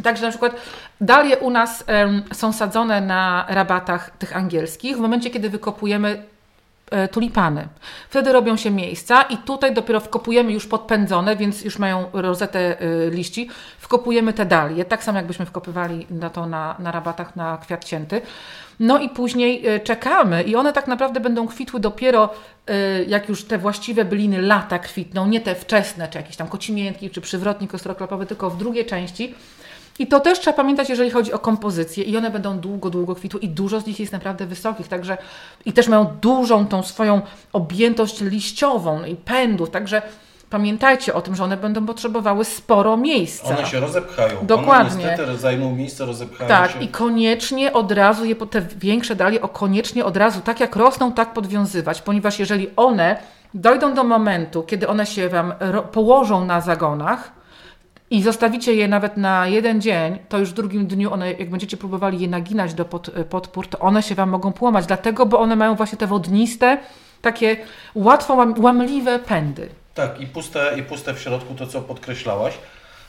Także 0.02 0.22
na 0.22 0.30
przykład 0.30 0.56
dalie 1.00 1.38
u 1.38 1.50
nas 1.50 1.84
um, 1.88 2.22
są 2.32 2.52
sadzone 2.52 3.00
na 3.00 3.46
rabatach 3.48 4.10
tych 4.10 4.36
angielskich. 4.36 4.96
W 4.96 5.00
momencie, 5.00 5.30
kiedy 5.30 5.50
wykopujemy 5.50 6.22
tulipany. 7.10 7.68
Wtedy 8.10 8.32
robią 8.32 8.56
się 8.56 8.70
miejsca 8.70 9.22
i 9.22 9.36
tutaj 9.36 9.74
dopiero 9.74 10.00
wkopujemy 10.00 10.52
już 10.52 10.66
podpędzone, 10.66 11.36
więc 11.36 11.64
już 11.64 11.78
mają 11.78 12.10
rozetę 12.12 12.80
e, 12.80 13.10
liści, 13.10 13.48
wkopujemy 13.78 14.32
te 14.32 14.46
dalie, 14.46 14.84
tak 14.84 15.04
samo 15.04 15.18
jakbyśmy 15.18 15.46
wkopywali 15.46 16.06
na 16.10 16.30
to 16.30 16.46
na, 16.46 16.76
na 16.78 16.92
rabatach 16.92 17.36
na 17.36 17.58
kwiat 17.58 17.84
cięty. 17.84 18.20
No 18.80 18.98
i 18.98 19.08
później 19.08 19.66
e, 19.66 19.80
czekamy 19.80 20.42
i 20.42 20.56
one 20.56 20.72
tak 20.72 20.88
naprawdę 20.88 21.20
będą 21.20 21.46
kwitły 21.46 21.80
dopiero 21.80 22.30
jak 23.06 23.28
już 23.28 23.44
te 23.44 23.58
właściwe 23.58 24.04
byliny 24.04 24.42
lata 24.42 24.78
kwitną, 24.78 25.26
nie 25.26 25.40
te 25.40 25.54
wczesne, 25.54 26.08
czy 26.08 26.18
jakieś 26.18 26.36
tam 26.36 26.48
kocimiętki, 26.48 27.10
czy 27.10 27.20
przywrotnik 27.20 27.74
ostroklapowy, 27.74 28.26
tylko 28.26 28.50
w 28.50 28.56
drugiej 28.56 28.86
części. 28.86 29.34
I 29.98 30.06
to 30.06 30.20
też 30.20 30.40
trzeba 30.40 30.56
pamiętać, 30.56 30.88
jeżeli 30.88 31.10
chodzi 31.10 31.32
o 31.32 31.38
kompozycję 31.38 32.04
i 32.04 32.16
one 32.16 32.30
będą 32.30 32.58
długo, 32.58 32.90
długo 32.90 33.14
kwitły 33.14 33.40
i 33.40 33.48
dużo 33.48 33.80
z 33.80 33.86
nich 33.86 34.00
jest 34.00 34.12
naprawdę 34.12 34.46
wysokich, 34.46 34.88
także 34.88 35.18
i 35.64 35.72
też 35.72 35.88
mają 35.88 36.04
dużą 36.20 36.66
tą 36.66 36.82
swoją 36.82 37.20
objętość 37.52 38.20
liściową 38.20 39.04
i 39.04 39.16
pędów, 39.16 39.70
także 39.70 40.02
pamiętajcie 40.50 41.14
o 41.14 41.22
tym, 41.22 41.34
że 41.34 41.44
one 41.44 41.56
będą 41.56 41.86
potrzebowały 41.86 42.44
sporo 42.44 42.96
miejsca. 42.96 43.56
One 43.58 43.66
się 43.66 43.80
rozepchają. 43.80 44.46
Dokładnie. 44.46 45.04
One 45.04 45.10
niestety 45.10 45.38
zajmą 45.38 45.74
miejsce, 45.74 46.06
rozepchają 46.06 46.48
tak, 46.48 46.70
się. 46.70 46.80
i 46.80 46.88
koniecznie 46.88 47.72
od 47.72 47.92
razu 47.92 48.24
je, 48.24 48.36
te 48.36 48.60
większe 48.60 49.16
dalie, 49.16 49.42
o 49.42 49.48
koniecznie 49.48 50.04
od 50.04 50.16
razu, 50.16 50.40
tak 50.40 50.60
jak 50.60 50.76
rosną, 50.76 51.12
tak 51.12 51.32
podwiązywać, 51.32 52.02
ponieważ 52.02 52.38
jeżeli 52.38 52.70
one 52.76 53.16
dojdą 53.54 53.94
do 53.94 54.04
momentu, 54.04 54.62
kiedy 54.62 54.88
one 54.88 55.06
się 55.06 55.28
Wam 55.28 55.54
położą 55.92 56.44
na 56.44 56.60
zagonach, 56.60 57.35
i 58.10 58.22
zostawicie 58.22 58.74
je 58.74 58.88
nawet 58.88 59.16
na 59.16 59.46
jeden 59.46 59.80
dzień, 59.80 60.18
to 60.28 60.38
już 60.38 60.50
w 60.50 60.54
drugim 60.54 60.86
dniu 60.86 61.12
one, 61.12 61.32
jak 61.32 61.50
będziecie 61.50 61.76
próbowali 61.76 62.20
je 62.20 62.28
naginać 62.28 62.74
do 62.74 62.84
pod, 62.84 63.10
podpór, 63.30 63.68
to 63.68 63.78
one 63.78 64.02
się 64.02 64.14
Wam 64.14 64.30
mogą 64.30 64.52
połamać, 64.52 64.86
dlatego, 64.86 65.26
bo 65.26 65.38
one 65.38 65.56
mają 65.56 65.74
właśnie 65.74 65.98
te 65.98 66.06
wodniste, 66.06 66.78
takie 67.22 67.56
łatwo 67.94 68.46
łamliwe 68.58 69.18
pędy. 69.18 69.68
Tak, 69.94 70.20
i 70.20 70.26
puste, 70.26 70.78
i 70.78 70.82
puste 70.82 71.14
w 71.14 71.20
środku, 71.20 71.54
to 71.54 71.66
co 71.66 71.82
podkreślałaś. 71.82 72.54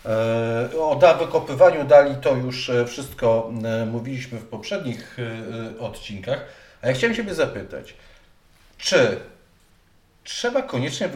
E, 0.06 0.80
o 0.80 0.96
da, 0.96 1.14
wykopywaniu 1.14 1.86
dali 1.86 2.16
to 2.16 2.36
już 2.36 2.70
e, 2.70 2.86
wszystko 2.86 3.52
e, 3.64 3.86
mówiliśmy 3.86 4.40
w 4.40 4.46
poprzednich 4.46 5.18
odcinkach. 5.80 6.46
A 6.82 6.88
ja 6.88 6.94
chciałem 6.94 7.16
Ciebie 7.16 7.34
zapytać, 7.34 7.94
czy 8.78 9.20
trzeba 10.24 10.62
koniecznie 10.62 11.10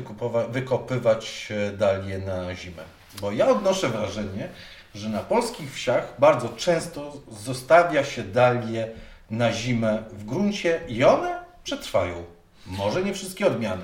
wykopywać 0.50 1.54
dalie 1.78 2.20
na 2.20 2.56
zimę? 2.56 2.84
Bo 3.22 3.32
ja 3.32 3.48
odnoszę 3.48 3.90
wrażenie, 3.90 4.50
że 4.96 5.10
na 5.10 5.20
polskich 5.20 5.74
wsiach 5.74 6.14
bardzo 6.20 6.50
często 6.50 7.14
zostawia 7.32 8.04
się 8.04 8.24
dalie 8.24 8.88
na 9.30 9.54
zimę 9.54 10.04
w 10.12 10.26
gruncie 10.26 10.82
i 10.88 11.04
one 11.04 11.44
przetrwają. 11.64 12.24
Może 12.66 13.04
nie 13.04 13.14
wszystkie 13.14 13.48
odmiany. 13.48 13.84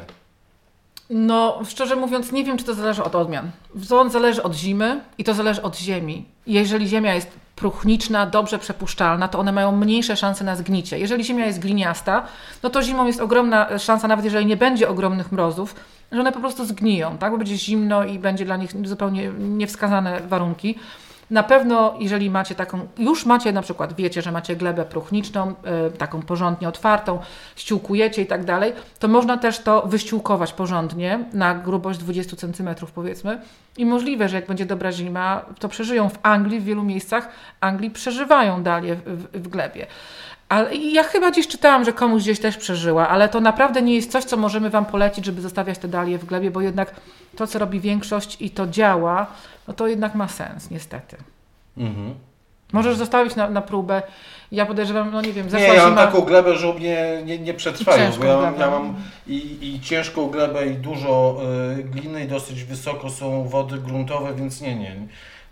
No, 1.09 1.59
szczerze 1.65 1.95
mówiąc, 1.95 2.32
nie 2.32 2.43
wiem, 2.43 2.57
czy 2.57 2.65
to 2.65 2.73
zależy 2.73 3.03
od 3.03 3.15
odmian. 3.15 3.51
To 3.89 4.09
zależy 4.09 4.43
od 4.43 4.55
zimy 4.55 5.01
i 5.17 5.23
to 5.23 5.34
zależy 5.34 5.61
od 5.61 5.78
ziemi. 5.78 6.25
Jeżeli 6.47 6.88
ziemia 6.88 7.13
jest 7.13 7.28
próchniczna, 7.55 8.25
dobrze 8.25 8.59
przepuszczalna, 8.59 9.28
to 9.28 9.39
one 9.39 9.51
mają 9.51 9.71
mniejsze 9.71 10.15
szanse 10.15 10.43
na 10.43 10.55
zgnicie. 10.55 10.99
Jeżeli 10.99 11.23
ziemia 11.23 11.45
jest 11.45 11.59
gliniasta, 11.59 12.25
no 12.63 12.69
to 12.69 12.84
zimą 12.84 13.07
jest 13.07 13.21
ogromna 13.21 13.80
szansa, 13.80 14.07
nawet 14.07 14.25
jeżeli 14.25 14.45
nie 14.45 14.57
będzie 14.57 14.89
ogromnych 14.89 15.32
mrozów, 15.32 15.75
że 16.12 16.20
one 16.20 16.32
po 16.32 16.39
prostu 16.39 16.66
zgniją, 16.66 17.18
tak? 17.18 17.32
bo 17.32 17.38
będzie 17.38 17.58
zimno 17.58 18.03
i 18.03 18.20
będzie 18.20 18.45
dla 18.45 18.58
nich 18.58 18.88
zupełnie 18.88 19.32
niewskazane 19.39 20.22
warunki. 20.28 20.76
Na 21.32 21.43
pewno, 21.43 21.95
jeżeli 21.99 22.30
macie 22.30 22.55
taką, 22.55 22.88
już 22.97 23.26
macie 23.26 23.51
na 23.51 23.62
przykład, 23.62 23.95
wiecie, 23.95 24.22
że 24.22 24.32
macie 24.32 24.55
glebę 24.55 24.86
próchniczną, 24.86 25.47
yy, 25.47 25.91
taką 25.97 26.22
porządnie 26.22 26.70
otwartą, 26.70 27.20
ściółkujecie 27.55 28.22
i 28.22 28.26
tak 28.26 28.45
dalej, 28.45 28.74
to 28.99 29.08
można 29.08 29.38
też 29.38 29.60
to 29.60 29.82
wyściółkować 29.82 30.53
porządnie 30.53 31.26
na 31.34 31.55
grubość 31.55 31.99
20 31.99 32.38
cm 32.38 32.70
powiedzmy. 32.95 33.41
I 33.78 33.86
możliwe, 33.86 34.30
że 34.30 34.36
jak 34.36 34.47
będzie 34.47 34.66
dobra 34.66 34.91
zima, 34.91 35.45
to 35.60 35.70
przeżyją 35.70 36.10
w 36.10 36.20
Anglii, 36.24 36.60
w 36.60 36.64
wielu 36.64 36.84
miejscach 36.84 37.30
Anglii 37.62 37.91
przeżywają 37.91 38.64
dalej 38.64 38.95
w, 38.95 38.99
w, 38.99 39.41
w 39.43 39.47
glebie. 39.47 39.88
Ale 40.50 40.76
ja 40.76 41.04
chyba 41.04 41.32
gdzieś 41.32 41.48
czytałam, 41.48 41.86
że 41.86 41.93
komuś 41.93 42.24
gdzieś 42.24 42.39
też 42.39 42.58
przeżyła, 42.58 43.10
ale 43.10 43.30
to 43.30 43.39
naprawdę 43.39 43.82
nie 43.82 43.95
jest 43.95 44.12
coś, 44.12 44.24
co 44.24 44.38
możemy 44.38 44.70
Wam 44.70 44.86
polecić, 44.86 45.26
żeby 45.26 45.41
zostawiać 45.41 45.78
te 45.78 45.88
dalie 45.88 46.18
w 46.18 46.26
glebie, 46.26 46.52
bo 46.52 46.62
jednak 46.62 46.95
to, 47.36 47.48
co 47.48 47.60
robi 47.60 47.80
większość 47.80 48.38
i 48.39 48.50
to 48.50 48.68
działa, 48.68 49.28
no 49.68 49.74
to 49.74 49.88
jednak 49.88 50.16
ma 50.16 50.28
sens, 50.28 50.72
niestety. 50.72 51.18
Mhm. 51.78 52.14
Możesz 52.74 52.95
zostawić 52.95 53.36
na, 53.36 53.50
na 53.50 53.62
próbę. 53.62 54.02
Ja 54.52 54.66
podejrzewam, 54.66 55.12
no 55.12 55.22
nie 55.22 55.34
wiem, 55.34 55.50
zeszła 55.50 55.68
Nie, 55.68 55.74
ja 55.74 55.84
mam 55.84 55.91
zima... 55.91 56.06
taką 56.06 56.22
glebę, 56.22 56.56
że 56.56 56.70
u 56.70 56.74
mnie 56.74 57.22
nie, 57.26 57.39
nie 57.39 57.54
przetrwają, 57.54 58.12
bo 58.20 58.26
ja, 58.26 58.54
ja 58.60 58.72
mam 58.72 58.95
i, 59.28 59.58
i 59.62 59.80
ciężką 59.82 60.28
glebę 60.28 60.68
i 60.68 60.76
dużo 60.76 61.41
y, 61.80 61.84
gliny 61.84 62.24
i 62.24 62.28
dosyć 62.28 62.64
wysoko 62.64 63.10
są 63.10 63.48
wody 63.48 63.78
gruntowe, 63.78 64.34
więc 64.34 64.62
nie, 64.62 64.76
nie. 64.76 64.95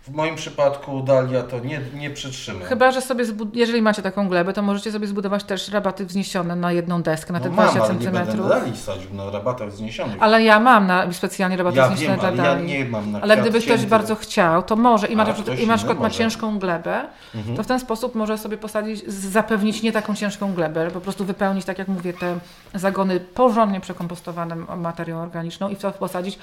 W 0.06 0.14
moim 0.14 0.34
przypadku 0.34 1.02
Dalia 1.02 1.42
to 1.42 1.58
nie, 1.58 1.80
nie 1.94 2.10
przytrzyma. 2.10 2.64
Chyba, 2.64 2.92
że 2.92 3.00
sobie, 3.00 3.24
jeżeli 3.52 3.82
macie 3.82 4.02
taką 4.02 4.28
glebę, 4.28 4.52
to 4.52 4.62
możecie 4.62 4.92
sobie 4.92 5.06
zbudować 5.06 5.44
też 5.44 5.68
rabaty 5.68 6.06
wzniesione 6.06 6.56
na 6.56 6.72
jedną 6.72 7.02
deskę, 7.02 7.32
na 7.32 7.40
te 7.40 7.48
no 7.48 7.54
20 7.54 7.78
mam, 7.78 7.90
ale 7.90 7.98
cm. 7.98 8.04
nie 8.04 8.10
będę 8.10 8.48
Dali 8.48 8.76
sadził 8.76 9.14
na 9.14 9.30
rabatach 9.30 9.68
wzniesionych. 9.68 10.16
Ale 10.20 10.42
ja 10.42 10.60
mam 10.60 10.86
na, 10.86 11.12
specjalnie 11.12 11.56
rabaty 11.56 11.76
ja 11.76 11.88
wzniesione 11.88 12.18
wiem, 12.22 12.34
dla 12.34 12.44
Dali. 12.44 12.72
Ja 12.72 12.78
nie 12.78 12.84
mam 12.84 13.12
na 13.12 13.20
Ale 13.20 13.36
gdyby 13.36 13.60
ktoś 13.60 13.86
bardzo 13.86 14.16
chciał, 14.16 14.62
to 14.62 14.76
może 14.76 15.06
i, 15.06 15.16
ma, 15.16 15.26
i 15.62 15.66
na 15.66 15.76
przykład 15.76 16.00
ma 16.00 16.10
ciężką 16.10 16.58
glebę, 16.58 17.04
mhm. 17.34 17.56
to 17.56 17.62
w 17.62 17.66
ten 17.66 17.80
sposób 17.80 18.14
może 18.14 18.38
sobie 18.38 18.56
posadzić, 18.56 19.08
zapewnić 19.08 19.82
nie 19.82 19.92
taką 19.92 20.14
ciężką 20.14 20.54
glebę, 20.54 20.90
po 20.90 21.00
prostu 21.00 21.24
wypełnić, 21.24 21.64
tak 21.64 21.78
jak 21.78 21.88
mówię, 21.88 22.12
te 22.12 22.38
zagony 22.74 23.20
porządnie 23.20 23.80
przekompostowane 23.80 24.56
materią 24.56 25.18
organiczną 25.18 25.68
i 25.68 25.76
w 25.76 25.78
to 25.78 25.92
posadzić. 25.92 26.38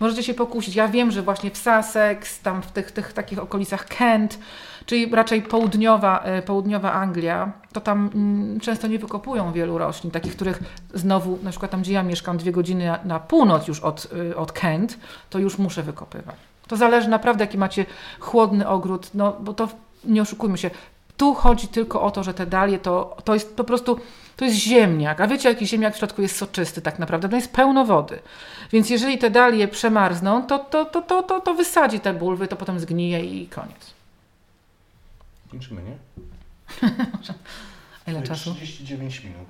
Możecie 0.00 0.22
się 0.22 0.34
pokusić. 0.34 0.76
Ja 0.76 0.88
wiem, 0.88 1.10
że 1.10 1.22
właśnie 1.22 1.50
w 1.50 1.56
Sussex, 1.56 2.40
tam 2.40 2.62
w 2.62 2.72
tych, 2.72 2.92
tych 2.92 3.12
takich 3.12 3.38
okolicach 3.38 3.86
Kent, 3.86 4.38
czyli 4.86 5.10
raczej 5.10 5.42
południowa, 5.42 6.20
e, 6.20 6.42
południowa 6.42 6.92
Anglia, 6.92 7.52
to 7.72 7.80
tam 7.80 8.10
mm, 8.14 8.60
często 8.60 8.86
nie 8.86 8.98
wykopują 8.98 9.52
wielu 9.52 9.78
roślin, 9.78 10.10
takich, 10.10 10.36
których 10.36 10.62
znowu, 10.94 11.38
na 11.42 11.50
przykład 11.50 11.70
tam, 11.70 11.80
gdzie 11.80 11.92
ja 11.92 12.02
mieszkam, 12.02 12.38
dwie 12.38 12.52
godziny 12.52 12.86
na, 12.86 12.98
na 13.04 13.20
północ 13.20 13.68
już 13.68 13.80
od, 13.80 14.08
y, 14.30 14.36
od 14.36 14.52
Kent, 14.52 14.98
to 15.30 15.38
już 15.38 15.58
muszę 15.58 15.82
wykopywać. 15.82 16.36
To 16.66 16.76
zależy 16.76 17.08
naprawdę, 17.08 17.44
jaki 17.44 17.58
macie 17.58 17.86
chłodny 18.20 18.68
ogród, 18.68 19.10
no 19.14 19.36
bo 19.40 19.54
to 19.54 19.68
nie 20.04 20.22
oszukujmy 20.22 20.58
się, 20.58 20.70
tu 21.18 21.34
chodzi 21.34 21.68
tylko 21.68 22.02
o 22.02 22.10
to, 22.10 22.24
że 22.24 22.34
te 22.34 22.46
dalie 22.46 22.78
to, 22.78 23.16
to 23.24 23.34
jest 23.34 23.56
po 23.56 23.64
prostu, 23.64 24.00
to 24.36 24.44
jest 24.44 24.56
ziemniak. 24.56 25.20
A 25.20 25.26
wiecie, 25.26 25.48
jaki 25.48 25.66
ziemniak 25.66 25.94
w 25.94 25.98
środku 25.98 26.22
jest 26.22 26.36
soczysty 26.36 26.82
tak 26.82 26.98
naprawdę? 26.98 27.28
To 27.28 27.36
jest 27.36 27.52
pełno 27.52 27.84
wody. 27.84 28.18
Więc 28.72 28.90
jeżeli 28.90 29.18
te 29.18 29.30
dalie 29.30 29.68
przemarzną, 29.68 30.46
to, 30.46 30.58
to, 30.58 30.84
to, 30.84 31.02
to, 31.02 31.22
to, 31.22 31.40
to 31.40 31.54
wysadzi 31.54 32.00
te 32.00 32.14
bulwy, 32.14 32.48
to 32.48 32.56
potem 32.56 32.80
zgnije 32.80 33.24
i 33.24 33.48
koniec. 33.48 33.94
Kończymy, 35.50 35.82
nie? 35.82 35.96
Ile 38.12 38.22
czasu? 38.22 38.54
39 38.54 39.24
minut. 39.24 39.48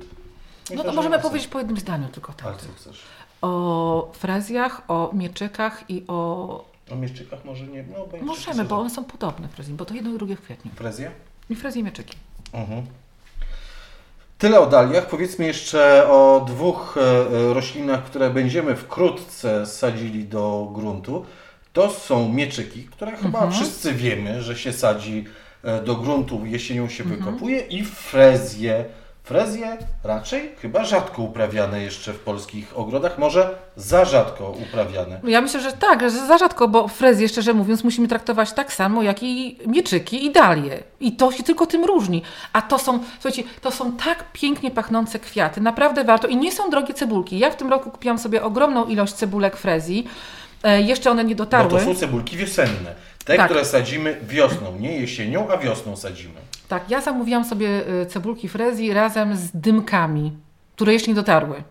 No 0.74 0.84
to 0.84 0.92
możemy 0.92 1.18
powiedzieć 1.18 1.48
po 1.48 1.58
jednym 1.58 1.76
zdaniu 1.76 2.08
tylko 2.08 2.32
tak. 2.32 2.56
co 2.56 2.68
chcesz? 2.76 3.02
O 3.42 4.10
frezjach, 4.14 4.82
o 4.88 5.10
mieczykach 5.12 5.90
i 5.90 6.04
o... 6.08 6.64
O 6.90 6.96
mieczykach 6.96 7.44
może 7.44 7.66
nie... 7.66 7.82
No, 7.82 8.08
Możemy, 8.22 8.64
bo 8.64 8.78
one 8.78 8.90
są 8.90 9.04
podobne 9.04 9.48
frezji, 9.48 9.74
bo 9.74 9.84
to 9.84 9.94
jedno 9.94 10.10
i 10.10 10.14
drugie 10.14 10.36
w 10.36 10.40
kwietniu. 10.40 10.70
Frezje? 10.74 11.10
I 11.50 11.54
frezje 11.54 11.80
i 11.80 11.84
mieczyki. 11.84 12.16
Mhm. 12.52 12.86
Tyle 14.38 14.60
o 14.60 14.66
daliach. 14.66 15.06
Powiedzmy 15.06 15.46
jeszcze 15.46 16.08
o 16.08 16.44
dwóch 16.46 16.96
e, 16.96 17.00
e, 17.00 17.54
roślinach, 17.54 18.04
które 18.04 18.30
będziemy 18.30 18.76
wkrótce 18.76 19.66
sadzili 19.66 20.24
do 20.24 20.70
gruntu. 20.74 21.24
To 21.72 21.90
są 21.90 22.28
mieczyki, 22.28 22.84
które 22.84 23.16
chyba 23.16 23.38
mhm. 23.38 23.52
wszyscy 23.52 23.94
wiemy, 23.94 24.42
że 24.42 24.56
się 24.56 24.72
sadzi 24.72 25.24
e, 25.64 25.82
do 25.82 25.94
gruntu, 25.96 26.46
jesienią 26.46 26.88
się 26.88 27.04
mhm. 27.04 27.20
wykopuje 27.20 27.60
i 27.60 27.84
frezje 27.84 28.84
Frezje 29.28 29.76
raczej 30.04 30.50
chyba 30.62 30.84
rzadko 30.84 31.22
uprawiane 31.22 31.82
jeszcze 31.82 32.12
w 32.12 32.18
polskich 32.18 32.78
ogrodach, 32.78 33.18
może 33.18 33.54
za 33.76 34.04
rzadko 34.04 34.50
uprawiane. 34.50 35.20
Ja 35.24 35.40
myślę, 35.40 35.60
że 35.60 35.72
tak, 35.72 36.00
że 36.00 36.10
za 36.10 36.38
rzadko, 36.38 36.68
bo 36.68 36.88
frezje, 36.88 37.28
szczerze 37.28 37.54
mówiąc, 37.54 37.84
musimy 37.84 38.08
traktować 38.08 38.52
tak 38.52 38.72
samo, 38.72 39.02
jak 39.02 39.22
i 39.22 39.58
mieczyki 39.66 40.26
i 40.26 40.32
dalie. 40.32 40.82
I 41.00 41.12
to 41.12 41.32
się 41.32 41.42
tylko 41.42 41.66
tym 41.66 41.84
różni. 41.84 42.22
A 42.52 42.62
to 42.62 42.78
są, 42.78 42.98
słuchajcie, 43.20 43.42
to 43.60 43.70
są 43.70 43.92
tak 43.92 44.24
pięknie 44.32 44.70
pachnące 44.70 45.18
kwiaty, 45.18 45.60
naprawdę 45.60 46.04
warto. 46.04 46.28
I 46.28 46.36
nie 46.36 46.52
są 46.52 46.70
drogie 46.70 46.94
cebulki. 46.94 47.38
Ja 47.38 47.50
w 47.50 47.56
tym 47.56 47.70
roku 47.70 47.90
kupiłam 47.90 48.18
sobie 48.18 48.42
ogromną 48.42 48.84
ilość 48.84 49.12
cebulek 49.12 49.56
frezji. 49.56 50.08
E, 50.62 50.82
jeszcze 50.82 51.10
one 51.10 51.24
nie 51.24 51.34
dotarły. 51.34 51.70
Bo 51.70 51.78
to 51.78 51.84
są 51.84 51.94
cebulki 51.94 52.36
wiosenne. 52.36 52.94
Te, 53.24 53.36
tak. 53.36 53.46
które 53.46 53.64
sadzimy 53.64 54.20
wiosną, 54.22 54.76
nie 54.78 55.00
jesienią, 55.00 55.48
a 55.50 55.56
wiosną 55.56 55.96
sadzimy. 55.96 56.47
Tak, 56.68 56.90
ja 56.90 57.00
zamówiłam 57.00 57.44
sobie 57.44 57.68
y, 58.02 58.06
cebulki 58.06 58.48
frezji 58.48 58.92
razem 58.92 59.36
z 59.36 59.50
dymkami, 59.54 60.32
które 60.76 60.92
jeszcze 60.92 61.10
nie 61.10 61.14
dotarły. 61.14 61.62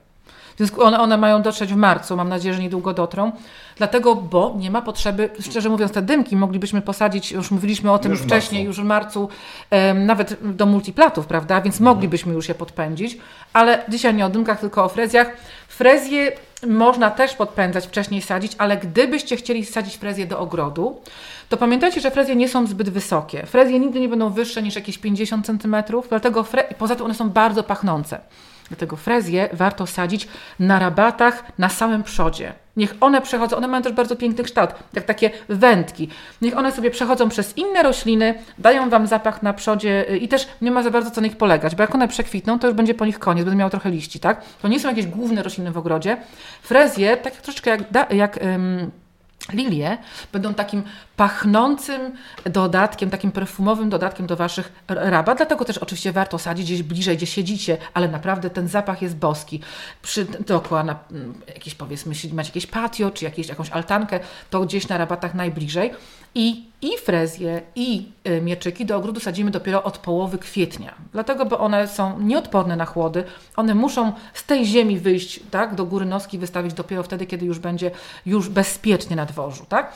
one, 0.77 0.99
one 0.99 1.17
mają 1.17 1.41
dotrzeć 1.41 1.73
w 1.73 1.75
marcu, 1.75 2.15
mam 2.17 2.29
nadzieję, 2.29 2.53
że 2.53 2.61
niedługo 2.61 2.93
dotrą. 2.93 3.31
Dlatego, 3.77 4.15
bo 4.15 4.55
nie 4.57 4.71
ma 4.71 4.81
potrzeby, 4.81 5.29
szczerze 5.39 5.69
mówiąc, 5.69 5.91
te 5.91 6.01
dymki 6.01 6.35
moglibyśmy 6.35 6.81
posadzić, 6.81 7.31
już 7.31 7.51
mówiliśmy 7.51 7.91
o 7.91 7.99
tym 7.99 8.11
Już 8.11 8.21
wcześniej, 8.21 8.61
marcu. 8.65 8.67
już 8.67 8.85
w 8.85 8.87
marcu, 8.87 9.29
em, 9.69 10.05
nawet 10.05 10.37
do 10.55 10.65
multiplatów, 10.65 11.25
prawda? 11.25 11.61
Więc 11.61 11.79
moglibyśmy 11.79 12.33
już 12.33 12.49
je 12.49 12.55
podpędzić, 12.55 13.17
ale 13.53 13.83
dzisiaj 13.89 14.13
nie 14.13 14.25
o 14.25 14.29
dymkach, 14.29 14.59
tylko 14.59 14.83
o 14.83 14.89
frezjach. 14.89 15.37
Frezje 15.67 16.31
można 16.67 17.11
też 17.11 17.33
podpędzać, 17.33 17.87
wcześniej 17.87 18.21
sadzić, 18.21 18.51
ale 18.57 18.77
gdybyście 18.77 19.35
chcieli 19.35 19.65
sadzić 19.65 19.95
frezję 19.95 20.25
do 20.25 20.39
ogrodu, 20.39 21.01
to 21.49 21.57
pamiętajcie, 21.57 22.01
że 22.01 22.11
frezje 22.11 22.35
nie 22.35 22.49
są 22.49 22.67
zbyt 22.67 22.89
wysokie. 22.89 23.45
Frezje 23.45 23.79
nigdy 23.79 23.99
nie 23.99 24.09
będą 24.09 24.29
wyższe 24.29 24.63
niż 24.63 24.75
jakieś 24.75 24.97
50 24.97 25.45
cm, 25.45 25.75
dlatego 26.09 26.43
fre... 26.43 26.63
poza 26.77 26.95
tym 26.95 27.05
one 27.05 27.13
są 27.13 27.29
bardzo 27.29 27.63
pachnące. 27.63 28.19
Dlatego 28.67 28.95
frezje 28.95 29.49
warto 29.53 29.87
sadzić 29.87 30.27
na 30.59 30.79
rabatach 30.79 31.43
na 31.57 31.69
samym 31.69 32.03
przodzie. 32.03 32.53
Niech 32.77 32.95
one 33.01 33.21
przechodzą, 33.21 33.57
one 33.57 33.67
mają 33.67 33.83
też 33.83 33.93
bardzo 33.93 34.15
piękny 34.15 34.43
kształt, 34.43 34.69
jak 34.93 35.03
takie 35.03 35.29
wędki. 35.49 36.09
Niech 36.41 36.57
one 36.57 36.71
sobie 36.71 36.91
przechodzą 36.91 37.29
przez 37.29 37.57
inne 37.57 37.83
rośliny, 37.83 38.35
dają 38.57 38.89
Wam 38.89 39.07
zapach 39.07 39.43
na 39.43 39.53
przodzie 39.53 40.11
y, 40.11 40.17
i 40.17 40.27
też 40.27 40.47
nie 40.61 40.71
ma 40.71 40.83
za 40.83 40.91
bardzo 40.91 41.11
co 41.11 41.21
na 41.21 41.27
nich 41.27 41.37
polegać, 41.37 41.75
bo 41.75 41.83
jak 41.83 41.95
one 41.95 42.07
przekwitną, 42.07 42.59
to 42.59 42.67
już 42.67 42.75
będzie 42.75 42.93
po 42.93 43.05
nich 43.05 43.19
koniec, 43.19 43.45
będą 43.45 43.57
miały 43.57 43.71
trochę 43.71 43.91
liści, 43.91 44.19
tak? 44.19 44.41
To 44.61 44.67
nie 44.67 44.79
są 44.79 44.89
jakieś 44.89 45.05
główne 45.05 45.43
rośliny 45.43 45.71
w 45.71 45.77
ogrodzie. 45.77 46.17
Frezje, 46.61 47.17
tak 47.17 47.33
troszeczkę 47.33 47.69
jak, 47.69 48.13
jak 48.13 48.39
lilie, 49.53 49.97
będą 50.33 50.53
takim 50.53 50.83
pachnącym 51.15 52.01
dodatkiem, 52.45 53.09
takim 53.09 53.31
perfumowym 53.31 53.89
dodatkiem 53.89 54.27
do 54.27 54.35
Waszych 54.35 54.71
rabat. 54.87 55.37
Dlatego 55.37 55.65
też 55.65 55.77
oczywiście 55.77 56.11
warto 56.11 56.39
sadzić 56.39 56.65
gdzieś 56.65 56.83
bliżej, 56.83 57.17
gdzie 57.17 57.25
siedzicie, 57.25 57.77
ale 57.93 58.07
naprawdę 58.07 58.49
ten 58.49 58.67
zapach 58.67 59.01
jest 59.01 59.15
boski. 59.15 59.61
Przy, 60.01 60.25
dookoła 60.25 60.83
na 60.83 60.99
mm, 61.11 61.41
jakieś 61.47 61.75
powiedzmy, 61.75 62.13
macie 62.33 62.49
jakieś 62.49 62.67
patio, 62.67 63.11
czy 63.11 63.25
jakieś, 63.25 63.47
jakąś 63.47 63.69
altankę, 63.69 64.19
to 64.49 64.61
gdzieś 64.61 64.87
na 64.87 64.97
rabatach 64.97 65.33
najbliżej. 65.33 65.91
I, 66.39 66.65
i 66.81 66.97
frezje, 66.97 67.61
i 67.75 68.11
y, 68.27 68.41
mieczyki 68.41 68.85
do 68.85 68.97
ogrodu 68.97 69.19
sadzimy 69.19 69.51
dopiero 69.51 69.83
od 69.83 69.97
połowy 69.97 70.37
kwietnia. 70.37 70.95
Dlatego, 71.11 71.45
bo 71.45 71.59
one 71.59 71.87
są 71.87 72.19
nieodporne 72.19 72.75
na 72.75 72.85
chłody. 72.85 73.23
One 73.55 73.75
muszą 73.75 74.13
z 74.33 74.45
tej 74.45 74.65
ziemi 74.65 74.99
wyjść, 74.99 75.39
tak, 75.51 75.75
do 75.75 75.85
góry 75.85 76.05
noski 76.05 76.37
wystawić 76.37 76.73
dopiero 76.73 77.03
wtedy, 77.03 77.25
kiedy 77.25 77.45
już 77.45 77.59
będzie 77.59 77.91
już 78.25 78.49
bezpiecznie 78.49 79.15
na 79.15 79.25
dworzu, 79.25 79.65
tak? 79.69 79.93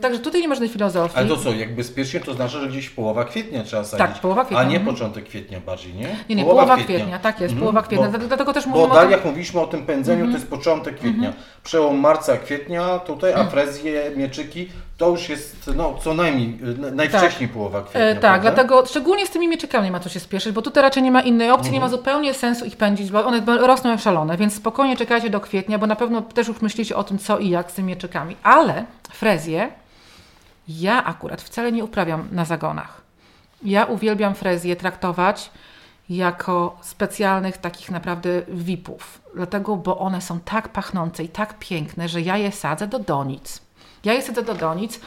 Także 0.00 0.20
tutaj 0.20 0.40
nie 0.40 0.48
żadnej 0.48 0.68
filozofii. 0.68 1.18
Ale 1.18 1.28
to 1.28 1.36
co, 1.36 1.52
jak 1.52 1.74
bezpiecznie, 1.74 2.20
to 2.20 2.34
znaczy, 2.34 2.60
że 2.60 2.68
gdzieś 2.68 2.90
połowa 2.90 3.24
kwietnia 3.24 3.62
trzeba 3.64 3.84
sadzić. 3.84 4.06
Tak, 4.06 4.20
połowa 4.20 4.44
kwietnia, 4.44 4.58
A 4.66 4.68
nie 4.68 4.76
mhm. 4.76 4.94
początek 4.94 5.24
kwietnia 5.24 5.60
bardziej, 5.60 5.94
nie? 5.94 6.16
Nie, 6.28 6.36
nie, 6.36 6.44
połowa, 6.44 6.76
kwietnia. 6.76 7.18
tak 7.18 7.40
jest, 7.40 7.54
połowa 7.54 7.82
kwietnia. 7.82 8.08
Bo- 8.08 8.18
Dlatego 8.18 8.52
też 8.52 8.64
Bo 8.64 8.70
mówimy 8.70 8.92
o 8.92 8.94
tak 8.94 9.10
jak 9.10 9.24
mówiliśmy 9.24 9.60
o 9.60 9.66
tym 9.66 9.86
pędzeniu, 9.86 10.26
to 10.26 10.32
jest 10.32 10.48
początek 10.48 10.96
kwietnia. 10.96 11.32
Przełom 11.64 12.00
marca, 12.00 12.36
kwietnia 12.36 12.98
tutaj, 12.98 13.32
a 13.32 13.44
frezje, 13.44 14.10
mieczyki 14.16 14.68
to 15.02 15.08
już 15.10 15.28
jest 15.28 15.70
no, 15.76 15.98
co 16.04 16.14
najmniej, 16.14 16.58
na- 16.78 16.90
najwcześniej 16.90 17.48
połowa 17.48 17.82
kwietnia. 17.82 18.00
E, 18.00 18.14
tak, 18.14 18.20
prawda? 18.20 18.40
dlatego 18.40 18.86
szczególnie 18.86 19.26
z 19.26 19.30
tymi 19.30 19.48
mieczykami 19.48 19.84
nie 19.84 19.92
ma 19.92 20.00
co 20.00 20.08
się 20.08 20.20
spieszyć, 20.20 20.52
bo 20.52 20.62
tutaj 20.62 20.82
raczej 20.82 21.02
nie 21.02 21.10
ma 21.10 21.20
innej 21.20 21.50
opcji, 21.50 21.72
nie 21.72 21.80
ma 21.80 21.88
zupełnie 21.88 22.34
sensu 22.34 22.64
ich 22.64 22.76
pędzić, 22.76 23.10
bo 23.10 23.26
one 23.26 23.42
rosną 23.46 23.90
jak 23.90 24.00
szalone, 24.00 24.36
więc 24.36 24.54
spokojnie 24.54 24.96
czekajcie 24.96 25.30
do 25.30 25.40
kwietnia, 25.40 25.78
bo 25.78 25.86
na 25.86 25.96
pewno 25.96 26.22
też 26.22 26.48
już 26.48 26.60
myślicie 26.60 26.96
o 26.96 27.04
tym, 27.04 27.18
co 27.18 27.38
i 27.38 27.48
jak 27.48 27.70
z 27.70 27.74
tymi 27.74 27.88
mieczykami. 27.88 28.36
Ale 28.42 28.84
frezję 29.14 29.70
ja 30.68 31.04
akurat 31.04 31.42
wcale 31.42 31.72
nie 31.72 31.84
uprawiam 31.84 32.28
na 32.32 32.44
zagonach. 32.44 33.02
Ja 33.62 33.84
uwielbiam 33.84 34.34
frezję 34.34 34.76
traktować 34.76 35.50
jako 36.10 36.78
specjalnych 36.80 37.58
takich 37.58 37.90
naprawdę 37.90 38.42
VIP-ów. 38.48 39.22
Dlatego, 39.34 39.76
bo 39.76 39.98
one 39.98 40.20
są 40.20 40.40
tak 40.40 40.68
pachnące 40.68 41.24
i 41.24 41.28
tak 41.28 41.58
piękne, 41.58 42.08
że 42.08 42.20
ja 42.20 42.36
je 42.36 42.52
sadzę 42.52 42.86
do 42.86 42.98
donic. 42.98 43.62
Ja 44.04 44.12
je 44.12 44.22
sadzę 44.22 44.42
do 44.42 44.54
donic 44.54 45.00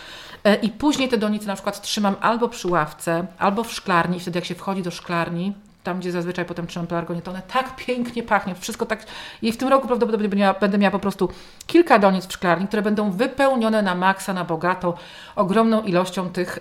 e, 0.43 0.55
i 0.55 0.69
później 0.69 1.09
te 1.09 1.17
donice 1.17 1.47
na 1.47 1.53
przykład 1.53 1.81
trzymam 1.81 2.15
albo 2.21 2.49
przy 2.49 2.67
ławce, 2.67 3.25
albo 3.37 3.63
w 3.63 3.73
szklarni. 3.73 4.19
Wtedy 4.19 4.39
jak 4.39 4.45
się 4.45 4.55
wchodzi 4.55 4.83
do 4.83 4.91
szklarni, 4.91 5.53
tam 5.85 5.99
gdzie 5.99 6.11
zazwyczaj 6.11 6.45
potem 6.45 6.67
trzymam 6.67 6.87
pelargonię, 6.87 7.21
to 7.21 7.31
one 7.31 7.41
tak 7.53 7.75
pięknie 7.75 8.23
pachnie. 8.23 8.55
Wszystko 8.55 8.85
tak... 8.85 9.05
I 9.41 9.51
w 9.51 9.57
tym 9.57 9.67
roku 9.67 9.87
prawdopodobnie 9.87 10.29
będę 10.29 10.41
miała, 10.41 10.59
będę 10.59 10.77
miała 10.77 10.91
po 10.91 10.99
prostu 10.99 11.29
kilka 11.67 11.99
donic 11.99 12.27
w 12.27 12.33
szklarni, 12.33 12.67
które 12.67 12.81
będą 12.81 13.11
wypełnione 13.11 13.81
na 13.81 13.95
maksa, 13.95 14.33
na 14.33 14.45
bogato, 14.45 14.97
ogromną 15.35 15.81
ilością 15.81 16.29
tych 16.29 16.59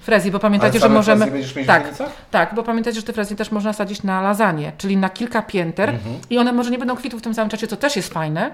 frezji, 0.00 0.30
bo 0.30 0.38
pamiętajcie, 0.38 0.78
że 0.78 0.88
możemy... 0.88 1.26
będziesz 1.30 1.56
mieć 1.56 1.66
tak, 1.66 1.94
tak, 2.30 2.54
bo 2.54 2.62
pamiętajcie, 2.62 3.00
że 3.00 3.06
te 3.06 3.12
frezje 3.12 3.36
też 3.36 3.50
można 3.50 3.72
sadzić 3.72 4.02
na 4.02 4.22
lasagne, 4.22 4.72
czyli 4.78 4.96
na 4.96 5.10
kilka 5.10 5.42
pięter 5.42 5.90
Mhm. 5.90 6.18
i 6.30 6.38
one 6.38 6.52
może 6.52 6.70
nie 6.70 6.78
będą 6.78 6.96
kwitły 6.96 7.20
w 7.20 7.22
tym 7.22 7.34
samym 7.34 7.50
czasie, 7.50 7.66
co 7.66 7.76
też 7.76 7.96
jest 7.96 8.12
fajne. 8.12 8.50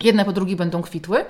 Jedne 0.00 0.24
po 0.24 0.32
drugiej 0.32 0.56
będą 0.56 0.82
kwitły, 0.82 1.24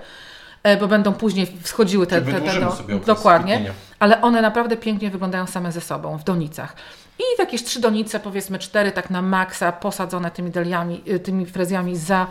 e, 0.62 0.76
bo 0.76 0.88
będą 0.88 1.12
później 1.12 1.46
wschodziły 1.62 2.06
te, 2.06 2.22
te, 2.22 2.40
te 2.40 2.60
no, 2.60 2.76
dokładnie, 3.06 3.72
ale 3.98 4.20
one 4.20 4.42
naprawdę 4.42 4.76
pięknie 4.76 5.10
wyglądają 5.10 5.46
same 5.46 5.72
ze 5.72 5.80
sobą 5.80 6.18
w 6.18 6.24
donicach. 6.24 6.76
I 7.18 7.22
jakieś 7.38 7.64
trzy 7.64 7.80
donice, 7.80 8.20
powiedzmy 8.20 8.58
cztery, 8.58 8.92
tak 8.92 9.10
na 9.10 9.22
maksa, 9.22 9.72
posadzone 9.72 10.30
tymi 10.30 10.50
deliami, 10.50 11.02
y, 11.08 11.20
tymi 11.20 11.46
frezjami 11.46 11.96
za. 11.96 12.26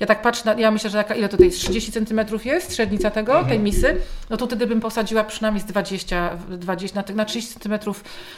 Ja 0.00 0.06
tak 0.06 0.22
patrzę, 0.22 0.42
na, 0.44 0.60
ja 0.60 0.70
myślę, 0.70 0.90
że 0.90 0.98
jaka, 0.98 1.14
ile 1.14 1.28
tutaj 1.28 1.46
jest? 1.46 1.58
30 1.60 1.92
cm 1.92 2.20
jest 2.44 2.76
średnica 2.76 3.10
tego, 3.10 3.32
Mhm. 3.32 3.48
tej 3.48 3.58
misy. 3.58 3.96
No 4.30 4.36
to 4.36 4.46
wtedy 4.46 4.66
bym 4.66 4.80
posadziła 4.80 5.24
przynajmniej 5.24 5.62
z 5.62 5.66
20, 5.66 6.36
20 6.50 7.02
na, 7.08 7.14
na 7.14 7.24
30 7.24 7.54
cm 7.60 7.78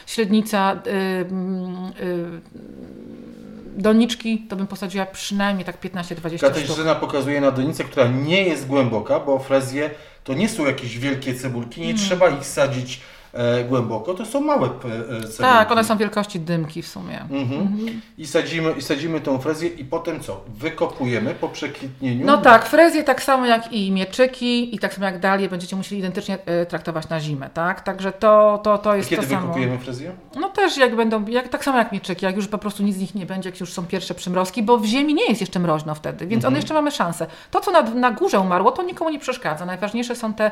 średnica 0.05 0.81
y, 0.87 0.89
y, 2.03 2.41
doniczki, 3.77 4.39
to 4.49 4.55
bym 4.55 4.67
posadziła 4.67 5.05
przynajmniej 5.05 5.65
tak 5.65 5.81
15-20 5.81 6.37
sztuk. 6.37 6.53
Katarzyna 6.53 6.95
pokazuje 6.95 7.41
na 7.41 7.51
donicę, 7.51 7.83
która 7.83 8.07
nie 8.07 8.43
jest 8.43 8.67
głęboka, 8.67 9.19
bo 9.19 9.39
frezje 9.39 9.89
to 10.23 10.33
nie 10.33 10.49
są 10.49 10.65
jakieś 10.65 10.99
wielkie 10.99 11.35
cebulki, 11.35 11.81
Mm. 11.81 11.93
nie 11.95 12.01
trzeba 12.01 12.29
ich 12.29 12.45
sadzić 12.45 13.01
głęboko, 13.69 14.13
to 14.13 14.25
są 14.25 14.41
małe 14.41 14.67
e, 14.67 14.71
cebulki. 15.09 15.37
Tak, 15.37 15.71
one 15.71 15.83
są 15.83 15.97
wielkości 15.97 16.39
dymki 16.39 16.81
w 16.81 16.87
sumie. 16.87 17.21
Mhm. 17.21 18.01
I, 18.17 18.27
sadzimy, 18.27 18.71
I 18.71 18.81
sadzimy 18.81 19.21
tą 19.21 19.39
frezję 19.39 19.69
i 19.69 19.85
potem 19.85 20.19
co? 20.19 20.41
Wykopujemy 20.47 21.35
po 21.35 21.49
przekwitnieniu. 21.49 22.25
No 22.25 22.37
tak, 22.37 22.65
frezje 22.65 23.03
tak 23.03 23.23
samo 23.23 23.45
jak 23.45 23.73
i 23.73 23.91
mieczyki 23.91 24.75
i 24.75 24.79
tak 24.79 24.93
samo 24.93 25.05
jak 25.05 25.19
dalie 25.19 25.49
będziecie 25.49 25.75
musieli 25.75 25.99
identycznie 25.99 26.37
e, 26.45 26.65
traktować 26.65 27.09
na 27.09 27.19
zimę, 27.19 27.49
tak? 27.53 27.81
Także 27.81 28.11
to, 28.11 28.59
to, 28.63 28.77
to 28.77 28.95
jest 28.95 29.09
Kiedy 29.09 29.21
to 29.21 29.27
samo. 29.29 29.41
wykopujemy 29.41 29.77
frezję? 29.77 30.11
No 30.35 30.49
też 30.49 30.77
jak 30.77 30.95
będą, 30.95 31.25
jak, 31.25 31.47
tak 31.47 31.63
samo 31.63 31.77
jak 31.77 31.91
mieczyki, 31.91 32.25
jak 32.25 32.35
już 32.35 32.47
po 32.47 32.57
prostu 32.57 32.83
nic 32.83 32.95
z 32.95 32.99
nich 32.99 33.15
nie 33.15 33.25
będzie, 33.25 33.49
jak 33.49 33.59
już 33.59 33.73
są 33.73 33.85
pierwsze 33.85 34.13
przymrozki, 34.13 34.63
bo 34.63 34.77
w 34.77 34.85
ziemi 34.85 35.13
nie 35.13 35.25
jest 35.25 35.41
jeszcze 35.41 35.59
mroźno 35.59 35.95
wtedy, 35.95 36.27
więc 36.27 36.45
one 36.45 36.55
jeszcze 36.55 36.73
mamy 36.73 36.91
szansę. 36.91 37.27
To, 37.51 37.59
co 37.59 37.71
na, 37.71 37.81
na 37.81 38.11
górze 38.11 38.39
umarło, 38.39 38.71
to 38.71 38.83
nikomu 38.83 39.09
nie 39.09 39.19
przeszkadza. 39.19 39.65
Najważniejsze 39.65 40.15
są 40.15 40.33
te, 40.33 40.45
e, 40.45 40.51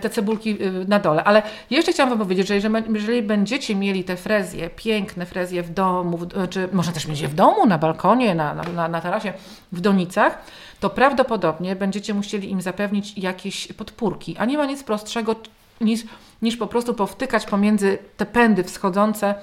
te 0.00 0.10
cebulki 0.10 0.50
y, 0.62 0.88
na 0.88 0.98
dole. 0.98 1.24
Ale 1.24 1.42
jeszcze 1.70 1.92
chciałam 1.92 2.10
Wam 2.10 2.18
powiedzieć, 2.18 2.48
że 2.48 2.54
jeżeli, 2.54 3.22
będziecie 3.22 3.74
mieli 3.74 4.04
te 4.04 4.16
frezje, 4.16 4.70
piękne 4.70 5.26
frezje 5.26 5.62
w 5.62 5.70
domu, 5.70 6.16
w, 6.18 6.48
czy 6.50 6.68
można 6.72 6.92
też 6.92 7.06
mieć 7.06 7.20
je 7.20 7.28
w 7.28 7.34
domu, 7.34 7.66
na 7.66 7.78
balkonie, 7.78 8.34
na, 8.34 8.54
na, 8.54 8.88
na, 8.88 9.00
tarasie, 9.00 9.32
w 9.72 9.80
donicach, 9.80 10.38
to 10.80 10.90
prawdopodobnie 10.90 11.76
będziecie 11.76 12.14
musieli 12.14 12.50
im 12.50 12.60
zapewnić 12.60 13.18
jakieś 13.18 13.72
podpórki, 13.72 14.36
a 14.38 14.44
nie 14.44 14.58
ma 14.58 14.66
nic 14.66 14.82
prostszego 14.82 15.36
niż, 15.80 16.00
niż 16.42 16.56
po 16.56 16.66
prostu 16.66 16.94
powtykać 16.94 17.46
pomiędzy 17.46 17.98
te 18.16 18.26
pędy 18.26 18.64
wschodzące 18.64 19.34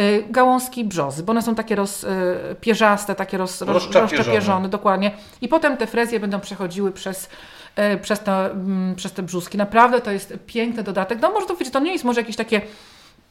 y, 0.00 0.24
gałązki 0.30 0.84
brzozy, 0.84 1.22
bo 1.22 1.30
one 1.30 1.42
są 1.42 1.54
takie 1.54 1.74
roz, 1.74 2.04
y, 2.04 2.06
pierzaste, 2.60 3.14
takie 3.14 3.38
roz, 3.38 3.60
roz, 3.60 3.68
Rozczapierzone. 3.74 4.16
rozczapierzone, 4.16 4.68
dokładnie. 4.68 5.10
I 5.40 5.48
potem 5.48 5.76
te 5.76 5.86
frezje 5.86 6.20
będą 6.20 6.40
przechodziły 6.40 6.92
przez, 6.92 7.28
przez, 8.02 8.20
te, 8.20 8.50
mm, 8.50 8.94
przez 8.94 9.12
te 9.12 9.22
brzuski. 9.22 9.58
Naprawdę 9.58 10.00
to 10.00 10.10
jest 10.10 10.34
piękny 10.46 10.82
dodatek. 10.82 11.18
No 11.22 11.30
może 11.30 11.46
to 11.46 11.56
wiecie, 11.56 11.70
to 11.70 11.80
nie 11.80 11.92
jest 11.92 12.04
może 12.04 12.20
jakieś 12.20 12.36
takie 12.36 12.60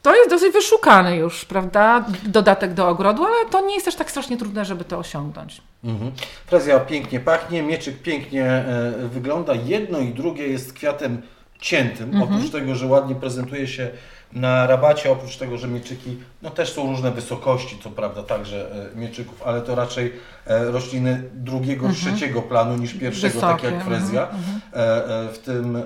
to 0.06 0.16
jest 0.16 0.30
dosyć 0.30 0.52
wyszukany 0.52 1.16
już, 1.16 1.44
prawda, 1.44 2.04
dodatek 2.24 2.74
do 2.74 2.88
ogrodu, 2.88 3.24
ale 3.24 3.50
to 3.50 3.66
nie 3.66 3.74
jest 3.74 3.84
też 3.84 3.94
tak 3.94 4.10
strasznie 4.10 4.36
trudne, 4.36 4.64
żeby 4.64 4.84
to 4.84 4.98
osiągnąć. 4.98 5.62
Mhm. 5.84 6.12
Frezja 6.46 6.80
pięknie 6.80 7.20
pachnie, 7.20 7.62
mieczyk 7.62 8.02
pięknie 8.02 8.44
e, 8.44 8.92
wygląda. 9.12 9.54
Jedno 9.54 9.98
i 9.98 10.08
drugie 10.08 10.48
jest 10.48 10.72
kwiatem 10.72 11.22
ciętym. 11.60 12.10
Mhm. 12.10 12.22
Oprócz 12.22 12.50
tego, 12.50 12.74
że 12.74 12.86
ładnie 12.86 13.14
prezentuje 13.14 13.66
się 13.66 13.90
na 14.32 14.66
rabacie, 14.66 15.12
oprócz 15.12 15.36
tego, 15.36 15.58
że 15.58 15.68
mieczyki 15.68 16.16
no, 16.42 16.50
też 16.50 16.72
są 16.72 16.86
różne 16.86 17.10
wysokości, 17.10 17.78
co 17.82 17.90
prawda 17.90 18.22
także 18.22 18.90
e, 18.92 18.96
mieczyków, 18.96 19.42
ale 19.42 19.60
to 19.62 19.74
raczej 19.74 20.12
e, 20.46 20.64
rośliny 20.64 21.22
drugiego, 21.34 21.92
trzeciego 21.92 22.42
planu 22.42 22.76
niż 22.76 22.94
pierwszego, 22.94 23.40
tak 23.40 23.50
Mhm. 23.50 23.72
Wysokie, 23.72 23.76
jak 23.76 23.84
frezja 23.84 24.22
mhm, 24.22 24.60
e, 24.72 25.32
w 25.32 25.38
tym 25.38 25.78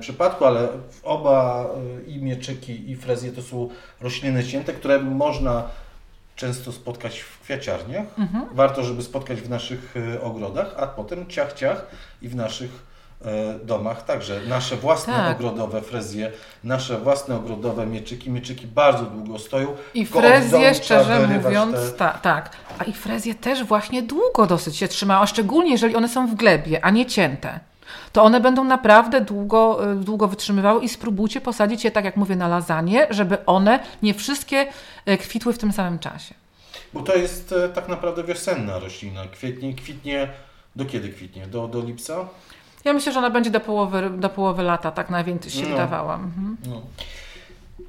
przypadku, 0.00 0.44
ale 0.44 0.68
oba 1.02 1.66
i 2.06 2.18
mieczyki 2.18 2.90
i 2.90 2.96
frezje 2.96 3.32
to 3.32 3.42
są 3.42 3.68
rośliny 4.00 4.44
cięte, 4.44 4.72
które 4.72 4.98
można 4.98 5.62
często 6.36 6.72
spotkać 6.72 7.20
w 7.20 7.40
kwiaciarniach. 7.40 8.06
Mhm. 8.18 8.44
Warto, 8.52 8.84
żeby 8.84 9.02
spotkać 9.02 9.40
w 9.40 9.50
naszych 9.50 9.94
ogrodach, 10.22 10.74
a 10.76 10.86
potem 10.86 11.26
ciach, 11.26 11.52
ciach 11.52 11.86
i 12.22 12.28
w 12.28 12.36
naszych 12.36 12.93
domach 13.64 14.04
także 14.04 14.40
nasze 14.48 14.76
własne 14.76 15.12
Tak. 15.12 15.36
ogrodowe 15.36 15.82
frezje, 15.82 16.32
nasze 16.64 16.98
własne 16.98 17.36
ogrodowe 17.36 17.86
mieczyki. 17.86 18.30
Mieczyki 18.30 18.66
bardzo 18.66 19.04
długo 19.04 19.38
stoją. 19.38 19.76
I 19.94 20.06
frezje, 20.06 20.74
szczerze 20.74 21.28
mówiąc, 21.28 21.76
te- 21.76 21.92
ta, 21.92 22.10
tak. 22.10 22.50
A 22.78 22.84
i 22.84 22.92
frezje 22.92 23.34
też 23.34 23.64
właśnie 23.64 24.02
długo 24.02 24.46
dosyć 24.46 24.76
się 24.76 24.88
trzymają, 24.88 25.20
a 25.20 25.26
szczególnie 25.26 25.70
jeżeli 25.70 25.96
one 25.96 26.08
są 26.08 26.26
w 26.26 26.34
glebie, 26.34 26.84
a 26.84 26.90
nie 26.90 27.06
cięte. 27.06 27.60
To 28.12 28.22
one 28.22 28.40
będą 28.40 28.64
naprawdę 28.64 29.20
długo, 29.20 29.92
y, 29.92 29.96
długo 29.96 30.28
wytrzymywały 30.28 30.84
i 30.84 30.88
spróbujcie 30.88 31.40
posadzić 31.40 31.84
je, 31.84 31.90
tak 31.90 32.04
jak 32.04 32.16
mówię, 32.16 32.36
na 32.36 32.48
lasagne, 32.48 33.06
żeby 33.10 33.46
one 33.46 33.80
nie 34.02 34.14
wszystkie 34.14 34.66
y, 35.08 35.18
kwitły 35.18 35.52
w 35.52 35.58
tym 35.58 35.72
samym 35.72 35.98
czasie. 35.98 36.34
Bo 36.92 37.02
to 37.02 37.14
jest 37.14 37.52
e, 37.52 37.68
tak 37.68 37.88
naprawdę 37.88 38.24
wiosenna 38.24 38.78
roślina. 38.78 39.20
Kwietnie, 39.32 39.74
kwitnie, 39.74 40.28
do 40.76 40.84
kiedy 40.84 41.08
kwitnie? 41.08 41.46
Do, 41.46 41.68
do 41.68 41.80
lipca? 41.82 42.16
Ja 42.84 42.92
myślę, 42.92 43.12
że 43.12 43.18
ona 43.18 43.30
będzie 43.30 43.50
do 43.50 43.60
połowy, 43.60 44.10
do 44.10 44.28
połowy 44.28 44.62
lata, 44.62 44.90
tak 44.90 45.10
najwięcej 45.10 45.52
się 45.52 45.62
No. 45.62 45.68
wydawała. 45.68 46.14
Mhm. 46.14 46.56
No. 46.68 46.82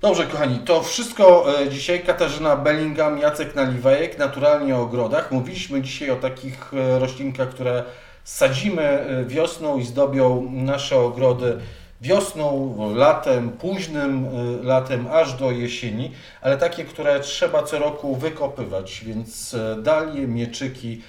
Dobrze, 0.02 0.26
kochani, 0.26 0.60
to 0.60 0.84
wszystko 0.84 1.46
e, 1.62 1.70
dzisiaj. 1.70 2.04
Katarzyna 2.04 2.56
Bellingham, 2.56 3.18
Jacek 3.18 3.56
Naliwajek, 3.56 4.18
naturalnie 4.18 4.76
o 4.76 4.82
ogrodach. 4.82 5.32
Mówiliśmy 5.32 5.82
dzisiaj 5.82 6.12
o 6.12 6.16
takich 6.16 6.74
e, 6.74 7.00
roślinkach, 7.00 7.50
które 7.50 7.84
sadzimy 8.24 8.82
e, 8.84 9.26
wiosną 9.26 9.78
i 9.78 9.84
zdobią 9.84 10.48
nasze 10.52 10.98
ogrody 11.00 11.58
wiosną, 12.02 12.76
latem, 12.96 13.50
późnym 13.50 14.28
latem, 14.64 15.08
aż 15.12 15.34
do 15.34 15.52
jesieni, 15.52 16.12
ale 16.42 16.58
takie, 16.58 16.84
które 16.84 17.20
trzeba 17.20 17.64
co 17.64 17.80
roku 17.80 18.16
wykopywać, 18.16 19.02
więc 19.06 19.56
dalie, 19.84 20.28
mieczyki 20.28 21.02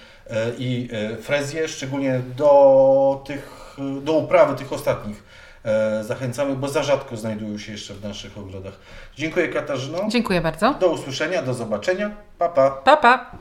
i 0.58 0.88
frezje, 1.22 1.68
szczególnie 1.68 2.20
do 2.36 3.22
tych, 3.26 3.65
do 4.02 4.12
uprawy 4.12 4.54
tych 4.56 4.72
ostatnich 4.72 5.22
e, 5.64 6.04
zachęcamy, 6.04 6.56
bo 6.56 6.68
za 6.68 6.82
rzadko 6.82 7.16
znajdują 7.16 7.58
się 7.58 7.72
jeszcze 7.72 7.94
w 7.94 8.04
naszych 8.04 8.38
ogrodach. 8.38 8.74
Dziękuję 9.16 9.48
Katarzyno. 9.48 9.98
Dziękuję 10.08 10.40
bardzo. 10.40 10.74
Do 10.74 10.88
usłyszenia, 10.88 11.42
do 11.42 11.54
zobaczenia. 11.54 12.10
Pa, 12.38 12.48
pa. 12.48 12.70
Pa, 12.70 12.96
pa. 12.96 13.38